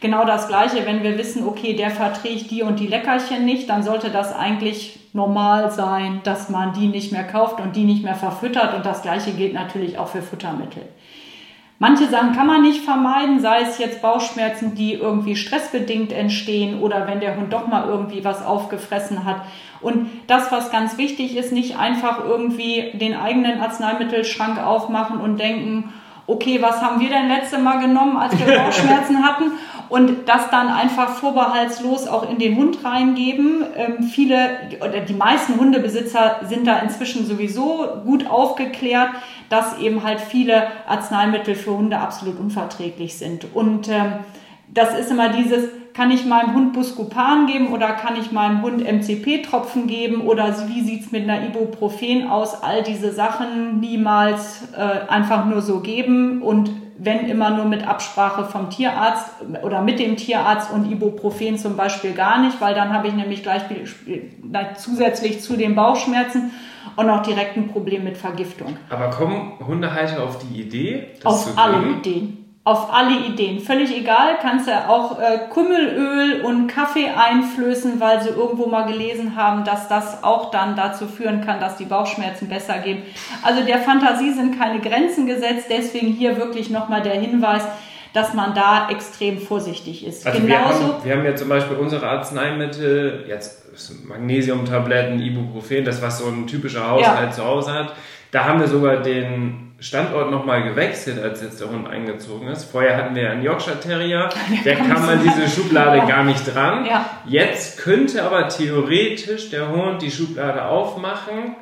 Genau 0.00 0.24
das 0.24 0.48
gleiche, 0.48 0.84
wenn 0.84 1.04
wir 1.04 1.16
wissen, 1.16 1.46
okay, 1.46 1.76
der 1.76 1.90
verträgt 1.90 2.50
die 2.50 2.62
und 2.62 2.80
die 2.80 2.88
Leckerchen 2.88 3.44
nicht, 3.44 3.68
dann 3.68 3.84
sollte 3.84 4.10
das 4.10 4.34
eigentlich 4.34 4.98
normal 5.12 5.70
sein, 5.70 6.22
dass 6.24 6.48
man 6.48 6.72
die 6.72 6.88
nicht 6.88 7.12
mehr 7.12 7.24
kauft 7.24 7.60
und 7.60 7.76
die 7.76 7.84
nicht 7.84 8.02
mehr 8.02 8.16
verfüttert. 8.16 8.74
Und 8.74 8.84
das 8.84 9.02
gleiche 9.02 9.30
gilt 9.32 9.52
natürlich 9.52 9.96
auch 9.96 10.08
für 10.08 10.22
Futtermittel. 10.22 10.82
Manche 11.82 12.08
Sachen 12.08 12.32
kann 12.32 12.46
man 12.46 12.60
nicht 12.60 12.84
vermeiden, 12.84 13.40
sei 13.40 13.62
es 13.62 13.78
jetzt 13.78 14.02
Bauchschmerzen, 14.02 14.74
die 14.74 14.92
irgendwie 14.92 15.34
stressbedingt 15.34 16.12
entstehen 16.12 16.78
oder 16.78 17.06
wenn 17.06 17.20
der 17.20 17.36
Hund 17.36 17.54
doch 17.54 17.68
mal 17.68 17.88
irgendwie 17.88 18.22
was 18.22 18.44
aufgefressen 18.44 19.24
hat. 19.24 19.40
Und 19.80 20.10
das, 20.26 20.52
was 20.52 20.70
ganz 20.70 20.98
wichtig 20.98 21.38
ist, 21.38 21.52
nicht 21.52 21.78
einfach 21.78 22.22
irgendwie 22.22 22.90
den 22.92 23.16
eigenen 23.16 23.62
Arzneimittelschrank 23.62 24.62
aufmachen 24.62 25.22
und 25.22 25.40
denken, 25.40 25.90
okay, 26.26 26.60
was 26.60 26.82
haben 26.82 27.00
wir 27.00 27.08
denn 27.08 27.28
letzte 27.28 27.56
Mal 27.56 27.80
genommen, 27.80 28.18
als 28.18 28.38
wir 28.38 28.58
Bauchschmerzen 28.58 29.24
hatten? 29.24 29.52
Und 29.90 30.28
das 30.28 30.50
dann 30.50 30.68
einfach 30.68 31.16
vorbehaltslos 31.16 32.06
auch 32.06 32.30
in 32.30 32.38
den 32.38 32.56
Hund 32.56 32.84
reingeben. 32.84 33.64
Ähm, 33.76 34.04
viele 34.04 34.36
oder 34.78 35.00
die 35.00 35.14
meisten 35.14 35.58
Hundebesitzer 35.58 36.36
sind 36.48 36.66
da 36.66 36.78
inzwischen 36.78 37.26
sowieso 37.26 37.86
gut 38.04 38.24
aufgeklärt, 38.30 39.10
dass 39.48 39.78
eben 39.78 40.04
halt 40.04 40.20
viele 40.20 40.68
Arzneimittel 40.86 41.56
für 41.56 41.76
Hunde 41.76 41.98
absolut 41.98 42.38
unverträglich 42.38 43.18
sind. 43.18 43.46
Und 43.52 43.88
ähm, 43.88 44.20
das 44.72 44.96
ist 44.96 45.10
immer 45.10 45.30
dieses, 45.30 45.64
kann 45.92 46.12
ich 46.12 46.24
meinem 46.24 46.54
Hund 46.54 46.72
Buscopan 46.72 47.46
geben 47.46 47.72
oder 47.72 47.88
kann 47.88 48.16
ich 48.16 48.30
meinem 48.30 48.62
Hund 48.62 48.84
MCP-Tropfen 48.84 49.88
geben 49.88 50.22
oder 50.22 50.54
wie 50.68 50.82
sieht's 50.82 51.10
mit 51.10 51.24
einer 51.24 51.44
Ibuprofen 51.44 52.30
aus? 52.30 52.62
All 52.62 52.84
diese 52.84 53.12
Sachen 53.12 53.80
niemals 53.80 54.68
äh, 54.72 55.10
einfach 55.10 55.46
nur 55.46 55.62
so 55.62 55.80
geben 55.80 56.42
und 56.42 56.70
wenn 57.02 57.30
immer 57.30 57.50
nur 57.50 57.64
mit 57.64 57.86
Absprache 57.86 58.44
vom 58.44 58.68
Tierarzt 58.68 59.26
oder 59.62 59.80
mit 59.80 59.98
dem 59.98 60.16
Tierarzt 60.16 60.70
und 60.70 60.90
Ibuprofen 60.90 61.56
zum 61.56 61.76
Beispiel 61.76 62.12
gar 62.12 62.42
nicht, 62.42 62.60
weil 62.60 62.74
dann 62.74 62.92
habe 62.92 63.08
ich 63.08 63.14
nämlich 63.14 63.42
gleich 63.42 63.62
zusätzlich 64.76 65.40
zu 65.40 65.56
den 65.56 65.74
Bauchschmerzen 65.74 66.50
und 66.96 67.08
auch 67.08 67.22
direkt 67.22 67.56
ein 67.56 67.68
Problem 67.68 68.04
mit 68.04 68.18
Vergiftung. 68.18 68.76
Aber 68.90 69.08
kommen 69.08 69.52
Hundehalter 69.66 70.22
auf 70.22 70.38
die 70.38 70.60
Idee, 70.60 71.08
das 71.22 71.32
Auf 71.32 71.54
zu 71.54 71.58
alle? 71.58 71.88
Ideen. 71.88 72.39
Auf 72.70 72.94
alle 72.94 73.18
Ideen. 73.26 73.58
Völlig 73.58 73.96
egal, 73.96 74.38
kannst 74.40 74.68
du 74.68 74.88
auch 74.88 75.18
äh, 75.18 75.40
Kümmelöl 75.52 76.42
und 76.42 76.68
Kaffee 76.68 77.08
einflößen, 77.08 77.98
weil 77.98 78.22
sie 78.22 78.28
irgendwo 78.28 78.66
mal 78.66 78.86
gelesen 78.86 79.34
haben, 79.34 79.64
dass 79.64 79.88
das 79.88 80.22
auch 80.22 80.52
dann 80.52 80.76
dazu 80.76 81.08
führen 81.08 81.44
kann, 81.44 81.58
dass 81.58 81.78
die 81.78 81.84
Bauchschmerzen 81.84 82.48
besser 82.48 82.78
gehen. 82.78 83.02
Also 83.42 83.64
der 83.64 83.78
Fantasie 83.78 84.32
sind 84.32 84.56
keine 84.56 84.78
Grenzen 84.78 85.26
gesetzt, 85.26 85.66
deswegen 85.68 86.12
hier 86.12 86.36
wirklich 86.36 86.70
nochmal 86.70 87.02
der 87.02 87.14
Hinweis, 87.14 87.64
dass 88.12 88.34
man 88.34 88.54
da 88.54 88.88
extrem 88.88 89.38
vorsichtig 89.38 90.06
ist. 90.06 90.24
Also 90.24 90.40
wir 90.40 90.56
Genauso. 90.56 90.94
haben, 90.94 91.04
wir 91.04 91.16
haben 91.16 91.24
ja 91.24 91.34
zum 91.34 91.48
Beispiel 91.48 91.76
unsere 91.76 92.08
Arzneimittel, 92.08 93.24
jetzt 93.26 93.59
Magnesiumtabletten, 94.06 95.20
Ibuprofen, 95.20 95.84
das 95.84 96.00
was 96.02 96.18
so 96.18 96.26
ein 96.26 96.46
typischer 96.46 96.88
Haushalt 96.90 97.30
Ja. 97.30 97.30
zu 97.30 97.44
Hause 97.44 97.72
hat. 97.72 97.94
Da 98.30 98.44
haben 98.44 98.60
wir 98.60 98.68
sogar 98.68 98.98
den 98.98 99.72
Standort 99.80 100.30
nochmal 100.30 100.62
gewechselt, 100.62 101.20
als 101.22 101.42
jetzt 101.42 101.60
der 101.60 101.70
Hund 101.70 101.88
eingezogen 101.88 102.48
ist. 102.48 102.64
Vorher 102.64 102.96
hatten 102.96 103.14
wir 103.14 103.30
einen 103.30 103.42
Yorkshire 103.42 103.80
Terrier, 103.80 104.28
der 104.64 104.76
kam 104.76 105.08
an 105.08 105.20
diese 105.22 105.48
Schublade 105.48 105.98
Ja. 105.98 106.04
gar 106.06 106.24
nicht 106.24 106.54
dran. 106.54 106.84
Ja. 106.86 107.06
Jetzt 107.26 107.78
könnte 107.78 108.22
aber 108.22 108.48
theoretisch 108.48 109.50
der 109.50 109.68
Hund 109.70 110.02
die 110.02 110.10
Schublade 110.10 110.64
aufmachen 110.66 111.56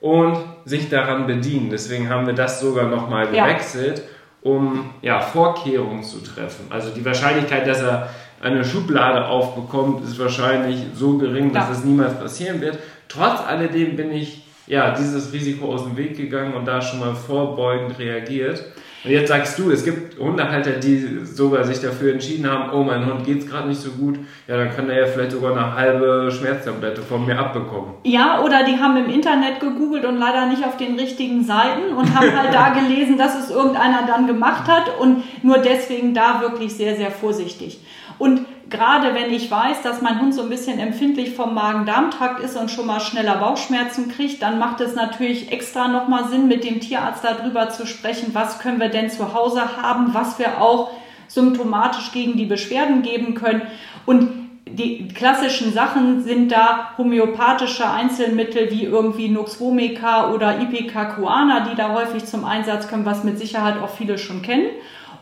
und 0.00 0.38
sich 0.64 0.88
daran 0.88 1.26
bedienen. 1.26 1.68
Deswegen 1.70 2.08
haben 2.08 2.26
wir 2.26 2.34
das 2.34 2.60
sogar 2.60 2.84
nochmal 2.86 3.26
gewechselt, 3.28 4.02
um 4.42 4.90
ja, 5.02 5.20
Vorkehrungen 5.20 6.04
zu 6.04 6.20
treffen. 6.22 6.66
Also 6.70 6.90
die 6.90 7.04
Wahrscheinlichkeit, 7.04 7.66
dass 7.66 7.82
er 7.82 8.08
eine 8.40 8.64
Schublade 8.64 9.26
aufbekommt, 9.26 10.04
ist 10.04 10.18
wahrscheinlich 10.18 10.78
so 10.94 11.16
gering, 11.18 11.52
dass 11.52 11.66
Ja. 11.68 11.72
es 11.72 11.84
niemals 11.84 12.18
passieren 12.18 12.60
wird. 12.60 12.78
Trotz 13.08 13.40
alledem 13.46 13.96
bin 13.96 14.12
ich 14.12 14.42
ja 14.66 14.90
dieses 14.92 15.32
Risiko 15.32 15.72
aus 15.72 15.84
dem 15.84 15.96
Weg 15.96 16.16
gegangen 16.16 16.54
und 16.54 16.66
da 16.66 16.80
schon 16.80 17.00
mal 17.00 17.14
vorbeugend 17.14 17.98
reagiert. 17.98 18.64
Und 19.04 19.12
jetzt 19.12 19.28
sagst 19.28 19.56
du, 19.60 19.70
es 19.70 19.84
gibt 19.84 20.18
Hundehalter, 20.18 20.72
die 20.72 21.20
sogar 21.24 21.62
sich 21.62 21.78
dafür 21.80 22.12
entschieden 22.14 22.50
haben, 22.50 22.72
oh, 22.72 22.82
mein 22.82 23.06
Hund 23.06 23.24
geht 23.24 23.38
es 23.38 23.46
gerade 23.48 23.68
nicht 23.68 23.80
so 23.80 23.90
gut, 23.90 24.18
ja, 24.48 24.56
dann 24.56 24.74
kann 24.74 24.90
er 24.90 25.02
ja 25.02 25.06
vielleicht 25.06 25.30
sogar 25.30 25.52
eine 25.52 25.74
halbe 25.76 26.28
Schmerztablette 26.32 27.02
von 27.02 27.24
mir 27.24 27.38
abbekommen. 27.38 27.92
Ja, 28.02 28.42
oder 28.42 28.64
die 28.64 28.76
haben 28.76 28.96
im 28.96 29.08
Internet 29.08 29.60
gegoogelt 29.60 30.04
und 30.06 30.18
leider 30.18 30.46
nicht 30.46 30.64
auf 30.64 30.76
den 30.76 30.98
richtigen 30.98 31.44
Seiten 31.44 31.92
und 31.96 32.18
haben 32.18 32.36
halt 32.36 32.52
da 32.52 32.70
gelesen, 32.70 33.16
dass 33.16 33.38
es 33.38 33.50
irgendeiner 33.54 34.08
dann 34.08 34.26
gemacht 34.26 34.66
hat 34.66 34.90
und 34.98 35.22
nur 35.44 35.58
deswegen 35.58 36.12
da 36.12 36.40
wirklich 36.40 36.74
sehr, 36.74 36.96
sehr 36.96 37.12
vorsichtig. 37.12 37.78
Und 38.18 38.46
gerade 38.70 39.14
wenn 39.14 39.32
ich 39.32 39.50
weiß, 39.50 39.82
dass 39.82 40.02
mein 40.02 40.20
Hund 40.20 40.34
so 40.34 40.42
ein 40.42 40.48
bisschen 40.48 40.78
empfindlich 40.78 41.34
vom 41.34 41.54
Magen-Darm-Trakt 41.54 42.40
ist 42.40 42.56
und 42.56 42.70
schon 42.70 42.86
mal 42.86 43.00
schneller 43.00 43.36
Bauchschmerzen 43.36 44.08
kriegt, 44.08 44.42
dann 44.42 44.58
macht 44.58 44.80
es 44.80 44.94
natürlich 44.94 45.52
extra 45.52 45.88
nochmal 45.88 46.28
Sinn, 46.28 46.48
mit 46.48 46.64
dem 46.64 46.80
Tierarzt 46.80 47.24
darüber 47.24 47.70
zu 47.70 47.86
sprechen, 47.86 48.30
was 48.32 48.58
können 48.58 48.80
wir 48.80 48.88
denn 48.88 49.10
zu 49.10 49.34
Hause 49.34 49.76
haben, 49.80 50.14
was 50.14 50.38
wir 50.38 50.60
auch 50.60 50.90
symptomatisch 51.28 52.12
gegen 52.12 52.36
die 52.36 52.46
Beschwerden 52.46 53.02
geben 53.02 53.34
können. 53.34 53.62
Und 54.04 54.46
die 54.68 55.08
klassischen 55.08 55.72
Sachen 55.72 56.22
sind 56.24 56.50
da 56.50 56.90
homöopathische 56.98 57.88
Einzelmittel 57.88 58.70
wie 58.70 58.84
irgendwie 58.84 59.28
Nux 59.28 59.60
vomica 59.60 60.32
oder 60.32 60.60
Ipecacuana, 60.60 61.60
die 61.60 61.76
da 61.76 61.92
häufig 61.92 62.24
zum 62.24 62.44
Einsatz 62.44 62.88
kommen, 62.88 63.06
was 63.06 63.24
mit 63.24 63.38
Sicherheit 63.38 63.80
auch 63.80 63.90
viele 63.90 64.18
schon 64.18 64.42
kennen. 64.42 64.66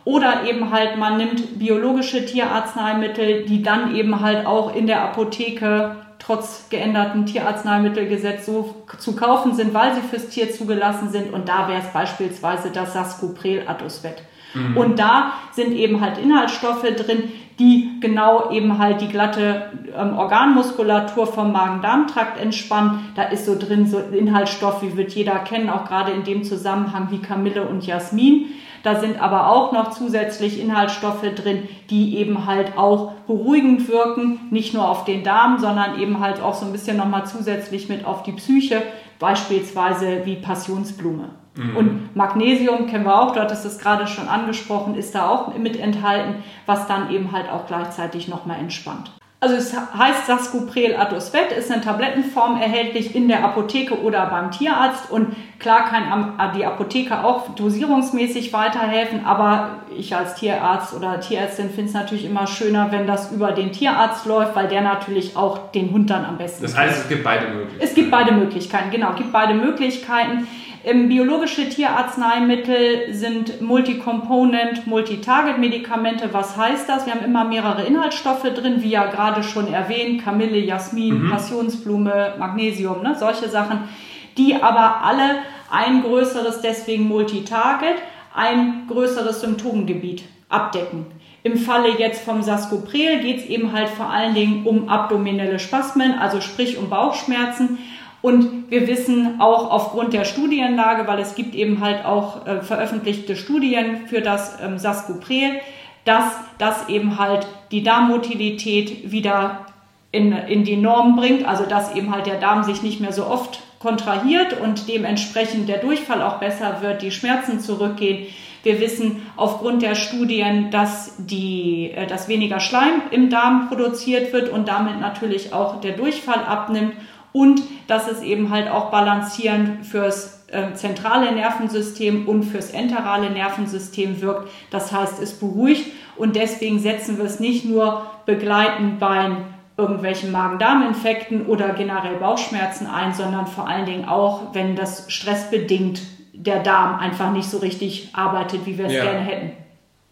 Oder 0.05 0.45
eben 0.45 0.71
halt, 0.71 0.99
man 0.99 1.17
nimmt 1.17 1.59
biologische 1.59 2.27
Tierarzneimittel, 2.27 3.45
die 3.45 3.63
dann 3.63 3.95
eben 3.95 4.21
halt 4.21 4.47
auch 4.47 4.75
in 4.75 4.87
der 4.87 5.03
Apotheke 5.03 5.97
trotz 6.19 6.69
geänderten 6.71 7.27
Tierarzneimittelgesetz 7.27 8.47
so 8.47 8.75
zu 8.99 9.17
kaufen 9.17 9.55
sind, 9.55 9.75
weil 9.75 9.95
sie 9.95 10.01
fürs 10.01 10.29
Tier 10.29 10.51
zugelassen 10.51 11.11
sind. 11.11 11.33
Und 11.33 11.49
da 11.49 11.69
wäre 11.69 11.81
es 11.81 11.93
beispielsweise 11.93 12.71
das 12.71 12.93
Sascoprel 12.93 13.65
Atosvet. 13.67 14.23
Mhm. 14.55 14.77
Und 14.77 14.99
da 14.99 15.33
sind 15.53 15.73
eben 15.73 16.01
halt 16.01 16.19
Inhaltsstoffe 16.19 16.83
drin, 16.83 17.25
die 17.59 17.99
genau 18.01 18.51
eben 18.51 18.79
halt 18.79 19.01
die 19.01 19.09
glatte 19.09 19.71
ähm, 19.97 20.17
Organmuskulatur 20.17 21.27
vom 21.27 21.53
Magen-Darm-Trakt 21.53 22.41
entspannen. 22.41 23.13
Da 23.15 23.25
ist 23.25 23.47
so 23.47 23.57
drin 23.59 23.87
so 23.87 23.99
Inhaltsstoff, 23.99 24.83
wie 24.83 24.97
wird 24.97 25.13
jeder 25.13 25.39
kennen, 25.41 25.71
auch 25.71 25.87
gerade 25.87 26.13
in 26.13 26.25
dem 26.25 26.43
Zusammenhang 26.43 27.09
wie 27.11 27.19
Kamille 27.19 27.63
und 27.63 27.87
Jasmin 27.87 28.47
da 28.85 29.01
sind 29.01 29.21
aber 29.21 29.49
auch 29.49 29.73
noch 29.73 29.91
zusätzlich 29.91 30.61
Inhaltsstoffe 30.61 31.23
drin, 31.35 31.67
die 31.89 32.19
eben 32.19 32.47
halt 32.47 32.77
auch 32.77 33.13
beruhigend 33.27 33.89
wirken, 33.89 34.39
nicht 34.51 34.75
nur 34.75 34.87
auf 34.87 35.07
den 35.07 35.25
Darm, 35.25 35.59
sondern 35.59 35.99
eben 35.99 36.21
halt 36.21 36.41
auch 36.41 36.53
so 36.53 36.67
ein 36.67 36.73
bisschen 36.73 36.99
nochmal 36.99 37.27
zusätzlich 37.27 37.89
mit 37.89 38.05
auf 38.05 38.23
die 38.23 38.33
Psyche, 38.33 38.83
beispielsweise 39.19 40.27
wie 40.27 40.37
Passionsblume. 40.37 41.31
Mhm. 41.57 41.77
Und 41.77 42.17
Magnesium 42.17 42.87
kennen 42.87 43.07
wir 43.07 43.19
auch, 43.19 43.33
dort 43.33 43.51
ist 43.53 43.65
es 43.65 43.79
gerade 43.79 44.07
schon 44.07 44.29
angesprochen, 44.29 44.97
ist 44.97 45.15
da 45.15 45.31
auch 45.31 45.57
mit 45.57 45.81
enthalten, 45.81 46.43
was 46.67 46.87
dann 46.87 47.11
eben 47.11 47.33
halt 47.33 47.51
auch 47.51 47.67
gleichzeitig 47.67 48.29
nochmal 48.29 48.59
entspannt. 48.59 49.13
Also 49.45 49.57
es 49.57 49.77
heißt 49.77 50.27
Sascuprel 50.27 50.97
Atosvet, 50.97 51.53
ist 51.53 51.71
in 51.71 51.83
Tablettenform 51.83 52.59
erhältlich 52.59 53.15
in 53.15 53.29
der 53.29 53.45
Apotheke 53.45 54.01
oder 54.01 54.25
beim 54.25 54.51
Tierarzt 54.51 55.11
und 55.11 55.37
klar 55.59 55.85
kann 55.85 56.33
die 56.57 56.65
Apotheke 56.65 57.23
auch 57.23 57.55
dosierungsmäßig 57.55 58.55
weiterhelfen, 58.55 59.27
aber 59.27 59.81
ich 59.95 60.17
als 60.17 60.37
Tierarzt 60.37 60.95
oder 60.95 61.21
Tierärztin 61.21 61.69
finde 61.69 61.89
es 61.89 61.93
natürlich 61.93 62.25
immer 62.25 62.47
schöner, 62.47 62.91
wenn 62.91 63.07
das 63.07 63.33
über 63.33 63.53
den 63.53 63.71
Tierarzt 63.71 64.25
läuft, 64.25 64.57
weil 64.57 64.69
der 64.69 64.81
natürlich 64.81 65.37
auch 65.37 65.71
den 65.73 65.91
Hund 65.91 66.09
dann 66.09 66.25
am 66.25 66.39
besten 66.39 66.63
Das 66.63 66.75
heißt, 66.75 67.03
es 67.03 67.09
gibt 67.11 67.23
beide 67.23 67.49
Möglichkeiten. 67.49 67.85
Es 67.85 67.95
gibt 67.95 68.11
beide 68.11 68.33
Möglichkeiten, 68.33 68.91
genau, 68.91 69.11
es 69.11 69.17
gibt 69.17 69.33
beide 69.33 69.53
Möglichkeiten. 69.53 70.49
Biologische 70.85 71.67
Tierarzneimittel 71.71 73.15
sind 73.15 73.63
Multi-Component, 73.63 74.87
Multi-Target-Medikamente. 74.87 76.29
Was 76.33 76.59
heißt 76.59 76.87
das? 76.91 77.07
Wir 77.07 77.15
haben 77.15 77.25
immer 77.25 77.45
mehrere 77.45 77.85
Inhaltsstoffe 77.85 78.43
drin, 78.43 78.83
wie 78.83 78.91
ja 78.91 79.07
gerade 79.07 79.43
schon 79.43 79.73
erwähnt, 79.73 80.23
Kamille, 80.23 80.59
Jasmin, 80.59 81.23
mhm. 81.23 81.31
Passionsblume, 81.31 82.35
Magnesium, 82.39 83.03
ne? 83.03 83.17
solche 83.19 83.49
Sachen, 83.49 83.89
die 84.37 84.63
aber 84.63 85.03
alle 85.03 85.39
ein 85.71 86.03
größeres, 86.03 86.61
deswegen 86.61 87.09
Multi-Target, 87.09 87.97
ein 88.35 88.87
größeres 88.87 89.41
Symptomgebiet 89.41 90.25
abdecken. 90.51 91.07
Im 91.45 91.57
Falle 91.57 91.99
jetzt 91.99 92.23
vom 92.23 92.43
Sascoprel 92.43 93.21
geht 93.21 93.39
es 93.39 93.47
eben 93.47 93.73
halt 93.73 93.89
vor 93.89 94.11
allen 94.11 94.35
Dingen 94.35 94.67
um 94.67 94.91
abdominelle 94.91 95.59
Spasmen, 95.59 96.13
also 96.19 96.43
sprich 96.43 96.77
um 96.77 96.91
Bauchschmerzen. 96.91 97.79
Und 98.25 98.71
wir 98.71 98.89
wissen 98.89 99.39
auch 99.39 99.71
aufgrund 99.71 100.15
der 100.15 100.25
Studienlage, 100.25 101.07
weil 101.07 101.19
es 101.19 101.35
gibt 101.35 101.55
eben 101.55 101.83
halt 101.83 102.07
auch 102.07 102.47
äh, 102.47 102.63
veröffentlichte 102.63 103.37
Studien 103.37 104.07
für 104.07 104.23
das 104.23 104.63
ähm, 104.63 104.79
Sascoprel, 104.79 105.61
dass 106.07 106.25
das 106.57 106.89
eben 106.89 107.19
halt 107.19 107.47
die 107.71 107.83
Darmmotilität 107.83 109.13
wieder 109.13 109.67
in, 110.11 110.33
in 110.33 110.65
die 110.65 110.79
Norm 110.79 111.17
bringt, 111.17 111.47
also 111.47 111.67
dass 111.67 111.95
eben 111.95 112.15
halt 112.15 112.25
der 112.25 112.41
Darm 112.41 112.65
sich 112.65 112.83
nicht 112.83 112.99
mehr 112.99 113.13
so 113.13 113.27
oft 113.27 113.61
kontrahiert 113.79 114.59
und 114.59 114.89
dementsprechend 114.89 115.69
der 115.69 115.81
Durchfall 115.81 116.23
auch 116.23 116.39
besser 116.39 116.81
wird, 116.81 117.03
die 117.03 117.11
Schmerzen 117.11 117.61
zurückgehen. 117.61 118.27
Wir 118.63 118.81
wissen 118.81 119.21
aufgrund 119.37 119.83
der 119.83 119.95
Studien, 119.97 120.71
dass, 120.71 121.15
die, 121.19 121.91
äh, 121.95 122.07
dass 122.07 122.29
weniger 122.29 122.59
Schleim 122.59 123.03
im 123.11 123.29
Darm 123.29 123.69
produziert 123.69 124.33
wird 124.33 124.49
und 124.49 124.67
damit 124.67 124.99
natürlich 124.99 125.53
auch 125.53 125.83
der 125.83 125.93
Durchfall 125.93 126.43
abnimmt 126.43 126.95
und 127.35 127.63
dass 127.89 128.09
es 128.09 128.23
eben 128.23 128.51
halt 128.51 128.71
auch 128.71 128.93
balancierend 128.93 129.85
fürs 129.85 130.47
äh, 130.53 130.73
zentrale 130.75 131.33
Nervensystem 131.33 132.29
und 132.29 132.45
fürs 132.45 132.71
enterale 132.71 133.29
Nervensystem 133.29 134.21
wirkt. 134.21 134.49
Das 134.71 134.93
heißt, 134.93 135.21
es 135.21 135.33
beruhigt 135.33 135.91
und 136.17 136.37
deswegen 136.37 136.79
setzen 136.79 137.19
wir 137.19 137.25
es 137.25 137.41
nicht 137.41 137.65
nur 137.65 138.07
begleitend 138.25 139.01
bei 139.01 139.33
irgendwelchen 139.77 140.31
Magen-Darm-Infekten 140.31 141.47
oder 141.47 141.71
generell 141.71 142.19
Bauchschmerzen 142.19 142.87
ein, 142.87 143.13
sondern 143.13 143.49
vor 143.49 143.67
allen 143.67 143.87
Dingen 143.87 144.05
auch, 144.05 144.55
wenn 144.55 144.77
das 144.77 145.13
stressbedingt 145.13 146.03
der 146.33 146.63
Darm 146.63 147.01
einfach 147.01 147.33
nicht 147.33 147.51
so 147.51 147.59
richtig 147.59 148.11
arbeitet, 148.13 148.65
wie 148.65 148.79
wir 148.79 148.87
es 148.87 148.93
ja. 148.93 149.03
gerne 149.03 149.21
hätten. 149.21 149.53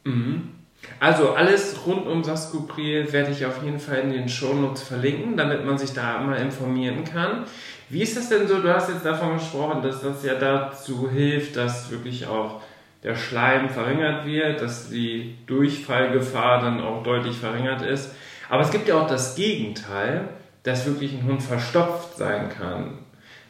Mhm. 0.02 0.51
Also 1.00 1.32
alles 1.32 1.76
rund 1.86 2.06
um 2.06 2.22
Saskupril 2.22 3.12
werde 3.12 3.32
ich 3.32 3.44
auf 3.44 3.62
jeden 3.62 3.78
Fall 3.78 3.98
in 3.98 4.12
den 4.12 4.28
Shownotes 4.28 4.82
verlinken, 4.82 5.36
damit 5.36 5.64
man 5.64 5.78
sich 5.78 5.92
da 5.92 6.20
mal 6.20 6.38
informieren 6.38 7.04
kann. 7.04 7.44
Wie 7.88 8.02
ist 8.02 8.16
das 8.16 8.28
denn 8.28 8.48
so? 8.48 8.60
Du 8.60 8.72
hast 8.72 8.88
jetzt 8.88 9.04
davon 9.04 9.34
gesprochen, 9.34 9.82
dass 9.82 10.00
das 10.02 10.24
ja 10.24 10.34
dazu 10.34 11.10
hilft, 11.10 11.56
dass 11.56 11.90
wirklich 11.90 12.26
auch 12.26 12.62
der 13.02 13.16
Schleim 13.16 13.68
verringert 13.68 14.26
wird, 14.26 14.60
dass 14.60 14.90
die 14.90 15.36
Durchfallgefahr 15.46 16.60
dann 16.60 16.80
auch 16.80 17.02
deutlich 17.02 17.36
verringert 17.36 17.82
ist. 17.82 18.14
Aber 18.48 18.62
es 18.62 18.70
gibt 18.70 18.88
ja 18.88 18.94
auch 18.94 19.08
das 19.08 19.34
Gegenteil, 19.34 20.28
dass 20.62 20.86
wirklich 20.86 21.12
ein 21.12 21.24
Hund 21.24 21.42
verstopft 21.42 22.16
sein 22.16 22.48
kann. 22.48 22.98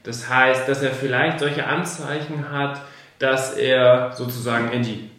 Das 0.05 0.29
heißt, 0.29 0.69
dass 0.69 0.83
er 0.83 0.91
vielleicht 0.91 1.39
solche 1.39 1.67
Anzeichen 1.67 2.51
hat, 2.51 2.81
dass 3.19 3.57
er 3.57 4.13
sozusagen 4.13 4.73
in 4.73 4.83
die 4.83 5.12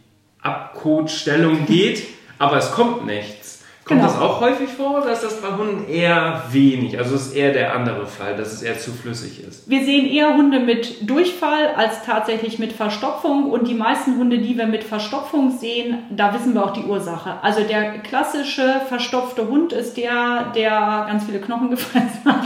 Abkotstellung 0.44 1.66
geht, 1.66 2.04
aber 2.38 2.58
es 2.58 2.72
kommt 2.72 3.06
nichts. 3.06 3.43
Kommt 3.86 4.00
genau. 4.00 4.14
das 4.14 4.22
auch 4.22 4.40
häufig 4.40 4.70
vor 4.70 5.02
oder 5.02 5.12
ist 5.12 5.24
das 5.26 5.42
bei 5.42 5.50
Hunden 5.58 5.90
eher 5.90 6.44
wenig? 6.52 6.98
Also 6.98 7.16
ist 7.16 7.36
eher 7.36 7.52
der 7.52 7.76
andere 7.76 8.06
Fall, 8.06 8.38
dass 8.38 8.54
es 8.54 8.62
eher 8.62 8.80
zu 8.80 8.92
flüssig 8.92 9.44
ist? 9.46 9.70
Wir 9.70 9.84
sehen 9.84 10.06
eher 10.06 10.38
Hunde 10.38 10.62
mit 10.62 11.10
Durchfall 11.10 11.74
als 11.76 12.06
tatsächlich 12.06 12.60
mit 12.60 12.72
Verstopfung 12.72 13.52
und 13.52 13.68
die 13.68 13.74
meisten 13.74 14.18
Hunde, 14.18 14.38
die 14.38 14.58
wir 14.58 14.68
mit 14.68 14.86
Verstopfung 14.86 15.52
sehen, 15.52 15.98
da 16.10 16.34
wissen 16.34 16.54
wir 16.54 16.64
auch 16.64 16.72
die 16.72 16.86
Ursache. 16.86 17.34
Also 17.42 17.64
der 17.64 18.00
klassische 18.00 18.80
verstopfte 18.88 19.50
Hund 19.50 19.74
ist 19.74 19.98
der, 19.98 20.54
der 20.56 21.06
ganz 21.10 21.26
viele 21.26 21.40
Knochen 21.40 21.70
gefressen 21.70 22.22
hat 22.24 22.46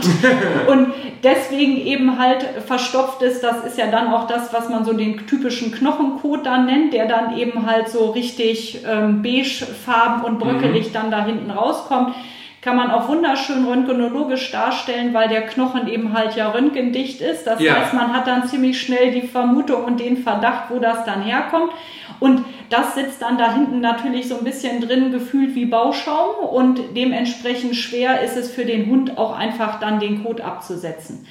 und 0.67 0.87
deswegen 1.23 1.77
eben 1.77 2.17
halt 2.17 2.43
verstopft 2.65 3.21
ist. 3.21 3.43
Das 3.43 3.63
ist 3.63 3.77
ja 3.77 3.91
dann 3.91 4.07
auch 4.11 4.25
das, 4.25 4.53
was 4.53 4.69
man 4.69 4.85
so 4.85 4.93
den 4.93 5.27
typischen 5.27 5.71
Knochenkot 5.71 6.47
dann 6.47 6.65
nennt, 6.65 6.93
der 6.93 7.07
dann 7.07 7.37
eben 7.37 7.67
halt 7.67 7.89
so 7.89 8.09
richtig 8.09 8.83
ähm, 8.87 9.21
beigefarben 9.21 10.23
und 10.23 10.39
bröckelig 10.39 10.87
mhm. 10.87 10.93
dann 10.93 11.11
da 11.11 11.27
hinten 11.37 11.51
rauskommt, 11.51 12.15
kann 12.61 12.75
man 12.75 12.91
auch 12.91 13.07
wunderschön 13.07 13.65
röntgenologisch 13.65 14.51
darstellen, 14.51 15.13
weil 15.13 15.29
der 15.29 15.43
Knochen 15.43 15.87
eben 15.87 16.13
halt 16.13 16.35
ja 16.35 16.49
röntgendicht 16.49 17.21
ist. 17.21 17.45
Das 17.45 17.61
ja. 17.61 17.75
heißt, 17.75 17.93
man 17.93 18.13
hat 18.13 18.27
dann 18.27 18.47
ziemlich 18.47 18.81
schnell 18.81 19.11
die 19.11 19.27
Vermutung 19.27 19.85
und 19.85 19.99
den 19.99 20.17
Verdacht, 20.17 20.69
wo 20.69 20.79
das 20.79 21.05
dann 21.05 21.21
herkommt. 21.21 21.71
Und 22.19 22.43
das 22.69 22.95
sitzt 22.95 23.21
dann 23.21 23.37
da 23.37 23.53
hinten 23.53 23.79
natürlich 23.79 24.27
so 24.27 24.37
ein 24.37 24.43
bisschen 24.43 24.81
drin, 24.81 25.11
gefühlt 25.11 25.55
wie 25.55 25.65
Bauschaum 25.65 26.45
und 26.45 26.81
dementsprechend 26.95 27.75
schwer 27.75 28.21
ist 28.21 28.35
es 28.35 28.51
für 28.51 28.65
den 28.65 28.87
Hund 28.87 29.17
auch 29.17 29.37
einfach 29.37 29.79
dann 29.79 29.99
den 29.99 30.23
Kot 30.23 30.41
abzusetzen. 30.41 31.27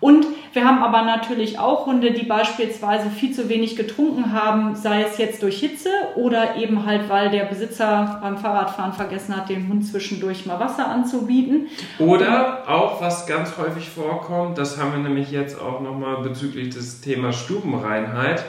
Und 0.00 0.26
wir 0.52 0.64
haben 0.64 0.82
aber 0.82 1.02
natürlich 1.02 1.58
auch 1.58 1.86
Hunde, 1.86 2.12
die 2.12 2.24
beispielsweise 2.24 3.10
viel 3.10 3.32
zu 3.32 3.48
wenig 3.48 3.76
getrunken 3.76 4.32
haben, 4.32 4.74
sei 4.74 5.02
es 5.02 5.18
jetzt 5.18 5.42
durch 5.42 5.60
Hitze 5.60 5.90
oder 6.16 6.56
eben 6.56 6.86
halt, 6.86 7.08
weil 7.08 7.30
der 7.30 7.44
Besitzer 7.44 8.18
beim 8.22 8.38
Fahrradfahren 8.38 8.92
vergessen 8.92 9.36
hat, 9.36 9.48
dem 9.48 9.68
Hund 9.68 9.86
zwischendurch 9.86 10.46
mal 10.46 10.58
Wasser 10.58 10.88
anzubieten. 10.88 11.68
Oder 11.98 12.64
auch, 12.66 13.00
was 13.00 13.26
ganz 13.26 13.56
häufig 13.58 13.88
vorkommt, 13.90 14.58
das 14.58 14.78
haben 14.78 14.92
wir 14.92 15.00
nämlich 15.00 15.30
jetzt 15.30 15.60
auch 15.60 15.80
nochmal 15.80 16.22
bezüglich 16.22 16.74
des 16.74 17.00
Themas 17.02 17.36
Stubenreinheit, 17.36 18.44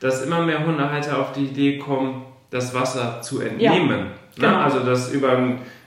dass 0.00 0.24
immer 0.24 0.42
mehr 0.42 0.64
Hundehalter 0.64 1.18
auf 1.18 1.32
die 1.32 1.46
Idee 1.46 1.78
kommen, 1.78 2.22
das 2.50 2.74
Wasser 2.74 3.20
zu 3.22 3.40
entnehmen. 3.40 4.06
Ja, 4.36 4.50
genau. 4.50 4.62
Also 4.62 4.80
dass 4.80 5.12
über 5.12 5.36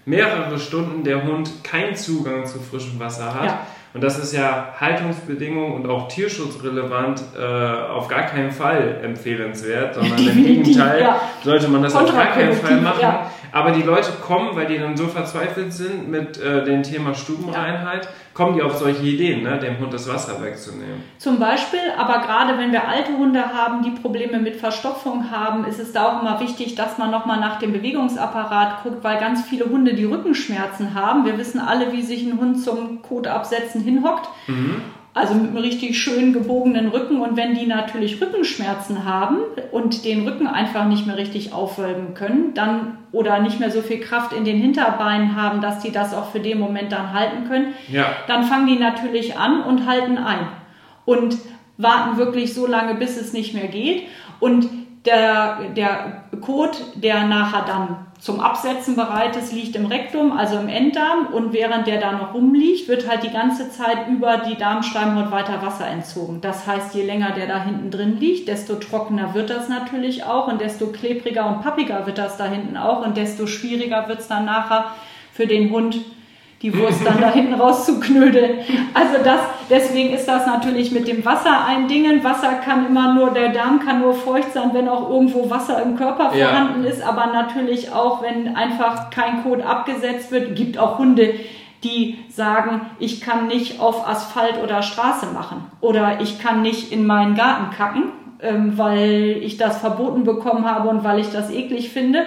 mehrere 0.06 0.60
Stunden 0.60 1.04
der 1.04 1.24
Hund 1.24 1.64
keinen 1.64 1.96
Zugang 1.96 2.46
zu 2.46 2.60
frischem 2.60 3.00
Wasser 3.00 3.34
hat. 3.34 3.46
Ja. 3.46 3.60
Und 3.96 4.04
das 4.04 4.20
ist 4.20 4.34
ja 4.34 4.74
Haltungsbedingung 4.78 5.72
und 5.74 5.88
auch 5.90 6.10
tierschutzrelevant 6.10 7.24
äh, 7.34 7.42
auf 7.42 8.10
gar 8.10 8.24
keinen 8.24 8.52
Fall 8.52 9.00
empfehlenswert, 9.02 9.96
sondern 9.96 10.20
im 10.20 10.44
Gegenteil 10.44 11.00
ja. 11.00 11.22
sollte 11.46 11.70
man 11.70 11.82
das 11.82 11.96
auf 11.96 12.14
gar 12.14 12.28
keinen 12.28 12.52
Fall 12.52 12.82
machen. 12.82 13.02
Ja. 13.02 13.32
Aber 13.56 13.72
die 13.72 13.84
Leute 13.84 14.12
kommen, 14.22 14.54
weil 14.58 14.66
die 14.66 14.78
dann 14.78 14.98
so 14.98 15.08
verzweifelt 15.08 15.72
sind 15.72 16.12
mit 16.12 16.38
äh, 16.38 16.66
dem 16.66 16.84
Thema 16.84 17.14
Stubenreinheit, 17.14 18.04
ja. 18.04 18.12
kommen 18.34 18.54
die 18.54 18.62
auf 18.62 18.76
solche 18.76 19.02
Ideen, 19.02 19.44
ne, 19.44 19.58
dem 19.58 19.80
Hund 19.80 19.94
das 19.94 20.10
Wasser 20.10 20.44
wegzunehmen. 20.44 21.02
Zum 21.20 21.40
Beispiel, 21.40 21.80
aber 21.98 22.20
gerade 22.20 22.58
wenn 22.58 22.74
wir 22.74 22.86
alte 22.86 23.14
Hunde 23.14 23.54
haben, 23.54 23.82
die 23.82 23.92
Probleme 23.92 24.40
mit 24.40 24.58
Verstopfung 24.58 25.32
haben, 25.32 25.64
ist 25.64 25.80
es 25.80 25.94
da 25.94 26.10
auch 26.10 26.22
immer 26.22 26.42
wichtig, 26.42 26.76
dass 26.76 26.98
man 26.98 27.12
nochmal 27.12 27.40
nach 27.40 27.58
dem 27.58 27.72
Bewegungsapparat 27.72 28.84
guckt, 28.84 29.06
weil 29.06 29.22
ganz 29.22 29.46
viele 29.48 29.70
Hunde 29.70 29.94
die 29.94 30.04
Rückenschmerzen 30.04 30.94
haben. 30.94 31.24
Wir 31.24 31.38
wissen 31.38 31.62
alle, 31.62 31.94
wie 31.94 32.02
sich 32.02 32.26
ein 32.26 32.38
Hund 32.38 32.62
zum 32.62 33.02
Kotabsetzen 33.04 33.80
hinhockt. 33.80 34.28
Mhm. 34.48 34.82
Also 35.16 35.34
mit 35.34 35.48
einem 35.48 35.58
richtig 35.58 35.98
schön 35.98 36.34
gebogenen 36.34 36.90
Rücken. 36.90 37.22
Und 37.22 37.38
wenn 37.38 37.56
die 37.56 37.66
natürlich 37.66 38.22
Rückenschmerzen 38.22 39.06
haben 39.06 39.38
und 39.72 40.04
den 40.04 40.28
Rücken 40.28 40.46
einfach 40.46 40.86
nicht 40.86 41.08
mehr 41.08 41.16
richtig 41.16 41.54
aufwölben 41.54 42.14
können, 42.16 42.54
dann 42.54 42.98
oder 43.14 43.40
nicht 43.40 43.62
mehr 43.62 43.72
so 43.72 43.82
viel 43.82 44.02
Kraft 44.02 44.34
in 44.34 44.44
den 44.44 44.58
Hinterbeinen 44.58 45.42
haben, 45.42 45.62
dass 45.62 45.80
die 45.80 45.94
das 45.94 46.14
auch 46.14 46.32
für 46.32 46.42
den 46.42 46.60
Moment 46.60 46.92
dann 46.92 47.14
halten 47.14 47.48
können, 47.48 47.74
ja. 47.90 48.08
dann 48.28 48.44
fangen 48.44 48.68
die 48.68 48.76
natürlich 48.76 49.38
an 49.38 49.64
und 49.64 49.88
halten 49.88 50.18
ein 50.18 50.50
und 51.06 51.38
warten 51.78 52.18
wirklich 52.18 52.54
so 52.54 52.68
lange, 52.68 52.96
bis 52.96 53.16
es 53.16 53.32
nicht 53.32 53.54
mehr 53.54 53.68
geht. 53.68 54.04
Und 54.42 54.68
der, 55.06 55.60
der 55.76 56.24
Kot, 56.42 56.82
der 56.96 57.26
nachher 57.26 57.66
dann 57.66 58.06
zum 58.20 58.40
Absetzen 58.40 58.96
bereit 58.96 59.36
ist, 59.36 59.54
liegt 59.54 59.76
im 59.76 59.86
Rektum, 59.86 60.32
also 60.32 60.58
im 60.58 60.68
Enddarm. 60.68 61.28
Und 61.28 61.54
während 61.54 61.86
der 61.86 62.00
da 62.00 62.12
noch 62.12 62.34
rumliegt, 62.34 62.88
wird 62.88 63.08
halt 63.08 63.24
die 63.24 63.32
ganze 63.32 63.70
Zeit 63.70 64.08
über 64.10 64.38
die 64.38 64.56
Darmschleimhaut 64.56 65.32
weiter 65.32 65.62
Wasser 65.62 65.88
entzogen. 65.88 66.42
Das 66.42 66.66
heißt, 66.66 66.96
je 66.96 67.04
länger 67.04 67.32
der 67.32 67.48
da 67.48 67.64
hinten 67.64 67.92
drin 67.92 68.20
liegt, 68.20 68.48
desto 68.48 68.76
trockener 68.76 69.34
wird 69.34 69.50
das 69.50 69.70
natürlich 69.70 70.24
auch 70.24 70.48
und 70.48 70.60
desto 70.60 70.88
klebriger 70.88 71.48
und 71.48 71.62
pappiger 71.62 72.06
wird 72.06 72.18
das 72.18 72.38
da 72.38 72.46
hinten 72.46 72.78
auch 72.78 73.06
und 73.06 73.18
desto 73.18 73.48
schwieriger 73.48 74.08
wird 74.08 74.20
es 74.20 74.28
dann 74.28 74.46
nachher 74.46 74.86
für 75.32 75.46
den 75.46 75.70
Hund 75.70 75.98
die 76.66 76.76
Wurst 76.80 77.06
dann 77.06 77.22
da 77.22 77.32
hinten 77.32 77.54
rauszuknödeln. 77.54 78.60
Also 78.94 79.24
das, 79.24 79.40
deswegen 79.70 80.14
ist 80.16 80.28
das 80.28 80.48
natürlich 80.48 80.92
mit 80.92 81.08
dem 81.08 81.24
Wasser 81.24 81.64
ein 81.66 81.88
Ding. 81.88 82.24
Wasser 82.24 82.54
kann 82.54 82.88
immer 82.88 83.14
nur, 83.14 83.30
der 83.32 83.50
Darm 83.50 83.80
kann 83.80 84.02
nur 84.02 84.16
feucht 84.16 84.52
sein, 84.52 84.72
wenn 84.74 84.90
auch 84.90 85.10
irgendwo 85.10 85.50
Wasser 85.50 85.82
im 85.84 85.96
Körper 85.96 86.32
vorhanden 86.32 86.84
ja. 86.84 86.90
ist, 86.90 87.04
aber 87.04 87.28
natürlich 87.28 87.92
auch, 87.92 88.24
wenn 88.24 88.56
einfach 88.56 89.12
kein 89.12 89.44
Kot 89.44 89.62
abgesetzt 89.62 90.32
wird, 90.32 90.56
gibt 90.56 90.80
auch 90.80 90.98
Hunde, 90.98 91.36
die 91.84 92.18
sagen, 92.30 92.82
ich 92.98 93.22
kann 93.22 93.46
nicht 93.46 93.80
auf 93.80 94.08
Asphalt 94.08 94.56
oder 94.64 94.82
Straße 94.82 95.28
machen 95.28 95.66
oder 95.82 96.20
ich 96.20 96.40
kann 96.40 96.64
nicht 96.64 96.92
in 96.92 97.06
meinen 97.06 97.36
Garten 97.36 97.76
kacken, 97.76 98.06
ähm, 98.42 98.76
weil 98.76 99.38
ich 99.42 99.58
das 99.58 99.78
verboten 99.78 100.24
bekommen 100.24 100.66
habe 100.66 100.90
und 100.90 101.04
weil 101.04 101.20
ich 101.20 101.32
das 101.32 101.52
eklig 101.52 101.92
finde. 101.92 102.24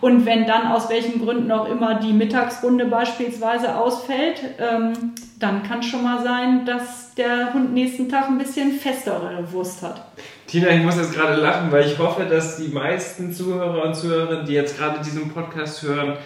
Und 0.00 0.24
wenn 0.24 0.46
dann 0.46 0.68
aus 0.68 0.88
welchen 0.88 1.22
Gründen 1.22 1.50
auch 1.52 1.68
immer 1.68 1.96
die 1.96 2.12
Mittagsrunde 2.12 2.86
beispielsweise 2.86 3.76
ausfällt, 3.76 4.40
ähm, 4.58 4.92
dann 5.38 5.62
kann 5.62 5.82
schon 5.82 6.02
mal 6.02 6.22
sein, 6.22 6.64
dass 6.64 7.14
der 7.14 7.52
Hund 7.52 7.74
nächsten 7.74 8.08
Tag 8.08 8.28
ein 8.28 8.38
bisschen 8.38 8.72
festere 8.72 9.44
Wurst 9.52 9.82
hat. 9.82 10.02
Tina, 10.46 10.70
ich 10.70 10.82
muss 10.82 10.96
jetzt 10.96 11.14
gerade 11.14 11.40
lachen, 11.40 11.70
weil 11.70 11.86
ich 11.86 11.98
hoffe, 11.98 12.24
dass 12.24 12.56
die 12.56 12.68
meisten 12.68 13.32
Zuhörer 13.32 13.84
und 13.84 13.94
Zuhörerinnen, 13.94 14.46
die 14.46 14.54
jetzt 14.54 14.78
gerade 14.78 15.00
diesen 15.00 15.30
Podcast 15.32 15.82
hören, 15.82 16.16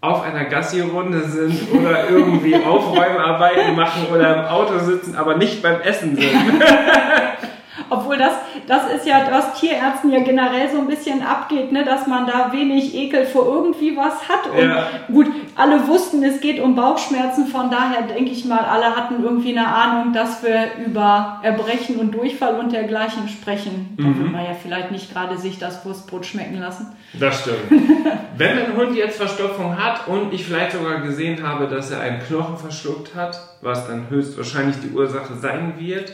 auf 0.00 0.22
einer 0.22 0.46
Gassi-Runde 0.46 1.22
sind 1.24 1.56
oder 1.72 2.08
irgendwie 2.08 2.56
Aufräumarbeiten 2.66 3.76
machen 3.76 4.06
oder 4.12 4.34
im 4.34 4.44
Auto 4.46 4.78
sitzen, 4.78 5.14
aber 5.14 5.36
nicht 5.36 5.62
beim 5.62 5.80
Essen 5.82 6.16
sind. 6.16 6.30
Obwohl 7.90 8.16
das, 8.16 8.32
das 8.66 8.92
ist 8.92 9.06
ja, 9.06 9.26
was 9.30 9.58
Tierärzten 9.58 10.12
ja 10.12 10.20
generell 10.20 10.70
so 10.70 10.78
ein 10.78 10.86
bisschen 10.86 11.22
abgeht, 11.22 11.72
ne, 11.72 11.84
dass 11.84 12.06
man 12.06 12.26
da 12.26 12.52
wenig 12.52 12.94
Ekel 12.94 13.26
vor 13.26 13.46
irgendwie 13.46 13.96
was 13.96 14.28
hat. 14.28 14.48
Und 14.50 14.68
ja. 14.68 14.86
gut, 15.08 15.26
alle 15.56 15.86
wussten, 15.88 16.22
es 16.22 16.40
geht 16.40 16.60
um 16.60 16.76
Bauchschmerzen, 16.76 17.46
von 17.46 17.70
daher 17.70 18.02
denke 18.02 18.30
ich 18.30 18.44
mal, 18.44 18.60
alle 18.60 18.96
hatten 18.96 19.22
irgendwie 19.22 19.56
eine 19.56 19.66
Ahnung, 19.66 20.12
dass 20.12 20.42
wir 20.42 20.84
über 20.86 21.40
Erbrechen 21.42 21.96
und 21.96 22.14
Durchfall 22.14 22.60
und 22.60 22.72
dergleichen 22.72 23.28
sprechen. 23.28 23.94
Mhm. 23.96 24.02
Da 24.02 24.18
will 24.18 24.30
man 24.30 24.44
ja 24.44 24.54
vielleicht 24.54 24.92
nicht 24.92 25.12
gerade 25.12 25.36
sich 25.36 25.58
das 25.58 25.84
Wurstbrot 25.84 26.24
schmecken 26.24 26.60
lassen. 26.60 26.86
Das 27.18 27.40
stimmt. 27.40 27.70
Wenn 28.36 28.58
ein 28.58 28.76
Hund 28.76 28.96
jetzt 28.96 29.16
Verstopfung 29.16 29.76
hat 29.76 30.06
und 30.06 30.32
ich 30.32 30.44
vielleicht 30.44 30.72
sogar 30.72 31.00
gesehen 31.00 31.46
habe, 31.46 31.66
dass 31.66 31.90
er 31.90 32.00
einen 32.00 32.20
Knochen 32.20 32.56
verschluckt 32.56 33.16
hat, 33.16 33.40
was 33.62 33.88
dann 33.88 34.08
höchstwahrscheinlich 34.08 34.76
die 34.80 34.94
Ursache 34.94 35.34
sein 35.34 35.74
wird, 35.76 36.12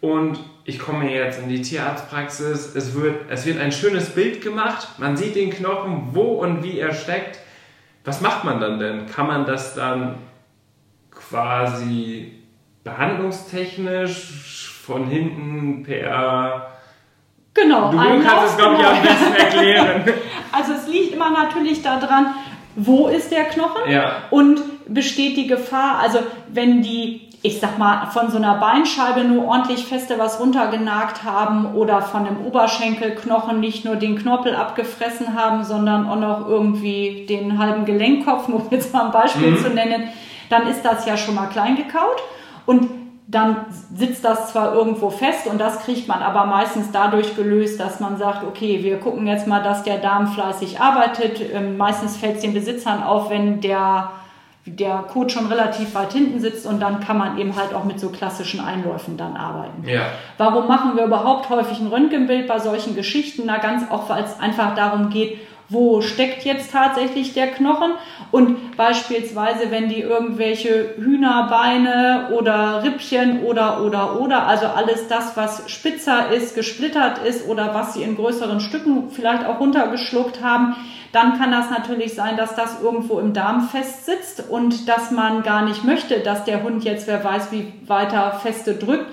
und 0.00 0.38
ich 0.66 0.80
komme 0.80 1.10
jetzt 1.12 1.40
in 1.40 1.48
die 1.48 1.62
Tierarztpraxis. 1.62 2.74
Es 2.74 2.94
wird, 2.94 3.30
es 3.30 3.46
wird 3.46 3.60
ein 3.60 3.70
schönes 3.70 4.10
Bild 4.10 4.42
gemacht. 4.42 4.88
Man 4.98 5.16
sieht 5.16 5.36
den 5.36 5.50
Knochen, 5.50 6.08
wo 6.10 6.40
und 6.40 6.64
wie 6.64 6.80
er 6.80 6.92
steckt. 6.92 7.38
Was 8.04 8.20
macht 8.20 8.42
man 8.44 8.60
dann 8.60 8.80
denn? 8.80 9.06
Kann 9.06 9.28
man 9.28 9.46
das 9.46 9.76
dann 9.76 10.16
quasi 11.12 12.32
behandlungstechnisch 12.82 14.80
von 14.84 15.06
hinten 15.06 15.84
per 15.84 16.72
Genau, 17.54 17.90
du 17.90 17.96
kannst 17.96 18.50
es, 18.50 18.56
glaube 18.58 18.76
ich, 18.78 18.86
am 18.86 19.02
besten 19.02 19.34
erklären. 19.34 20.04
Also 20.52 20.72
es 20.72 20.88
liegt 20.88 21.14
immer 21.14 21.30
natürlich 21.30 21.82
daran, 21.82 22.34
wo 22.74 23.08
ist 23.08 23.30
der 23.30 23.44
Knochen 23.44 23.90
ja. 23.90 24.24
und 24.30 24.60
besteht 24.86 25.36
die 25.36 25.46
Gefahr, 25.46 26.00
also 26.00 26.18
wenn 26.48 26.82
die 26.82 27.25
ich 27.46 27.60
sag 27.60 27.78
mal, 27.78 28.06
von 28.06 28.28
so 28.28 28.38
einer 28.38 28.54
Beinscheibe 28.54 29.22
nur 29.22 29.46
ordentlich 29.46 29.86
feste 29.86 30.18
was 30.18 30.40
runtergenagt 30.40 31.22
haben 31.22 31.74
oder 31.74 32.02
von 32.02 32.24
dem 32.24 32.44
Oberschenkelknochen 32.44 33.60
nicht 33.60 33.84
nur 33.84 33.94
den 33.94 34.18
Knorpel 34.18 34.56
abgefressen 34.56 35.40
haben, 35.40 35.62
sondern 35.62 36.08
auch 36.08 36.16
noch 36.16 36.48
irgendwie 36.48 37.24
den 37.28 37.58
halben 37.58 37.84
Gelenkkopf, 37.84 38.48
um 38.48 38.66
jetzt 38.70 38.92
mal 38.92 39.06
ein 39.06 39.12
Beispiel 39.12 39.52
mhm. 39.52 39.58
zu 39.58 39.70
nennen, 39.70 40.08
dann 40.50 40.66
ist 40.66 40.84
das 40.84 41.06
ja 41.06 41.16
schon 41.16 41.36
mal 41.36 41.46
klein 41.46 41.76
gekaut 41.76 42.20
und 42.66 42.88
dann 43.28 43.66
sitzt 43.94 44.24
das 44.24 44.52
zwar 44.52 44.72
irgendwo 44.74 45.10
fest 45.10 45.46
und 45.46 45.60
das 45.60 45.80
kriegt 45.80 46.08
man 46.08 46.22
aber 46.22 46.46
meistens 46.46 46.90
dadurch 46.92 47.36
gelöst, 47.36 47.78
dass 47.78 48.00
man 48.00 48.16
sagt, 48.16 48.44
okay, 48.44 48.82
wir 48.82 48.98
gucken 48.98 49.26
jetzt 49.26 49.46
mal, 49.46 49.62
dass 49.62 49.82
der 49.82 49.98
Darm 49.98 50.28
fleißig 50.28 50.80
arbeitet. 50.80 51.40
Ähm, 51.52 51.76
meistens 51.76 52.16
fällt 52.16 52.36
es 52.36 52.42
den 52.42 52.54
Besitzern 52.54 53.02
auf, 53.02 53.30
wenn 53.30 53.60
der 53.60 54.10
der 54.66 55.04
Code 55.08 55.30
schon 55.30 55.46
relativ 55.46 55.94
weit 55.94 56.12
hinten 56.12 56.40
sitzt 56.40 56.66
und 56.66 56.80
dann 56.80 57.00
kann 57.00 57.16
man 57.16 57.38
eben 57.38 57.54
halt 57.54 57.72
auch 57.72 57.84
mit 57.84 58.00
so 58.00 58.08
klassischen 58.08 58.60
Einläufen 58.60 59.16
dann 59.16 59.36
arbeiten. 59.36 59.88
Ja. 59.88 60.10
Warum 60.38 60.66
machen 60.66 60.96
wir 60.96 61.04
überhaupt 61.04 61.48
häufig 61.50 61.78
ein 61.78 61.86
Röntgenbild 61.86 62.48
bei 62.48 62.58
solchen 62.58 62.96
Geschichten? 62.96 63.42
Na, 63.46 63.58
ganz 63.58 63.88
auch, 63.90 64.08
weil 64.08 64.24
es 64.24 64.40
einfach 64.40 64.74
darum 64.74 65.10
geht, 65.10 65.38
wo 65.68 66.00
steckt 66.00 66.44
jetzt 66.44 66.72
tatsächlich 66.72 67.34
der 67.34 67.48
Knochen? 67.48 67.92
Und 68.30 68.76
beispielsweise, 68.76 69.70
wenn 69.70 69.88
die 69.88 70.00
irgendwelche 70.00 70.94
Hühnerbeine 70.96 72.30
oder 72.32 72.82
Rippchen 72.84 73.42
oder, 73.42 73.82
oder, 73.82 74.20
oder, 74.20 74.46
also 74.46 74.66
alles 74.66 75.08
das, 75.08 75.36
was 75.36 75.68
spitzer 75.70 76.30
ist, 76.30 76.54
gesplittert 76.54 77.18
ist 77.26 77.48
oder 77.48 77.74
was 77.74 77.94
sie 77.94 78.02
in 78.02 78.16
größeren 78.16 78.60
Stücken 78.60 79.10
vielleicht 79.10 79.44
auch 79.44 79.60
runtergeschluckt 79.60 80.42
haben, 80.42 80.76
dann 81.12 81.38
kann 81.38 81.50
das 81.50 81.70
natürlich 81.70 82.14
sein, 82.14 82.36
dass 82.36 82.54
das 82.54 82.82
irgendwo 82.82 83.18
im 83.18 83.32
Darm 83.32 83.68
festsitzt 83.68 84.44
und 84.50 84.88
dass 84.88 85.10
man 85.10 85.42
gar 85.42 85.64
nicht 85.64 85.82
möchte, 85.82 86.20
dass 86.20 86.44
der 86.44 86.62
Hund 86.62 86.84
jetzt, 86.84 87.06
wer 87.06 87.24
weiß, 87.24 87.52
wie 87.52 87.72
weiter 87.86 88.38
feste 88.42 88.74
drückt, 88.74 89.06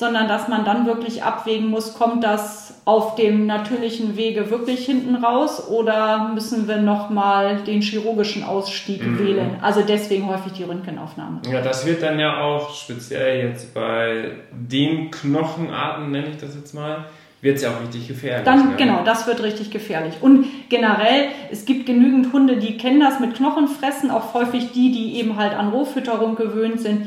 sondern 0.00 0.28
dass 0.28 0.48
man 0.48 0.64
dann 0.64 0.86
wirklich 0.86 1.22
abwägen 1.22 1.68
muss, 1.68 1.92
kommt 1.92 2.24
das 2.24 2.80
auf 2.86 3.16
dem 3.16 3.46
natürlichen 3.46 4.16
Wege 4.16 4.50
wirklich 4.50 4.86
hinten 4.86 5.14
raus 5.14 5.68
oder 5.68 6.30
müssen 6.32 6.66
wir 6.66 6.78
nochmal 6.78 7.58
den 7.58 7.82
chirurgischen 7.82 8.42
Ausstieg 8.42 9.06
mhm. 9.06 9.18
wählen? 9.18 9.50
Also 9.60 9.82
deswegen 9.86 10.26
häufig 10.26 10.52
die 10.52 10.64
Röntgenaufnahme. 10.64 11.42
Ja, 11.52 11.60
das 11.60 11.84
wird 11.84 12.02
dann 12.02 12.18
ja 12.18 12.40
auch 12.40 12.74
speziell 12.74 13.46
jetzt 13.46 13.74
bei 13.74 14.30
den 14.50 15.10
Knochenarten, 15.10 16.10
nenne 16.10 16.28
ich 16.30 16.38
das 16.38 16.56
jetzt 16.56 16.72
mal, 16.72 17.04
wird 17.42 17.56
es 17.56 17.62
ja 17.62 17.68
auch 17.68 17.82
richtig 17.82 18.08
gefährlich. 18.08 18.46
Dann, 18.46 18.70
ne? 18.70 18.76
genau, 18.78 19.04
das 19.04 19.26
wird 19.26 19.42
richtig 19.42 19.70
gefährlich. 19.70 20.14
Und 20.22 20.46
generell, 20.70 21.28
es 21.50 21.66
gibt 21.66 21.84
genügend 21.84 22.32
Hunde, 22.32 22.56
die 22.56 22.78
kennen 22.78 23.00
das 23.00 23.20
mit 23.20 23.34
Knochenfressen, 23.34 24.10
auch 24.10 24.32
häufig 24.32 24.72
die, 24.72 24.92
die 24.92 25.18
eben 25.18 25.36
halt 25.36 25.52
an 25.52 25.68
Rohfütterung 25.68 26.36
gewöhnt 26.36 26.80
sind, 26.80 27.06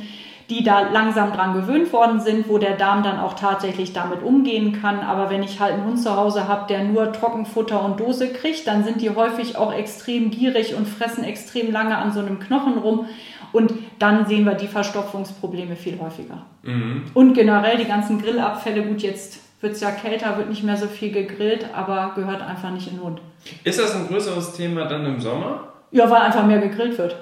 die 0.49 0.63
da 0.63 0.89
langsam 0.91 1.31
dran 1.33 1.53
gewöhnt 1.53 1.93
worden 1.93 2.19
sind, 2.19 2.49
wo 2.49 2.57
der 2.57 2.75
Darm 2.75 3.03
dann 3.03 3.19
auch 3.19 3.33
tatsächlich 3.33 3.93
damit 3.93 4.21
umgehen 4.23 4.79
kann. 4.81 4.99
Aber 4.99 5.29
wenn 5.29 5.43
ich 5.43 5.59
halt 5.59 5.73
einen 5.73 5.85
Hund 5.85 5.99
zu 5.99 6.15
Hause 6.15 6.47
habe, 6.47 6.67
der 6.67 6.83
nur 6.83 7.11
Trockenfutter 7.11 7.83
und 7.83 7.99
Dose 7.99 8.31
kriegt, 8.31 8.67
dann 8.67 8.83
sind 8.83 9.01
die 9.01 9.09
häufig 9.09 9.57
auch 9.57 9.73
extrem 9.73 10.31
gierig 10.31 10.75
und 10.75 10.87
fressen 10.87 11.23
extrem 11.23 11.71
lange 11.71 11.97
an 11.97 12.11
so 12.11 12.19
einem 12.19 12.39
Knochen 12.39 12.77
rum. 12.77 13.07
Und 13.51 13.73
dann 13.99 14.25
sehen 14.25 14.45
wir 14.45 14.55
die 14.55 14.67
Verstopfungsprobleme 14.67 15.75
viel 15.75 15.99
häufiger. 15.99 16.45
Mhm. 16.63 17.03
Und 17.13 17.33
generell 17.33 17.77
die 17.77 17.85
ganzen 17.85 18.19
Grillabfälle, 18.19 18.83
gut, 18.83 19.01
jetzt 19.01 19.39
wird 19.61 19.73
es 19.73 19.81
ja 19.81 19.91
kälter, 19.91 20.37
wird 20.37 20.49
nicht 20.49 20.63
mehr 20.63 20.75
so 20.75 20.87
viel 20.87 21.11
gegrillt, 21.11 21.67
aber 21.73 22.11
gehört 22.15 22.41
einfach 22.41 22.71
nicht 22.71 22.87
in 22.87 22.97
den 22.97 23.03
Hund. 23.03 23.21
Ist 23.63 23.79
das 23.79 23.95
ein 23.95 24.07
größeres 24.07 24.53
Thema 24.53 24.85
dann 24.85 25.05
im 25.05 25.19
Sommer? 25.19 25.73
Ja, 25.91 26.09
weil 26.09 26.21
einfach 26.21 26.45
mehr 26.45 26.59
gegrillt 26.59 26.97
wird. 26.97 27.15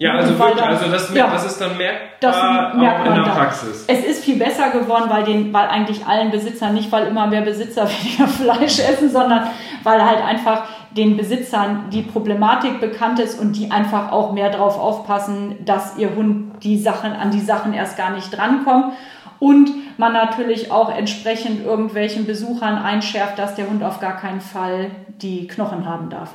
Ja, 0.00 0.12
also 0.12 0.38
wirklich, 0.38 0.62
also 0.62 0.92
das, 0.92 1.12
ja, 1.12 1.26
das 1.26 1.44
ist 1.44 1.60
dann 1.60 1.76
merkbar 1.76 2.08
das 2.20 2.36
merkt 2.76 3.04
man 3.04 3.16
in 3.16 3.24
der 3.24 3.30
Praxis. 3.32 3.84
Es 3.88 4.04
ist 4.04 4.24
viel 4.24 4.38
besser 4.38 4.70
geworden, 4.70 5.06
weil, 5.08 5.24
den, 5.24 5.52
weil 5.52 5.66
eigentlich 5.66 6.06
allen 6.06 6.30
Besitzern, 6.30 6.74
nicht 6.74 6.92
weil 6.92 7.08
immer 7.08 7.26
mehr 7.26 7.40
Besitzer 7.40 7.88
weniger 8.04 8.28
Fleisch 8.28 8.78
essen, 8.78 9.10
sondern 9.10 9.48
weil 9.82 10.04
halt 10.04 10.24
einfach 10.24 10.68
den 10.92 11.16
Besitzern 11.16 11.90
die 11.90 12.02
Problematik 12.02 12.80
bekannt 12.80 13.18
ist 13.18 13.40
und 13.40 13.54
die 13.56 13.72
einfach 13.72 14.12
auch 14.12 14.32
mehr 14.32 14.50
darauf 14.50 14.78
aufpassen, 14.78 15.56
dass 15.64 15.98
ihr 15.98 16.14
Hund 16.14 16.62
die 16.62 16.78
Sachen, 16.78 17.12
an 17.12 17.32
die 17.32 17.40
Sachen 17.40 17.74
erst 17.74 17.96
gar 17.96 18.12
nicht 18.12 18.30
drankommt. 18.30 18.92
Und 19.40 19.98
man 19.98 20.12
natürlich 20.12 20.70
auch 20.70 20.96
entsprechend 20.96 21.64
irgendwelchen 21.64 22.24
Besuchern 22.24 22.78
einschärft, 22.78 23.36
dass 23.36 23.56
der 23.56 23.68
Hund 23.68 23.82
auf 23.82 23.98
gar 23.98 24.16
keinen 24.16 24.40
Fall 24.40 24.92
die 25.08 25.48
Knochen 25.48 25.86
haben 25.86 26.08
darf. 26.08 26.30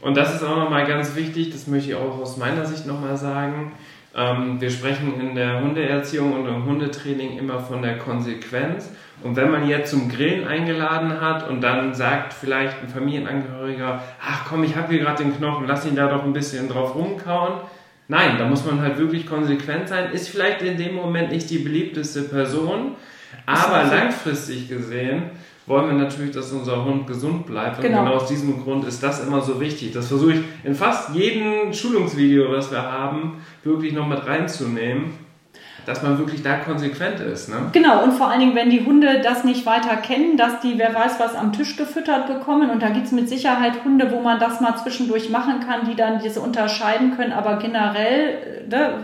Und 0.00 0.16
das 0.16 0.34
ist 0.34 0.42
auch 0.42 0.56
nochmal 0.56 0.86
ganz 0.86 1.14
wichtig, 1.14 1.50
das 1.50 1.66
möchte 1.66 1.90
ich 1.90 1.94
auch 1.94 2.18
aus 2.18 2.36
meiner 2.36 2.64
Sicht 2.64 2.86
nochmal 2.86 3.16
sagen. 3.16 3.72
Ähm, 4.16 4.60
wir 4.60 4.70
sprechen 4.70 5.20
in 5.20 5.34
der 5.34 5.60
Hundeerziehung 5.60 6.32
und 6.32 6.46
im 6.46 6.64
Hundetraining 6.64 7.38
immer 7.38 7.60
von 7.60 7.82
der 7.82 7.98
Konsequenz. 7.98 8.90
Und 9.22 9.36
wenn 9.36 9.50
man 9.50 9.68
jetzt 9.68 9.90
zum 9.90 10.08
Grillen 10.08 10.48
eingeladen 10.48 11.20
hat 11.20 11.48
und 11.48 11.60
dann 11.60 11.94
sagt 11.94 12.32
vielleicht 12.32 12.82
ein 12.82 12.88
Familienangehöriger, 12.88 14.02
ach 14.20 14.46
komm, 14.48 14.64
ich 14.64 14.74
habe 14.76 14.88
hier 14.88 15.00
gerade 15.00 15.22
den 15.22 15.36
Knochen, 15.36 15.66
lass 15.66 15.84
ihn 15.84 15.94
da 15.94 16.08
doch 16.08 16.24
ein 16.24 16.32
bisschen 16.32 16.68
drauf 16.68 16.94
rumkauen. 16.94 17.60
Nein, 18.08 18.38
da 18.38 18.46
muss 18.46 18.64
man 18.64 18.80
halt 18.80 18.98
wirklich 18.98 19.26
konsequent 19.26 19.88
sein. 19.88 20.10
Ist 20.12 20.30
vielleicht 20.30 20.62
in 20.62 20.78
dem 20.78 20.94
Moment 20.94 21.30
nicht 21.30 21.50
die 21.50 21.58
beliebteste 21.58 22.22
Person, 22.22 22.96
aber 23.46 23.84
langfristig 23.84 24.68
gesehen 24.68 25.30
wollen 25.66 25.86
wir 25.86 25.94
natürlich, 25.94 26.32
dass 26.32 26.52
unser 26.52 26.84
Hund 26.84 27.06
gesund 27.06 27.46
bleibt. 27.46 27.78
Und 27.78 27.82
genau. 27.82 28.04
genau 28.04 28.16
aus 28.16 28.26
diesem 28.26 28.62
Grund 28.62 28.84
ist 28.86 29.02
das 29.02 29.24
immer 29.26 29.40
so 29.40 29.60
wichtig. 29.60 29.92
Das 29.92 30.08
versuche 30.08 30.32
ich 30.32 30.40
in 30.64 30.74
fast 30.74 31.14
jedem 31.14 31.72
Schulungsvideo, 31.72 32.50
das 32.50 32.70
wir 32.70 32.82
haben, 32.82 33.42
wirklich 33.62 33.92
noch 33.92 34.06
mit 34.06 34.26
reinzunehmen 34.26 35.12
dass 35.86 36.02
man 36.02 36.18
wirklich 36.18 36.42
da 36.42 36.56
konsequent 36.56 37.20
ist. 37.20 37.48
Ne? 37.48 37.56
Genau, 37.72 38.02
und 38.04 38.12
vor 38.12 38.28
allen 38.28 38.40
Dingen, 38.40 38.54
wenn 38.54 38.70
die 38.70 38.84
Hunde 38.84 39.20
das 39.22 39.44
nicht 39.44 39.66
weiter 39.66 39.96
kennen, 39.96 40.36
dass 40.36 40.60
die, 40.60 40.78
wer 40.78 40.94
weiß 40.94 41.18
was, 41.18 41.34
am 41.34 41.52
Tisch 41.52 41.76
gefüttert 41.76 42.26
bekommen. 42.26 42.70
Und 42.70 42.82
da 42.82 42.90
gibt 42.90 43.06
es 43.06 43.12
mit 43.12 43.28
Sicherheit 43.28 43.84
Hunde, 43.84 44.10
wo 44.12 44.20
man 44.20 44.38
das 44.38 44.60
mal 44.60 44.76
zwischendurch 44.76 45.30
machen 45.30 45.60
kann, 45.66 45.88
die 45.88 45.96
dann 45.96 46.20
diese 46.20 46.40
unterscheiden 46.40 47.16
können. 47.16 47.32
Aber 47.32 47.56
generell, 47.56 48.64
ne, 48.68 48.94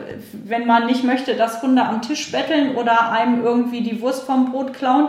wenn 0.44 0.66
man 0.66 0.86
nicht 0.86 1.04
möchte, 1.04 1.34
dass 1.34 1.62
Hunde 1.62 1.82
am 1.82 2.02
Tisch 2.02 2.30
betteln 2.30 2.76
oder 2.76 3.10
einem 3.10 3.42
irgendwie 3.42 3.82
die 3.82 4.00
Wurst 4.00 4.24
vom 4.24 4.52
Brot 4.52 4.72
klauen, 4.72 5.08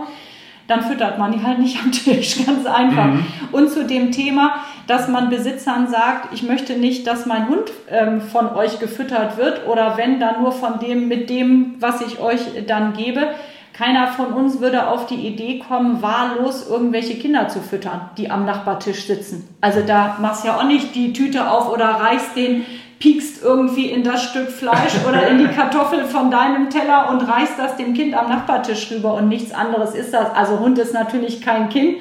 dann 0.67 0.83
füttert 0.83 1.17
man 1.17 1.31
die 1.31 1.43
halt 1.43 1.59
nicht 1.59 1.81
am 1.81 1.91
Tisch, 1.91 2.37
ganz 2.45 2.65
einfach. 2.65 3.07
Mhm. 3.07 3.25
Und 3.51 3.71
zu 3.71 3.85
dem 3.85 4.11
Thema, 4.11 4.55
dass 4.85 5.07
man 5.07 5.29
Besitzern 5.29 5.87
sagt, 5.87 6.33
ich 6.33 6.43
möchte 6.43 6.73
nicht, 6.73 7.07
dass 7.07 7.25
mein 7.25 7.47
Hund 7.47 7.71
ähm, 7.89 8.21
von 8.21 8.49
euch 8.49 8.79
gefüttert 8.79 9.37
wird 9.37 9.67
oder 9.67 9.97
wenn, 9.97 10.19
dann 10.19 10.41
nur 10.41 10.51
von 10.51 10.79
dem, 10.79 11.07
mit 11.07 11.29
dem, 11.29 11.75
was 11.79 12.01
ich 12.01 12.19
euch 12.19 12.41
dann 12.67 12.93
gebe. 12.93 13.29
Keiner 13.73 14.07
von 14.07 14.33
uns 14.33 14.59
würde 14.59 14.87
auf 14.87 15.05
die 15.05 15.27
Idee 15.27 15.59
kommen, 15.59 16.01
wahllos 16.01 16.67
irgendwelche 16.67 17.15
Kinder 17.15 17.47
zu 17.47 17.59
füttern, 17.59 18.09
die 18.17 18.31
am 18.31 18.43
Nachbartisch 18.43 19.05
sitzen. 19.05 19.47
Also 19.61 19.81
da 19.85 20.17
machst 20.19 20.45
ja 20.45 20.57
auch 20.57 20.63
nicht 20.63 20.95
die 20.95 21.13
Tüte 21.13 21.47
auf 21.49 21.71
oder 21.71 21.85
reichst 21.85 22.35
den 22.35 22.65
piekst 22.99 23.43
irgendwie 23.43 23.91
in 23.91 24.03
das 24.03 24.23
Stück 24.23 24.49
Fleisch 24.49 24.93
oder 25.07 25.27
in 25.27 25.39
die 25.39 25.47
Kartoffel 25.47 26.05
von 26.05 26.31
deinem 26.31 26.69
Teller 26.69 27.09
und 27.09 27.21
reißt 27.21 27.57
das 27.57 27.77
dem 27.77 27.93
Kind 27.93 28.15
am 28.15 28.29
Nachbartisch 28.29 28.91
rüber 28.91 29.13
und 29.13 29.27
nichts 29.27 29.53
anderes 29.53 29.93
ist 29.93 30.13
das. 30.13 30.33
Also 30.33 30.59
Hund 30.59 30.79
ist 30.79 30.93
natürlich 30.93 31.41
kein 31.41 31.69
Kind, 31.69 31.97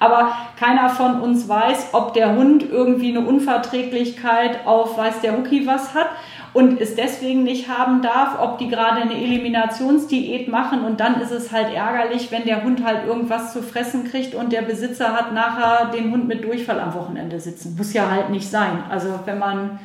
aber 0.00 0.32
keiner 0.58 0.90
von 0.90 1.20
uns 1.20 1.48
weiß, 1.48 1.88
ob 1.92 2.12
der 2.14 2.36
Hund 2.36 2.64
irgendwie 2.70 3.16
eine 3.16 3.26
Unverträglichkeit 3.26 4.66
auf 4.66 4.98
weiß 4.98 5.20
der 5.22 5.36
Hucki 5.36 5.66
was 5.66 5.94
hat 5.94 6.08
und 6.52 6.78
es 6.80 6.94
deswegen 6.94 7.42
nicht 7.42 7.68
haben 7.68 8.02
darf, 8.02 8.38
ob 8.40 8.58
die 8.58 8.68
gerade 8.68 9.00
eine 9.00 9.14
Eliminationsdiät 9.14 10.48
machen 10.48 10.84
und 10.84 11.00
dann 11.00 11.20
ist 11.22 11.32
es 11.32 11.52
halt 11.52 11.72
ärgerlich, 11.74 12.30
wenn 12.30 12.44
der 12.44 12.62
Hund 12.64 12.84
halt 12.84 13.06
irgendwas 13.06 13.52
zu 13.54 13.62
fressen 13.62 14.04
kriegt 14.04 14.34
und 14.34 14.52
der 14.52 14.62
Besitzer 14.62 15.14
hat 15.14 15.32
nachher 15.32 15.86
den 15.86 16.12
Hund 16.12 16.28
mit 16.28 16.44
Durchfall 16.44 16.80
am 16.80 16.94
Wochenende 16.94 17.40
sitzen. 17.40 17.74
Muss 17.76 17.94
ja 17.94 18.10
halt 18.10 18.28
nicht 18.28 18.48
sein. 18.48 18.84
Also 18.90 19.08
wenn 19.24 19.38
man 19.38 19.80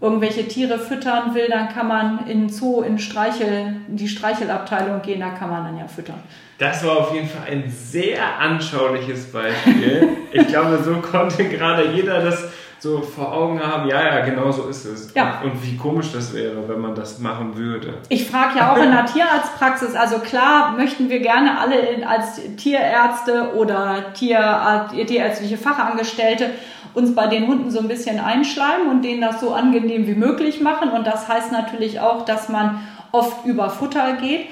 irgendwelche 0.00 0.46
Tiere 0.46 0.78
füttern 0.78 1.34
will, 1.34 1.48
dann 1.48 1.68
kann 1.68 1.88
man 1.88 2.26
in 2.28 2.48
Zoo, 2.48 2.82
in 2.82 2.98
Streichel, 2.98 3.76
in 3.88 3.96
die 3.96 4.08
Streichelabteilung 4.08 5.02
gehen, 5.02 5.20
da 5.20 5.30
kann 5.30 5.50
man 5.50 5.64
dann 5.64 5.78
ja 5.78 5.88
füttern. 5.88 6.22
Das 6.58 6.84
war 6.84 6.98
auf 6.98 7.14
jeden 7.14 7.28
Fall 7.28 7.50
ein 7.50 7.64
sehr 7.68 8.38
anschauliches 8.38 9.32
Beispiel. 9.32 10.08
ich 10.32 10.46
glaube, 10.46 10.80
so 10.84 10.94
konnte 10.96 11.48
gerade 11.48 11.92
jeder 11.92 12.20
das 12.20 12.48
so 12.80 13.00
vor 13.00 13.32
Augen 13.32 13.60
haben, 13.60 13.88
ja, 13.88 14.04
ja, 14.04 14.24
genau 14.24 14.52
so 14.52 14.68
ist 14.68 14.84
es. 14.84 15.12
Ja. 15.14 15.40
Und, 15.42 15.50
und 15.50 15.66
wie 15.66 15.76
komisch 15.76 16.12
das 16.12 16.32
wäre, 16.32 16.68
wenn 16.68 16.80
man 16.80 16.94
das 16.94 17.18
machen 17.18 17.56
würde. 17.56 17.94
Ich 18.08 18.30
frage 18.30 18.58
ja 18.58 18.72
auch 18.72 18.76
in 18.76 18.92
der 18.92 19.04
Tierarztpraxis, 19.04 19.94
also 19.94 20.20
klar 20.20 20.76
möchten 20.76 21.08
wir 21.08 21.18
gerne 21.18 21.58
alle 21.58 22.06
als 22.06 22.40
Tierärzte 22.56 23.54
oder 23.56 24.12
Tier, 24.14 24.88
tierärztliche 25.06 25.58
Fachangestellte 25.58 26.50
uns 26.98 27.14
bei 27.14 27.28
den 27.28 27.46
Hunden 27.46 27.70
so 27.70 27.78
ein 27.78 27.88
bisschen 27.88 28.18
einschleimen 28.18 28.88
und 28.88 29.04
denen 29.04 29.20
das 29.20 29.40
so 29.40 29.54
angenehm 29.54 30.08
wie 30.08 30.16
möglich 30.16 30.60
machen. 30.60 30.90
Und 30.90 31.06
das 31.06 31.28
heißt 31.28 31.52
natürlich 31.52 32.00
auch, 32.00 32.24
dass 32.24 32.48
man 32.48 32.80
oft 33.12 33.46
über 33.46 33.70
Futter 33.70 34.14
geht. 34.14 34.46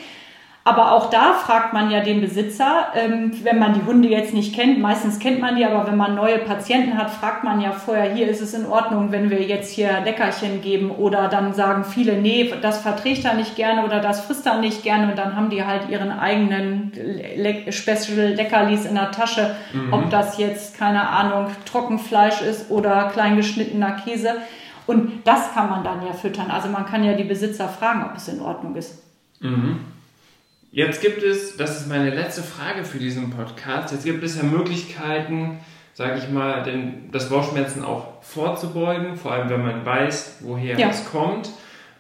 Aber 0.67 0.91
auch 0.91 1.11
da 1.11 1.35
fragt 1.35 1.73
man 1.75 1.93
ja 1.93 2.01
den 2.01 2.21
Besitzer, 2.21 2.89
ähm, 2.97 3.31
wenn 3.45 3.61
man 3.61 3.75
die 3.75 3.85
Hunde 3.87 4.09
jetzt 4.09 4.35
nicht 4.35 4.53
kennt, 4.53 4.81
meistens 4.81 5.21
kennt 5.21 5.41
man 5.41 5.55
die, 5.55 5.65
aber 5.65 5.87
wenn 5.87 5.97
man 5.97 6.17
neue 6.17 6.39
Patienten 6.39 6.99
hat, 6.99 7.09
fragt 7.09 7.45
man 7.45 7.61
ja 7.61 7.71
vorher, 7.71 8.13
hier 8.13 8.27
ist 8.27 8.41
es 8.41 8.53
in 8.53 8.67
Ordnung, 8.67 9.13
wenn 9.13 9.31
wir 9.31 9.41
jetzt 9.45 9.71
hier 9.71 10.01
Leckerchen 10.05 10.63
geben 10.63 10.91
oder 10.91 11.29
dann 11.29 11.55
sagen 11.55 11.85
viele, 11.85 12.21
nee, 12.21 12.53
das 12.63 12.81
verträgt 12.81 13.25
er 13.25 13.35
nicht 13.35 13.55
gerne 13.55 13.85
oder 13.85 14.01
das 14.01 14.23
frisst 14.23 14.45
er 14.45 14.59
nicht 14.59 14.83
gerne 14.83 15.11
und 15.11 15.17
dann 15.17 15.37
haben 15.37 15.51
die 15.51 15.65
halt 15.65 15.89
ihren 15.89 16.11
eigenen 16.11 16.91
Le 17.37 17.71
Special 17.71 18.35
Leckerlis 18.35 18.87
in 18.87 18.97
der 18.97 19.13
Tasche, 19.13 19.55
mhm. 19.73 19.93
ob 19.93 20.11
das 20.11 20.37
jetzt, 20.37 20.77
keine 20.77 21.09
Ahnung, 21.09 21.47
Trockenfleisch 21.65 22.43
ist 22.43 22.73
oder 22.73 23.11
kleingeschnittener 23.13 23.93
Käse. 24.05 24.35
Und 24.89 25.25
das 25.29 25.55
kann 25.55 25.71
man 25.71 25.85
dann 25.85 26.05
ja 26.05 26.13
füttern. 26.13 26.51
Also 26.51 26.69
man 26.69 26.87
kann 26.87 27.05
ja 27.05 27.13
die 27.13 27.23
Besitzer 27.23 27.69
fragen, 27.69 28.05
ob 28.11 28.17
es 28.17 28.27
in 28.27 28.41
Ordnung 28.41 28.75
ist. 28.75 29.01
Mhm. 29.39 29.79
Jetzt 30.77 31.01
gibt 31.01 31.23
es, 31.23 31.57
das 31.57 31.81
ist 31.81 31.89
meine 31.89 32.11
letzte 32.11 32.43
Frage 32.43 32.85
für 32.85 32.99
diesen 32.99 33.31
Podcast, 33.31 33.95
jetzt 33.95 34.05
gibt 34.05 34.23
es 34.23 34.37
ja 34.37 34.43
Möglichkeiten, 34.43 35.59
sage 35.95 36.19
ich 36.19 36.29
mal, 36.29 36.65
den, 36.65 37.11
das 37.13 37.31
Bauchschmerzen 37.31 37.83
auch 37.83 38.23
vorzubeugen, 38.23 39.17
vor 39.17 39.33
allem 39.33 39.49
wenn 39.49 39.63
man 39.63 39.87
weiß, 39.87 40.41
woher 40.41 40.79
ja. 40.79 40.91
es 40.91 41.11
kommt. 41.11 41.49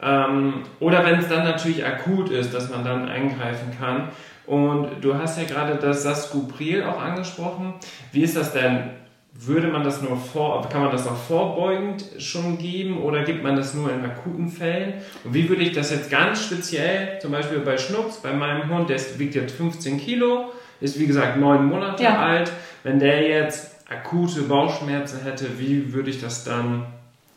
Ähm, 0.02 0.64
oder 0.78 1.06
wenn 1.06 1.18
es 1.20 1.26
dann 1.26 1.44
natürlich 1.44 1.86
akut 1.86 2.28
ist, 2.28 2.52
dass 2.52 2.68
man 2.68 2.84
dann 2.84 3.08
eingreifen 3.08 3.74
kann. 3.80 4.10
Und 4.44 5.00
du 5.00 5.14
hast 5.14 5.38
ja 5.38 5.44
gerade 5.44 5.76
das 5.76 6.02
Saskupril 6.02 6.82
auch 6.82 7.00
angesprochen. 7.00 7.72
Wie 8.12 8.24
ist 8.24 8.36
das 8.36 8.52
denn? 8.52 8.90
Würde 9.38 9.68
man 9.68 9.84
das 9.84 10.02
nur 10.02 10.16
vor, 10.16 10.66
kann 10.68 10.82
man 10.82 10.92
das 10.92 11.06
auch 11.06 11.16
vorbeugend 11.16 12.04
schon 12.18 12.56
geben 12.58 13.02
oder 13.02 13.22
gibt 13.22 13.42
man 13.42 13.54
das 13.54 13.74
nur 13.74 13.92
in 13.92 14.04
akuten 14.04 14.48
Fällen? 14.48 14.94
Und 15.24 15.34
wie 15.34 15.48
würde 15.48 15.62
ich 15.62 15.72
das 15.72 15.90
jetzt 15.90 16.10
ganz 16.10 16.44
speziell, 16.44 17.18
zum 17.20 17.32
Beispiel 17.32 17.58
bei 17.58 17.76
Schnups, 17.76 18.16
bei 18.22 18.32
meinem 18.32 18.70
Hund, 18.70 18.88
der 18.88 18.98
wiegt 19.18 19.34
jetzt 19.34 19.54
15 19.56 20.00
Kilo, 20.00 20.52
ist 20.80 20.98
wie 20.98 21.06
gesagt 21.06 21.36
neun 21.38 21.66
Monate 21.66 22.02
ja. 22.02 22.18
alt, 22.18 22.50
wenn 22.82 22.98
der 22.98 23.28
jetzt 23.28 23.76
akute 23.88 24.42
Bauchschmerzen 24.42 25.22
hätte, 25.22 25.58
wie 25.58 25.92
würde 25.92 26.10
ich 26.10 26.20
das 26.20 26.44
dann 26.44 26.86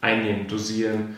einnehmen, 0.02 0.48
dosieren, 0.48 1.18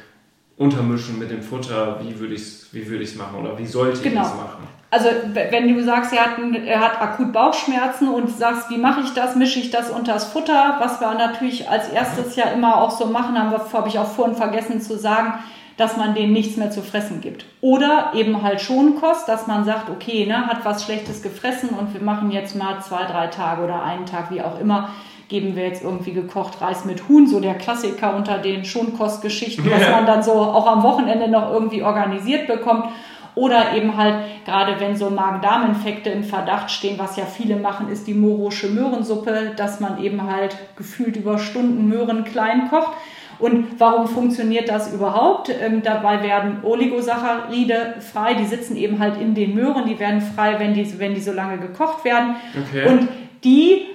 untermischen 0.61 1.19
mit 1.19 1.31
dem 1.31 1.41
Futter? 1.41 1.99
Wie 2.01 2.19
würde 2.19 2.35
ich 2.35 2.41
es 2.41 2.67
wie 2.71 2.87
würd 2.87 3.17
machen 3.17 3.39
oder 3.41 3.57
wie 3.57 3.65
sollte 3.65 4.01
genau. 4.01 4.21
ich 4.21 4.27
das 4.27 4.37
machen? 4.37 4.67
also 4.91 5.07
wenn 5.33 5.73
du 5.73 5.81
sagst, 5.83 6.11
er 6.13 6.25
hat, 6.25 6.37
er 6.65 6.81
hat 6.81 7.01
akut 7.01 7.31
Bauchschmerzen 7.31 8.09
und 8.09 8.29
sagst, 8.29 8.69
wie 8.69 8.77
mache 8.77 9.01
ich 9.01 9.13
das, 9.13 9.37
mische 9.37 9.59
ich 9.59 9.71
das 9.71 9.89
unter 9.89 10.13
das 10.13 10.25
Futter, 10.25 10.75
was 10.79 10.99
wir 10.99 11.13
natürlich 11.13 11.69
als 11.69 11.87
erstes 11.87 12.35
ja 12.35 12.49
immer 12.49 12.81
auch 12.81 12.91
so 12.91 13.05
machen, 13.05 13.39
habe 13.39 13.87
ich 13.87 13.97
auch 13.97 14.11
vorhin 14.11 14.35
vergessen 14.35 14.81
zu 14.81 14.97
sagen, 14.97 15.35
dass 15.77 15.95
man 15.95 16.13
denen 16.13 16.33
nichts 16.33 16.57
mehr 16.57 16.71
zu 16.71 16.81
fressen 16.81 17.21
gibt. 17.21 17.45
Oder 17.61 18.11
eben 18.13 18.41
halt 18.41 18.59
schon 18.59 18.99
Kost, 18.99 19.29
dass 19.29 19.47
man 19.47 19.63
sagt, 19.63 19.89
okay, 19.89 20.25
ne, 20.25 20.45
hat 20.45 20.65
was 20.65 20.83
Schlechtes 20.83 21.23
gefressen 21.23 21.69
und 21.69 21.93
wir 21.93 22.01
machen 22.01 22.29
jetzt 22.29 22.57
mal 22.57 22.81
zwei, 22.81 23.05
drei 23.05 23.27
Tage 23.27 23.63
oder 23.63 23.81
einen 23.81 24.05
Tag, 24.05 24.29
wie 24.29 24.41
auch 24.41 24.59
immer, 24.59 24.89
geben 25.31 25.55
wir 25.55 25.63
jetzt 25.63 25.81
irgendwie 25.81 26.11
gekocht 26.11 26.61
Reis 26.61 26.83
mit 26.83 27.07
Huhn, 27.07 27.25
so 27.25 27.39
der 27.39 27.55
Klassiker 27.55 28.15
unter 28.15 28.37
den 28.37 28.65
Schonkostgeschichten, 28.65 29.65
was 29.71 29.89
man 29.89 30.05
dann 30.05 30.21
so 30.21 30.33
auch 30.33 30.67
am 30.67 30.83
Wochenende 30.83 31.29
noch 31.29 31.51
irgendwie 31.53 31.81
organisiert 31.81 32.47
bekommt. 32.47 32.85
Oder 33.33 33.73
eben 33.77 33.95
halt, 33.95 34.15
gerade 34.43 34.77
wenn 34.79 34.97
so 34.97 35.09
Magen-Darm-Infekte 35.09 36.09
im 36.09 36.25
Verdacht 36.25 36.69
stehen, 36.69 36.99
was 36.99 37.15
ja 37.15 37.23
viele 37.23 37.55
machen, 37.55 37.87
ist 37.87 38.07
die 38.07 38.13
morosche 38.13 38.67
Möhrensuppe, 38.67 39.53
dass 39.55 39.79
man 39.79 40.03
eben 40.03 40.29
halt 40.29 40.57
gefühlt 40.75 41.15
über 41.15 41.39
Stunden 41.39 41.87
Möhren 41.87 42.25
klein 42.25 42.69
kocht. 42.69 42.91
Und 43.39 43.79
warum 43.79 44.09
funktioniert 44.09 44.67
das 44.67 44.93
überhaupt? 44.93 45.49
Ähm, 45.49 45.81
dabei 45.81 46.21
werden 46.21 46.57
Oligosaccharide 46.63 47.95
frei, 48.01 48.33
die 48.33 48.45
sitzen 48.45 48.75
eben 48.75 48.99
halt 48.99 49.19
in 49.19 49.33
den 49.33 49.55
Möhren, 49.55 49.87
die 49.87 49.97
werden 49.97 50.19
frei, 50.19 50.59
wenn 50.59 50.73
die, 50.73 50.99
wenn 50.99 51.15
die 51.15 51.21
so 51.21 51.31
lange 51.31 51.57
gekocht 51.57 52.03
werden. 52.03 52.35
Okay. 52.69 52.85
Und 52.85 53.07
die 53.45 53.85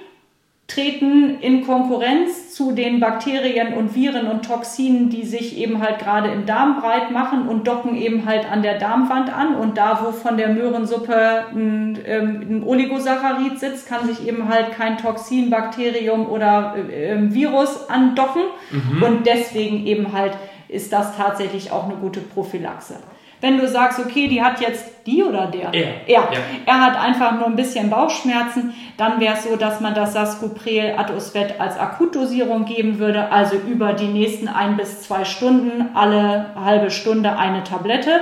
treten 0.67 1.39
in 1.39 1.65
Konkurrenz 1.65 2.53
zu 2.53 2.73
den 2.73 2.99
Bakterien 2.99 3.73
und 3.73 3.95
Viren 3.95 4.27
und 4.27 4.45
Toxinen, 4.45 5.09
die 5.09 5.23
sich 5.23 5.57
eben 5.57 5.81
halt 5.81 5.99
gerade 5.99 6.29
im 6.29 6.45
Darm 6.45 6.81
breit 6.81 7.09
machen 7.09 7.47
und 7.47 7.67
docken 7.67 7.95
eben 7.95 8.25
halt 8.25 8.51
an 8.51 8.63
der 8.63 8.77
Darmwand 8.77 9.33
an. 9.33 9.55
Und 9.55 9.77
da, 9.77 10.01
wo 10.03 10.11
von 10.11 10.35
der 10.35 10.49
Möhrensuppe 10.49 11.45
ein, 11.53 11.97
ähm, 12.05 12.45
ein 12.49 12.63
Oligosaccharid 12.63 13.57
sitzt, 13.59 13.87
kann 13.87 14.07
sich 14.07 14.27
eben 14.27 14.49
halt 14.49 14.73
kein 14.73 14.97
Toxin, 14.97 15.49
Bakterium 15.49 16.27
oder 16.27 16.75
äh, 16.75 17.13
äh, 17.13 17.33
Virus 17.33 17.89
andocken. 17.89 18.43
Mhm. 18.69 19.03
Und 19.03 19.25
deswegen 19.25 19.85
eben 19.85 20.11
halt 20.11 20.33
ist 20.67 20.91
das 20.91 21.15
tatsächlich 21.15 21.71
auch 21.71 21.85
eine 21.85 21.95
gute 21.95 22.19
Prophylaxe. 22.19 22.95
Wenn 23.39 23.59
du 23.59 23.67
sagst, 23.67 23.99
okay, 23.99 24.27
die 24.27 24.41
hat 24.41 24.59
jetzt 24.61 25.05
die 25.05 25.23
oder 25.23 25.45
der? 25.47 25.71
Er. 25.73 26.07
Er, 26.07 26.21
ja. 26.31 26.39
er 26.65 26.81
hat 26.81 26.99
einfach 26.99 27.33
nur 27.33 27.45
ein 27.45 27.55
bisschen 27.55 27.89
Bauchschmerzen, 27.89 28.73
dann 28.97 29.19
wäre 29.19 29.35
es 29.35 29.43
so, 29.43 29.55
dass 29.55 29.79
man 29.79 29.93
das 29.93 30.13
Sascoprel 30.13 30.95
Atosvet 30.97 31.59
als 31.59 31.77
Akutdosierung 31.77 32.65
geben 32.65 32.97
würde, 32.97 33.31
also 33.31 33.55
über 33.55 33.93
die 33.93 34.07
nächsten 34.07 34.47
ein 34.47 34.75
bis 34.75 35.03
zwei 35.03 35.23
Stunden, 35.23 35.89
alle 35.93 36.47
halbe 36.59 36.89
Stunde 36.89 37.37
eine 37.37 37.63
Tablette. 37.63 38.21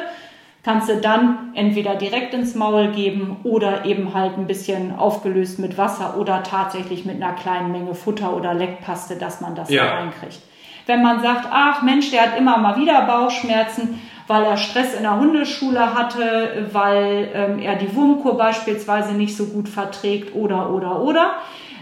Kannst 0.63 0.89
du 0.89 0.97
dann 0.97 1.51
entweder 1.53 1.95
direkt 1.95 2.33
ins 2.33 2.55
Maul 2.55 2.87
geben 2.87 3.37
oder 3.43 3.85
eben 3.85 4.13
halt 4.15 4.35
ein 4.37 4.47
bisschen 4.47 4.95
aufgelöst 4.97 5.59
mit 5.59 5.77
Wasser 5.77 6.17
oder 6.17 6.41
tatsächlich 6.41 7.05
mit 7.05 7.21
einer 7.21 7.33
kleinen 7.33 7.71
Menge 7.71 7.93
Futter 7.93 8.35
oder 8.35 8.53
Leckpaste, 8.53 9.15
dass 9.15 9.41
man 9.41 9.55
das 9.55 9.69
Ja. 9.69 9.85
da 9.85 9.93
reinkriegt. 9.97 10.39
Wenn 10.87 11.01
man 11.03 11.21
sagt, 11.21 11.47
ach 11.51 11.83
Mensch, 11.83 12.11
der 12.11 12.23
hat 12.23 12.37
immer 12.37 12.57
mal 12.57 12.77
wieder 12.77 13.01
Bauchschmerzen, 13.05 14.01
weil 14.27 14.43
er 14.43 14.57
Stress 14.57 14.93
in 14.93 15.03
der 15.03 15.19
Hundeschule 15.19 15.93
hatte, 15.93 16.67
weil 16.71 17.29
ähm, 17.33 17.59
er 17.59 17.75
die 17.75 17.95
Wurmkur 17.95 18.37
beispielsweise 18.37 19.13
nicht 19.13 19.35
so 19.35 19.45
gut 19.45 19.69
verträgt 19.69 20.35
oder 20.35 20.71
oder 20.71 21.01
oder, 21.01 21.35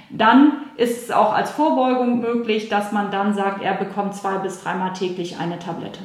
dann 0.09 0.63
ist 0.77 1.03
es 1.03 1.11
auch 1.11 1.33
als 1.33 1.51
Vorbeugung 1.51 2.19
möglich, 2.19 2.69
dass 2.69 2.91
man 2.91 3.11
dann 3.11 3.33
sagt, 3.33 3.63
er 3.63 3.73
bekommt 3.73 4.15
zwei 4.15 4.37
bis 4.37 4.61
dreimal 4.61 4.93
täglich 4.93 5.37
eine 5.39 5.59
Tablette. 5.59 5.99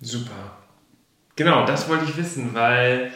Super. 0.00 0.56
Genau, 1.36 1.64
das 1.64 1.88
wollte 1.88 2.04
ich 2.04 2.16
wissen, 2.16 2.54
weil 2.54 3.12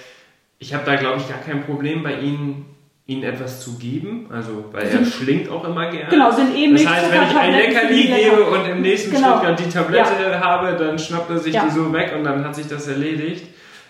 ich 0.58 0.74
habe 0.74 0.84
da, 0.84 0.96
glaube 0.96 1.18
ich, 1.18 1.28
gar 1.28 1.38
kein 1.38 1.64
Problem 1.64 2.02
bei 2.02 2.20
Ihnen, 2.20 2.73
Ihnen 3.06 3.22
etwas 3.22 3.60
zu 3.60 3.76
geben. 3.78 4.26
Also, 4.32 4.64
weil 4.72 4.86
er 4.88 5.04
schlingt 5.04 5.50
auch 5.50 5.64
immer 5.64 5.90
gerne. 5.90 6.08
Genau, 6.08 6.30
sind 6.30 6.54
eben 6.56 6.72
Das 6.72 6.80
nicht 6.82 6.90
heißt, 6.90 7.12
wenn 7.12 7.22
ich 7.22 7.36
ein 7.36 7.52
Leckerli 7.52 8.02
gebe 8.04 8.44
und 8.44 8.66
im 8.66 8.80
nächsten 8.80 9.14
Genau. 9.14 9.42
Schritt 9.44 9.58
die 9.58 9.68
Tablette 9.68 10.40
habe, 10.40 10.72
dann 10.78 10.98
schnappt 10.98 11.28
er 11.30 11.38
sich 11.38 11.54
Ja. 11.54 11.64
die 11.66 11.70
so 11.70 11.92
weg 11.92 12.14
und 12.16 12.24
dann 12.24 12.42
hat 12.44 12.54
sich 12.54 12.66
das 12.66 12.88
erledigt. 12.88 13.44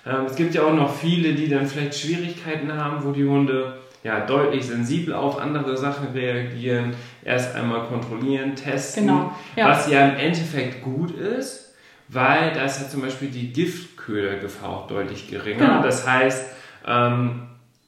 Ähm, 0.04 0.24
es 0.26 0.34
gibt 0.34 0.54
ja 0.54 0.62
auch 0.64 0.74
noch 0.74 0.92
viele, 0.94 1.32
die 1.34 1.48
dann 1.48 1.66
vielleicht 1.66 1.96
Schwierigkeiten 1.98 2.72
haben, 2.74 3.04
wo 3.04 3.12
die 3.12 3.24
Hunde 3.24 3.74
ja 4.02 4.20
deutlich 4.20 4.66
sensibel 4.66 5.14
auf 5.14 5.38
andere 5.40 5.76
Sachen 5.76 6.08
reagieren. 6.12 6.94
Erst 7.24 7.54
einmal 7.54 7.84
kontrollieren, 7.84 8.54
testen, 8.56 9.06
Genau, 9.06 9.32
ja. 9.56 9.68
was 9.70 9.88
ja 9.88 10.08
im 10.08 10.16
Endeffekt 10.16 10.82
gut 10.82 11.12
ist, 11.16 11.74
weil 12.08 12.52
da 12.52 12.64
ist 12.64 12.82
ja 12.82 12.88
zum 12.88 13.00
Beispiel 13.00 13.28
die 13.28 13.52
Giftködergefahr 13.52 14.68
auch 14.70 14.86
deutlich 14.88 15.30
geringer. 15.30 15.66
Genau. 15.68 15.82
Das 15.82 16.06
heißt, 16.06 16.46
ähm, 16.86 17.42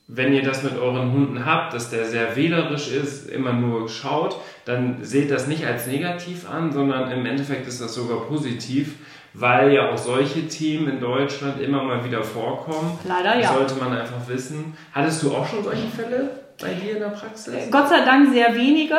wenn 0.09 0.33
ihr 0.33 0.43
das 0.43 0.63
mit 0.63 0.77
euren 0.79 1.13
Hunden 1.13 1.45
habt, 1.45 1.75
dass 1.75 1.91
der 1.91 2.05
sehr 2.05 2.37
wählerisch 2.37 2.91
ist, 2.93 3.29
immer 3.29 3.53
nur 3.53 3.89
schaut, 3.89 4.37
dann 4.65 5.03
seht 5.03 5.31
das 5.31 5.49
nicht 5.49 5.67
als 5.67 5.87
negativ 5.87 6.49
an, 6.49 6.73
sondern 6.73 7.11
im 7.11 7.27
Endeffekt 7.27 7.67
ist 7.67 7.81
das 7.81 7.95
sogar 7.95 8.21
positiv, 8.27 8.97
weil 9.35 9.73
ja 9.73 9.91
auch 9.91 9.99
solche 9.99 10.47
Themen 10.47 10.89
in 10.89 11.01
Deutschland 11.01 11.61
immer 11.61 11.83
mal 11.83 12.05
wieder 12.05 12.23
vorkommen. 12.23 12.99
Leider 13.07 13.41
ja. 13.41 13.53
Sollte 13.53 13.75
man 13.75 13.93
einfach 13.93 14.29
wissen. 14.29 14.77
Hattest 14.93 15.23
du 15.23 15.35
auch 15.35 15.47
schon 15.47 15.65
solche 15.65 15.89
Fälle 15.89 16.45
bei 16.61 16.69
dir 16.75 16.93
in 16.93 17.01
der 17.01 17.09
Praxis? 17.09 17.55
Gott 17.71 17.89
sei 17.89 18.01
Dank 18.01 18.33
sehr 18.33 18.55
wenige, 18.55 18.97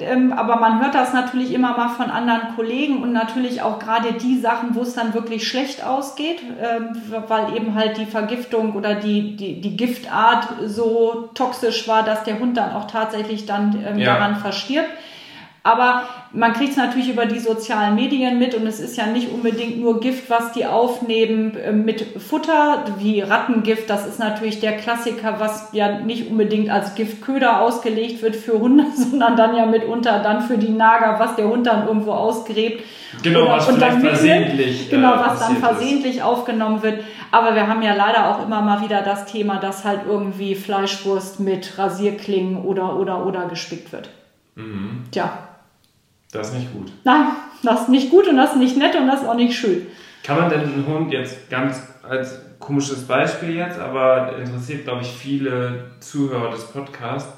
ähm, 0.00 0.32
aber 0.32 0.56
man 0.56 0.80
hört 0.80 0.94
das 0.94 1.12
natürlich 1.12 1.52
immer 1.52 1.76
mal 1.76 1.88
von 1.88 2.10
anderen 2.10 2.54
Kollegen 2.54 3.02
und 3.02 3.12
natürlich 3.12 3.62
auch 3.62 3.78
gerade 3.78 4.12
die 4.12 4.38
Sachen, 4.38 4.74
wo 4.74 4.82
es 4.82 4.94
dann 4.94 5.12
wirklich 5.14 5.46
schlecht 5.48 5.84
ausgeht, 5.84 6.40
ähm, 6.60 7.00
weil 7.28 7.56
eben 7.56 7.74
halt 7.74 7.96
die 7.98 8.06
Vergiftung 8.06 8.74
oder 8.74 8.94
die, 8.94 9.36
die, 9.36 9.60
die 9.60 9.76
Giftart 9.76 10.48
so 10.66 11.30
toxisch 11.34 11.88
war, 11.88 12.04
dass 12.04 12.24
der 12.24 12.38
Hund 12.38 12.56
dann 12.56 12.72
auch 12.72 12.86
tatsächlich 12.86 13.46
dann 13.46 13.82
ähm, 13.86 13.98
Ja. 13.98 14.14
daran 14.14 14.36
verstirbt. 14.36 14.88
Aber 15.62 16.04
man 16.32 16.54
kriegt 16.54 16.70
es 16.70 16.76
natürlich 16.78 17.10
über 17.10 17.26
die 17.26 17.38
sozialen 17.38 17.94
Medien 17.94 18.38
mit 18.38 18.54
und 18.54 18.66
es 18.66 18.80
ist 18.80 18.96
ja 18.96 19.06
nicht 19.06 19.30
unbedingt 19.30 19.78
nur 19.78 20.00
Gift, 20.00 20.30
was 20.30 20.52
die 20.52 20.64
aufnehmen 20.64 21.54
äh, 21.56 21.72
mit 21.72 22.00
Futter, 22.18 22.84
wie 22.98 23.20
Rattengift. 23.20 23.90
Das 23.90 24.06
ist 24.06 24.18
natürlich 24.18 24.60
der 24.60 24.78
Klassiker, 24.78 25.38
was 25.38 25.68
ja 25.72 25.98
nicht 26.00 26.30
unbedingt 26.30 26.70
als 26.70 26.94
Giftköder 26.94 27.60
ausgelegt 27.60 28.22
wird 28.22 28.36
für 28.36 28.58
Hunde, 28.58 28.84
sondern 28.96 29.36
dann 29.36 29.54
ja 29.54 29.66
mitunter 29.66 30.20
dann 30.20 30.40
für 30.42 30.56
die 30.56 30.70
Nager, 30.70 31.18
was 31.18 31.36
der 31.36 31.46
Hund 31.48 31.66
dann 31.66 31.86
irgendwo 31.86 32.12
ausgräbt. 32.12 32.82
Genau, 33.22 33.46
was 33.48 33.66
vielleicht 33.66 33.96
mitnimmt. 33.96 34.16
versehentlich, 34.16 34.86
äh, 34.86 34.90
Genau, 34.96 35.10
was 35.18 35.40
dann 35.40 35.56
passiert 35.56 35.58
ist. 35.58 35.64
versehentlich 35.66 36.22
aufgenommen 36.22 36.82
wird. 36.82 37.04
Aber 37.32 37.54
wir 37.54 37.66
haben 37.66 37.82
ja 37.82 37.94
leider 37.94 38.30
auch 38.30 38.42
immer 38.44 38.62
mal 38.62 38.82
wieder 38.82 39.02
das 39.02 39.26
Thema, 39.26 39.58
dass 39.58 39.84
halt 39.84 40.00
irgendwie 40.08 40.54
Fleischwurst 40.54 41.38
mit 41.38 41.76
Rasierklingen 41.76 42.56
oder 42.64 42.96
oder 42.96 43.26
oder 43.26 43.46
gespickt 43.46 43.92
wird. 43.92 44.10
Mhm. 44.54 45.04
Tja, 45.10 45.30
Das 46.32 46.48
ist 46.48 46.54
nicht 46.54 46.72
gut. 46.72 46.92
Nein, 47.04 47.26
das 47.62 47.82
ist 47.82 47.88
nicht 47.88 48.10
gut 48.10 48.28
und 48.28 48.36
das 48.36 48.52
ist 48.52 48.58
nicht 48.58 48.76
nett 48.76 48.94
und 48.94 49.06
das 49.06 49.22
ist 49.22 49.28
auch 49.28 49.34
nicht 49.34 49.56
schön. 49.56 49.86
Kann 50.22 50.38
man 50.38 50.50
denn 50.50 50.60
einen 50.60 50.86
Hund 50.86 51.12
jetzt 51.12 51.50
ganz 51.50 51.82
als 52.08 52.40
komisches 52.58 53.06
Beispiel 53.06 53.56
jetzt, 53.56 53.78
aber 53.78 54.36
interessiert, 54.36 54.84
glaube 54.84 55.02
ich, 55.02 55.10
viele 55.10 55.90
Zuhörer 56.00 56.50
des 56.50 56.64
Podcasts, 56.66 57.32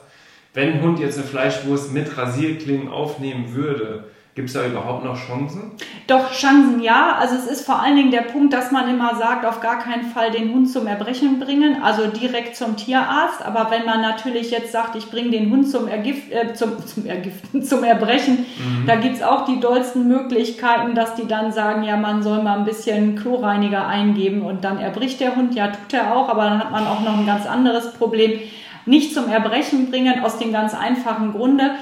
wenn 0.54 0.74
ein 0.74 0.82
Hund 0.82 0.98
jetzt 0.98 1.16
eine 1.16 1.26
Fleischwurst 1.26 1.92
mit 1.92 2.16
Rasierklingen 2.18 2.88
aufnehmen 2.88 3.54
würde, 3.54 4.04
gibt 4.34 4.48
es 4.48 4.54
da 4.54 4.66
überhaupt 4.66 5.04
noch 5.04 5.16
Chancen? 5.16 5.72
Doch, 6.06 6.32
Chancen 6.32 6.80
ja. 6.82 7.16
Also 7.18 7.34
es 7.34 7.46
ist 7.46 7.66
vor 7.66 7.80
allen 7.80 7.96
Dingen 7.96 8.10
der 8.10 8.22
Punkt, 8.22 8.54
dass 8.54 8.70
man 8.70 8.88
immer 8.88 9.14
sagt, 9.16 9.44
auf 9.44 9.60
gar 9.60 9.78
keinen 9.78 10.04
Fall 10.04 10.30
den 10.30 10.54
Hund 10.54 10.70
zum 10.70 10.86
Erbrechen 10.86 11.38
bringen, 11.38 11.82
also 11.82 12.06
direkt 12.06 12.56
zum 12.56 12.76
Tierarzt. 12.76 13.44
Aber 13.44 13.70
wenn 13.70 13.84
man 13.84 14.00
natürlich 14.00 14.50
jetzt 14.50 14.72
sagt, 14.72 14.96
ich 14.96 15.10
bringe 15.10 15.30
den 15.30 15.50
Hund 15.50 15.68
zum, 15.68 15.86
Ergift, 15.86 16.32
äh, 16.32 16.54
zum, 16.54 16.78
zum, 16.86 17.04
Ergiften, 17.04 17.62
zum 17.62 17.84
Erbrechen, 17.84 18.46
da 18.86 18.96
gibt's 18.96 19.22
auch 19.22 19.44
die 19.44 19.60
dollsten 19.60 20.08
Möglichkeiten, 20.08 20.94
dass 20.94 21.14
die 21.14 21.28
dann 21.28 21.52
sagen, 21.52 21.82
ja, 21.82 21.98
man 21.98 22.22
soll 22.22 22.42
mal 22.42 22.58
ein 22.58 22.64
bisschen 22.64 23.16
Chlorreiniger 23.16 23.86
eingeben 23.86 24.42
und 24.42 24.64
dann 24.64 24.78
erbricht 24.78 25.20
der 25.20 25.36
Hund. 25.36 25.54
Ja, 25.54 25.68
tut 25.68 25.92
er 25.92 26.16
auch, 26.16 26.30
aber 26.30 26.44
dann 26.44 26.58
hat 26.58 26.70
man 26.70 26.86
auch 26.86 27.00
noch 27.00 27.18
ein 27.18 27.26
ganz 27.26 27.46
anderes 27.46 27.92
Problem. 27.92 28.40
Nicht 28.86 29.14
zum 29.14 29.28
Erbrechen 29.28 29.90
bringen, 29.90 30.24
aus 30.24 30.38
dem 30.38 30.52
ganz 30.52 30.74
einfachen 30.74 31.32
Grunde, 31.32 31.72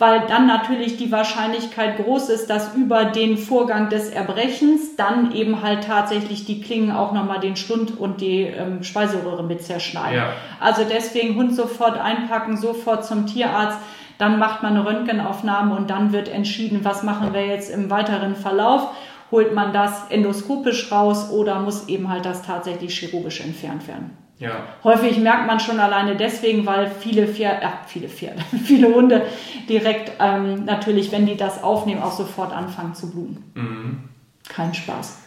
weil 0.00 0.22
dann 0.28 0.46
natürlich 0.46 0.96
die 0.96 1.12
Wahrscheinlichkeit 1.12 1.98
groß 1.98 2.30
ist, 2.30 2.48
dass 2.48 2.74
über 2.74 3.04
den 3.04 3.36
Vorgang 3.36 3.90
des 3.90 4.08
Erbrechens 4.08 4.96
dann 4.96 5.32
eben 5.32 5.62
halt 5.62 5.84
tatsächlich 5.84 6.46
die 6.46 6.62
Klingen 6.62 6.90
auch 6.90 7.12
nochmal 7.12 7.38
den 7.38 7.54
Schlund 7.54 8.00
und 8.00 8.22
die 8.22 8.44
ähm, 8.44 8.82
Speiseröhre 8.82 9.44
mit 9.44 9.62
zerschneiden. 9.62 10.16
Ja. 10.16 10.32
Also 10.58 10.84
deswegen 10.90 11.36
Hund 11.36 11.54
sofort 11.54 11.98
einpacken, 11.98 12.56
sofort 12.56 13.04
zum 13.04 13.26
Tierarzt. 13.26 13.78
Dann 14.16 14.38
macht 14.38 14.62
man 14.62 14.74
eine 14.74 14.86
Röntgenaufnahme 14.86 15.76
und 15.76 15.90
dann 15.90 16.14
wird 16.14 16.30
entschieden, 16.30 16.80
was 16.82 17.02
machen 17.02 17.34
wir 17.34 17.46
jetzt 17.46 17.70
im 17.70 17.90
weiteren 17.90 18.36
Verlauf. 18.36 18.94
Holt 19.30 19.54
man 19.54 19.74
das 19.74 20.06
endoskopisch 20.08 20.90
raus 20.90 21.30
oder 21.30 21.60
muss 21.60 21.88
eben 21.88 22.08
halt 22.08 22.24
das 22.24 22.40
tatsächlich 22.40 22.98
chirurgisch 22.98 23.42
entfernt 23.42 23.86
werden. 23.86 24.16
Ja. 24.40 24.64
Häufig 24.82 25.18
merkt 25.18 25.46
man 25.46 25.60
schon 25.60 25.78
alleine 25.78 26.16
deswegen, 26.16 26.64
weil 26.66 26.90
viele 26.90 27.28
Pferde, 27.28 27.62
äh, 27.62 27.68
viele 27.86 28.08
Pferde, 28.08 28.40
viele 28.64 28.92
Hunde 28.92 29.22
direkt 29.68 30.12
ähm, 30.18 30.64
natürlich, 30.64 31.12
wenn 31.12 31.26
die 31.26 31.36
das 31.36 31.62
aufnehmen, 31.62 32.02
auch 32.02 32.12
sofort 32.12 32.52
anfangen 32.52 32.94
zu 32.94 33.10
bluten. 33.10 33.52
Mhm. 33.54 34.08
Kein 34.48 34.72
Spaß. 34.74 35.18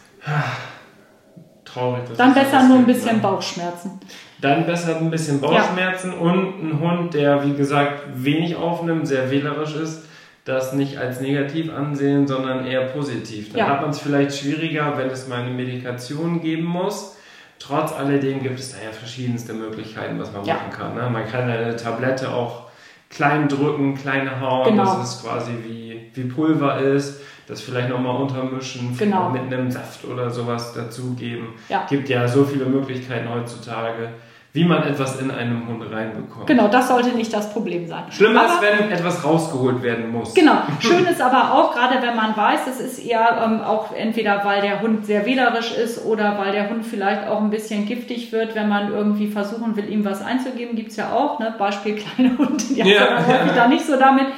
Traurig. 1.64 2.04
dass 2.08 2.18
Dann 2.18 2.34
das 2.34 2.44
besser 2.44 2.68
nur 2.68 2.78
ein 2.78 2.86
bisschen 2.86 3.16
ne? 3.16 3.22
Bauchschmerzen. 3.22 4.00
Dann 4.40 4.66
besser 4.66 4.96
ein 4.96 5.10
bisschen 5.10 5.40
Bauchschmerzen 5.40 6.12
und 6.12 6.62
ein 6.62 6.80
Hund, 6.80 7.14
der, 7.14 7.44
wie 7.46 7.54
gesagt, 7.54 8.02
wenig 8.16 8.56
aufnimmt, 8.56 9.06
sehr 9.06 9.30
wählerisch 9.30 9.74
ist, 9.76 10.04
das 10.44 10.74
nicht 10.74 10.98
als 10.98 11.20
negativ 11.20 11.72
ansehen, 11.72 12.26
sondern 12.26 12.66
eher 12.66 12.86
positiv. 12.88 13.50
Dann 13.52 13.58
Ja. 13.60 13.68
hat 13.68 13.80
man 13.80 13.90
es 13.90 13.98
vielleicht 14.00 14.36
schwieriger, 14.36 14.98
wenn 14.98 15.08
es 15.08 15.26
mal 15.28 15.40
eine 15.40 15.50
Medikation 15.50 16.40
geben 16.42 16.64
muss. 16.64 17.16
Trotz 17.58 17.92
alledem 17.92 18.42
gibt 18.42 18.58
es 18.58 18.72
da 18.72 18.78
ja 18.84 18.90
verschiedenste 18.92 19.52
Möglichkeiten, 19.54 20.18
was 20.20 20.32
man 20.32 20.44
Ja. 20.44 20.54
machen 20.54 20.70
kann. 20.70 20.94
Ne? 20.94 21.08
Man 21.10 21.26
kann 21.26 21.42
eine 21.48 21.74
Tablette 21.76 22.30
auch 22.32 22.64
klein 23.08 23.48
drücken, 23.48 23.94
klein 23.94 24.40
hauen, 24.40 24.70
Genau. 24.70 24.84
dass 24.84 25.14
es 25.16 25.22
quasi 25.22 25.52
wie, 25.64 26.10
wie 26.14 26.24
Pulver 26.24 26.78
ist. 26.80 27.20
Das 27.46 27.60
vielleicht 27.60 27.90
nochmal 27.90 28.16
untermischen, 28.22 28.96
Genau. 28.96 29.28
mit 29.30 29.42
einem 29.42 29.70
Saft 29.70 30.04
oder 30.06 30.30
sowas 30.30 30.72
dazugeben. 30.72 31.48
Ja. 31.68 31.86
Gibt 31.88 32.08
ja 32.08 32.26
so 32.26 32.42
viele 32.44 32.64
Möglichkeiten 32.64 33.28
heutzutage. 33.28 34.08
Wie 34.54 34.64
man 34.64 34.84
etwas 34.84 35.20
in 35.20 35.32
einem 35.32 35.66
Hund 35.66 35.82
reinbekommt. 35.90 36.46
Genau, 36.46 36.68
das 36.68 36.86
sollte 36.86 37.08
nicht 37.08 37.32
das 37.32 37.52
Problem 37.52 37.88
sein. 37.88 38.04
Schlimm 38.10 38.36
ist, 38.36 38.62
wenn 38.62 38.88
etwas 38.88 39.24
rausgeholt 39.24 39.82
werden 39.82 40.12
muss. 40.12 40.32
Genau. 40.32 40.58
Schön 40.78 41.04
ist 41.06 41.20
aber 41.20 41.52
auch, 41.52 41.74
gerade 41.74 42.00
wenn 42.00 42.14
man 42.14 42.36
weiß, 42.36 42.60
es 42.68 42.78
ist 42.78 43.04
eher 43.04 43.42
ähm, 43.44 43.60
auch 43.62 43.92
entweder, 43.92 44.44
weil 44.44 44.62
der 44.62 44.80
Hund 44.80 45.06
sehr 45.06 45.26
wählerisch 45.26 45.76
ist 45.76 46.06
oder 46.06 46.38
weil 46.38 46.52
der 46.52 46.70
Hund 46.70 46.86
vielleicht 46.86 47.26
auch 47.26 47.40
ein 47.40 47.50
bisschen 47.50 47.84
giftig 47.84 48.30
wird, 48.30 48.54
wenn 48.54 48.68
man 48.68 48.92
irgendwie 48.92 49.26
versuchen 49.26 49.74
will, 49.74 49.92
ihm 49.92 50.04
was 50.04 50.22
einzugeben, 50.22 50.76
gibt 50.76 50.92
es 50.92 50.96
ja 50.98 51.12
auch. 51.12 51.40
Ne? 51.40 51.52
Beispiel 51.58 51.96
kleine 52.16 52.38
Hunde, 52.38 52.62
die 52.62 52.74
ja, 52.76 52.84
haben 52.84 53.28
ja, 53.28 53.46
ja. 53.46 53.52
da 53.56 53.66
nicht 53.66 53.84
so 53.84 53.96
damit. 53.96 54.28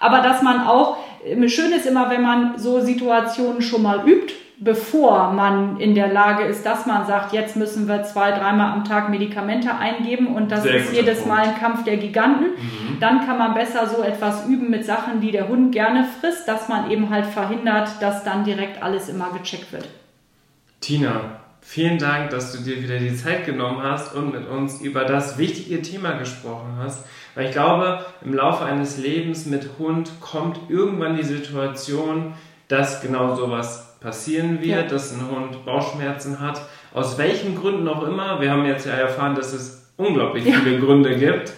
Aber 0.00 0.20
dass 0.20 0.42
man 0.42 0.66
auch, 0.66 0.98
ähm, 1.24 1.48
schön 1.48 1.72
ist 1.72 1.86
immer, 1.86 2.10
wenn 2.10 2.20
man 2.20 2.58
so 2.58 2.80
Situationen 2.80 3.62
schon 3.62 3.80
mal 3.80 4.06
übt 4.06 4.34
bevor 4.58 5.32
man 5.32 5.78
in 5.78 5.94
der 5.94 6.08
Lage 6.08 6.44
ist, 6.44 6.64
dass 6.64 6.86
man 6.86 7.06
sagt, 7.06 7.32
jetzt 7.32 7.56
müssen 7.56 7.88
wir 7.88 8.02
zwei, 8.04 8.30
dreimal 8.30 8.72
am 8.72 8.84
Tag 8.84 9.10
Medikamente 9.10 9.74
eingeben 9.74 10.28
und 10.28 10.50
das 10.50 10.62
Sehr 10.62 10.76
ist 10.76 10.92
jedes 10.92 11.20
Punkt. 11.20 11.28
Mal 11.28 11.48
ein 11.48 11.58
Kampf 11.58 11.84
der 11.84 11.98
Giganten, 11.98 12.46
mhm. 12.56 12.98
dann 13.00 13.26
kann 13.26 13.38
man 13.38 13.54
besser 13.54 13.86
so 13.86 14.02
etwas 14.02 14.46
üben 14.46 14.70
mit 14.70 14.84
Sachen, 14.84 15.20
die 15.20 15.30
der 15.30 15.48
Hund 15.48 15.72
gerne 15.72 16.06
frisst, 16.20 16.48
dass 16.48 16.68
man 16.68 16.90
eben 16.90 17.10
halt 17.10 17.26
verhindert, 17.26 17.90
dass 18.00 18.24
dann 18.24 18.44
direkt 18.44 18.82
alles 18.82 19.08
immer 19.08 19.30
gecheckt 19.30 19.72
wird. 19.72 19.88
Tina, 20.80 21.40
vielen 21.60 21.98
Dank, 21.98 22.30
dass 22.30 22.52
du 22.52 22.62
dir 22.62 22.82
wieder 22.82 22.98
die 22.98 23.14
Zeit 23.14 23.44
genommen 23.44 23.82
hast 23.82 24.14
und 24.14 24.32
mit 24.32 24.48
uns 24.48 24.80
über 24.80 25.04
das 25.04 25.36
wichtige 25.36 25.82
Thema 25.82 26.12
gesprochen 26.12 26.78
hast. 26.78 27.04
Weil 27.34 27.46
ich 27.46 27.52
glaube, 27.52 28.06
im 28.24 28.32
Laufe 28.32 28.64
eines 28.64 28.96
Lebens 28.96 29.44
mit 29.44 29.68
Hund 29.78 30.10
kommt 30.20 30.58
irgendwann 30.70 31.16
die 31.16 31.24
Situation, 31.24 32.32
dass 32.68 33.02
genau 33.02 33.34
sowas 33.34 33.85
passieren 34.00 34.60
wird, 34.60 34.82
ja. 34.82 34.82
dass 34.82 35.12
ein 35.12 35.28
Hund 35.28 35.64
Bauchschmerzen 35.64 36.40
hat, 36.40 36.60
aus 36.92 37.18
welchen 37.18 37.56
Gründen 37.56 37.88
auch 37.88 38.02
immer. 38.06 38.40
Wir 38.40 38.50
haben 38.50 38.64
jetzt 38.64 38.86
ja 38.86 38.92
erfahren, 38.92 39.34
dass 39.34 39.52
es 39.52 39.92
unglaublich 39.96 40.44
ja. 40.44 40.54
viele 40.54 40.78
Gründe 40.78 41.16
gibt. 41.16 41.52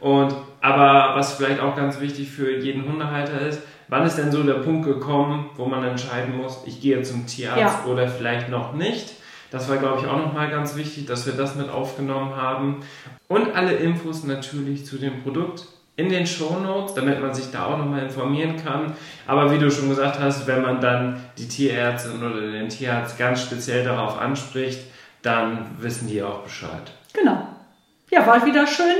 Und 0.00 0.34
aber 0.60 1.16
was 1.16 1.34
vielleicht 1.34 1.60
auch 1.60 1.76
ganz 1.76 2.00
wichtig 2.00 2.30
für 2.30 2.58
jeden 2.58 2.86
Hundehalter 2.86 3.40
ist, 3.40 3.62
wann 3.88 4.06
ist 4.06 4.16
denn 4.16 4.30
so 4.30 4.42
der 4.42 4.54
Punkt 4.54 4.86
gekommen, 4.86 5.50
wo 5.56 5.66
man 5.66 5.84
entscheiden 5.84 6.36
muss, 6.36 6.62
ich 6.66 6.80
gehe 6.80 7.02
zum 7.02 7.26
Tierarzt 7.26 7.84
ja. 7.84 7.90
oder 7.90 8.08
vielleicht 8.08 8.48
noch 8.48 8.74
nicht? 8.74 9.14
Das 9.50 9.68
war, 9.68 9.78
glaube 9.78 10.00
ich, 10.00 10.06
auch 10.06 10.18
nochmal 10.18 10.48
ganz 10.48 10.76
wichtig, 10.76 11.06
dass 11.06 11.26
wir 11.26 11.32
das 11.32 11.56
mit 11.56 11.68
aufgenommen 11.68 12.36
haben. 12.36 12.80
Und 13.26 13.54
alle 13.56 13.72
Infos 13.72 14.22
natürlich 14.22 14.86
zu 14.86 14.96
dem 14.96 15.22
Produkt 15.22 15.66
in 16.00 16.08
den 16.08 16.26
Shownotes, 16.26 16.94
damit 16.94 17.20
man 17.20 17.34
sich 17.34 17.50
da 17.52 17.66
auch 17.66 17.78
nochmal 17.78 18.02
informieren 18.02 18.56
kann. 18.56 18.94
Aber 19.26 19.52
wie 19.52 19.58
du 19.58 19.70
schon 19.70 19.88
gesagt 19.88 20.18
hast, 20.18 20.46
wenn 20.46 20.62
man 20.62 20.80
dann 20.80 21.20
die 21.36 21.46
Tierärztin 21.46 22.22
oder 22.22 22.40
den 22.40 22.68
Tierarzt 22.68 23.18
ganz 23.18 23.42
speziell 23.42 23.84
darauf 23.84 24.18
anspricht, 24.18 24.80
dann 25.22 25.66
wissen 25.78 26.08
die 26.08 26.22
auch 26.22 26.40
Bescheid. 26.40 26.92
Genau. 27.12 27.46
Ja, 28.10 28.26
war 28.26 28.44
wieder 28.44 28.66
schön, 28.66 28.96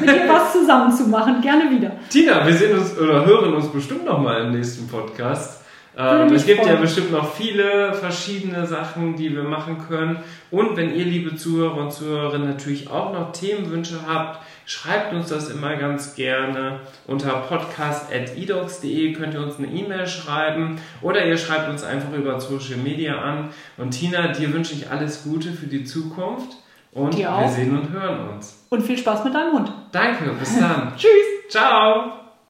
mit 0.00 0.08
dir 0.08 0.28
was 0.28 0.52
zusammen 0.54 0.92
zu 0.92 1.08
machen. 1.08 1.40
Gerne 1.42 1.70
wieder. 1.70 1.92
Tina, 2.08 2.46
wir 2.46 2.54
sehen 2.54 2.78
uns 2.78 2.96
oder 2.96 3.26
hören 3.26 3.54
uns 3.54 3.68
bestimmt 3.68 4.04
nochmal 4.04 4.42
im 4.42 4.52
nächsten 4.52 4.88
Podcast. 4.88 5.57
Ähm, 5.98 6.32
es 6.32 6.46
gibt 6.46 6.60
freuen. 6.60 6.76
ja 6.76 6.80
bestimmt 6.80 7.10
noch 7.10 7.34
viele 7.34 7.92
verschiedene 7.92 8.66
Sachen, 8.66 9.16
die 9.16 9.34
wir 9.34 9.42
machen 9.42 9.78
können. 9.88 10.20
Und 10.50 10.76
wenn 10.76 10.94
ihr, 10.94 11.04
liebe 11.04 11.34
Zuhörer 11.34 11.76
und 11.76 11.92
Zuhörerinnen, 11.92 12.48
natürlich 12.48 12.88
auch 12.88 13.12
noch 13.12 13.32
Themenwünsche 13.32 13.98
habt, 14.06 14.38
Schreibt 14.68 15.14
uns 15.14 15.30
das 15.30 15.48
immer 15.48 15.76
ganz 15.76 16.14
gerne. 16.14 16.80
Unter 17.06 17.40
podcast.edox.de 17.48 19.14
könnt 19.14 19.32
ihr 19.32 19.40
uns 19.40 19.56
eine 19.56 19.68
E-Mail 19.68 20.06
schreiben 20.06 20.78
oder 21.00 21.24
ihr 21.24 21.38
schreibt 21.38 21.70
uns 21.70 21.82
einfach 21.82 22.12
über 22.12 22.38
Social 22.38 22.76
Media 22.76 23.18
an. 23.18 23.48
Und 23.78 23.92
Tina, 23.92 24.28
dir 24.28 24.52
wünsche 24.52 24.74
ich 24.74 24.90
alles 24.90 25.24
Gute 25.24 25.52
für 25.52 25.68
die 25.68 25.84
Zukunft 25.84 26.58
und 26.92 27.16
wir 27.16 27.48
sehen 27.48 27.78
und 27.78 27.90
hören 27.90 28.28
uns. 28.28 28.66
Und 28.68 28.82
viel 28.82 28.98
Spaß 28.98 29.24
mit 29.24 29.34
deinem 29.34 29.54
Hund. 29.54 29.72
Danke, 29.90 30.32
bis 30.38 30.60
dann. 30.60 30.92
Tschüss. 30.98 31.48
Ciao. 31.48 32.27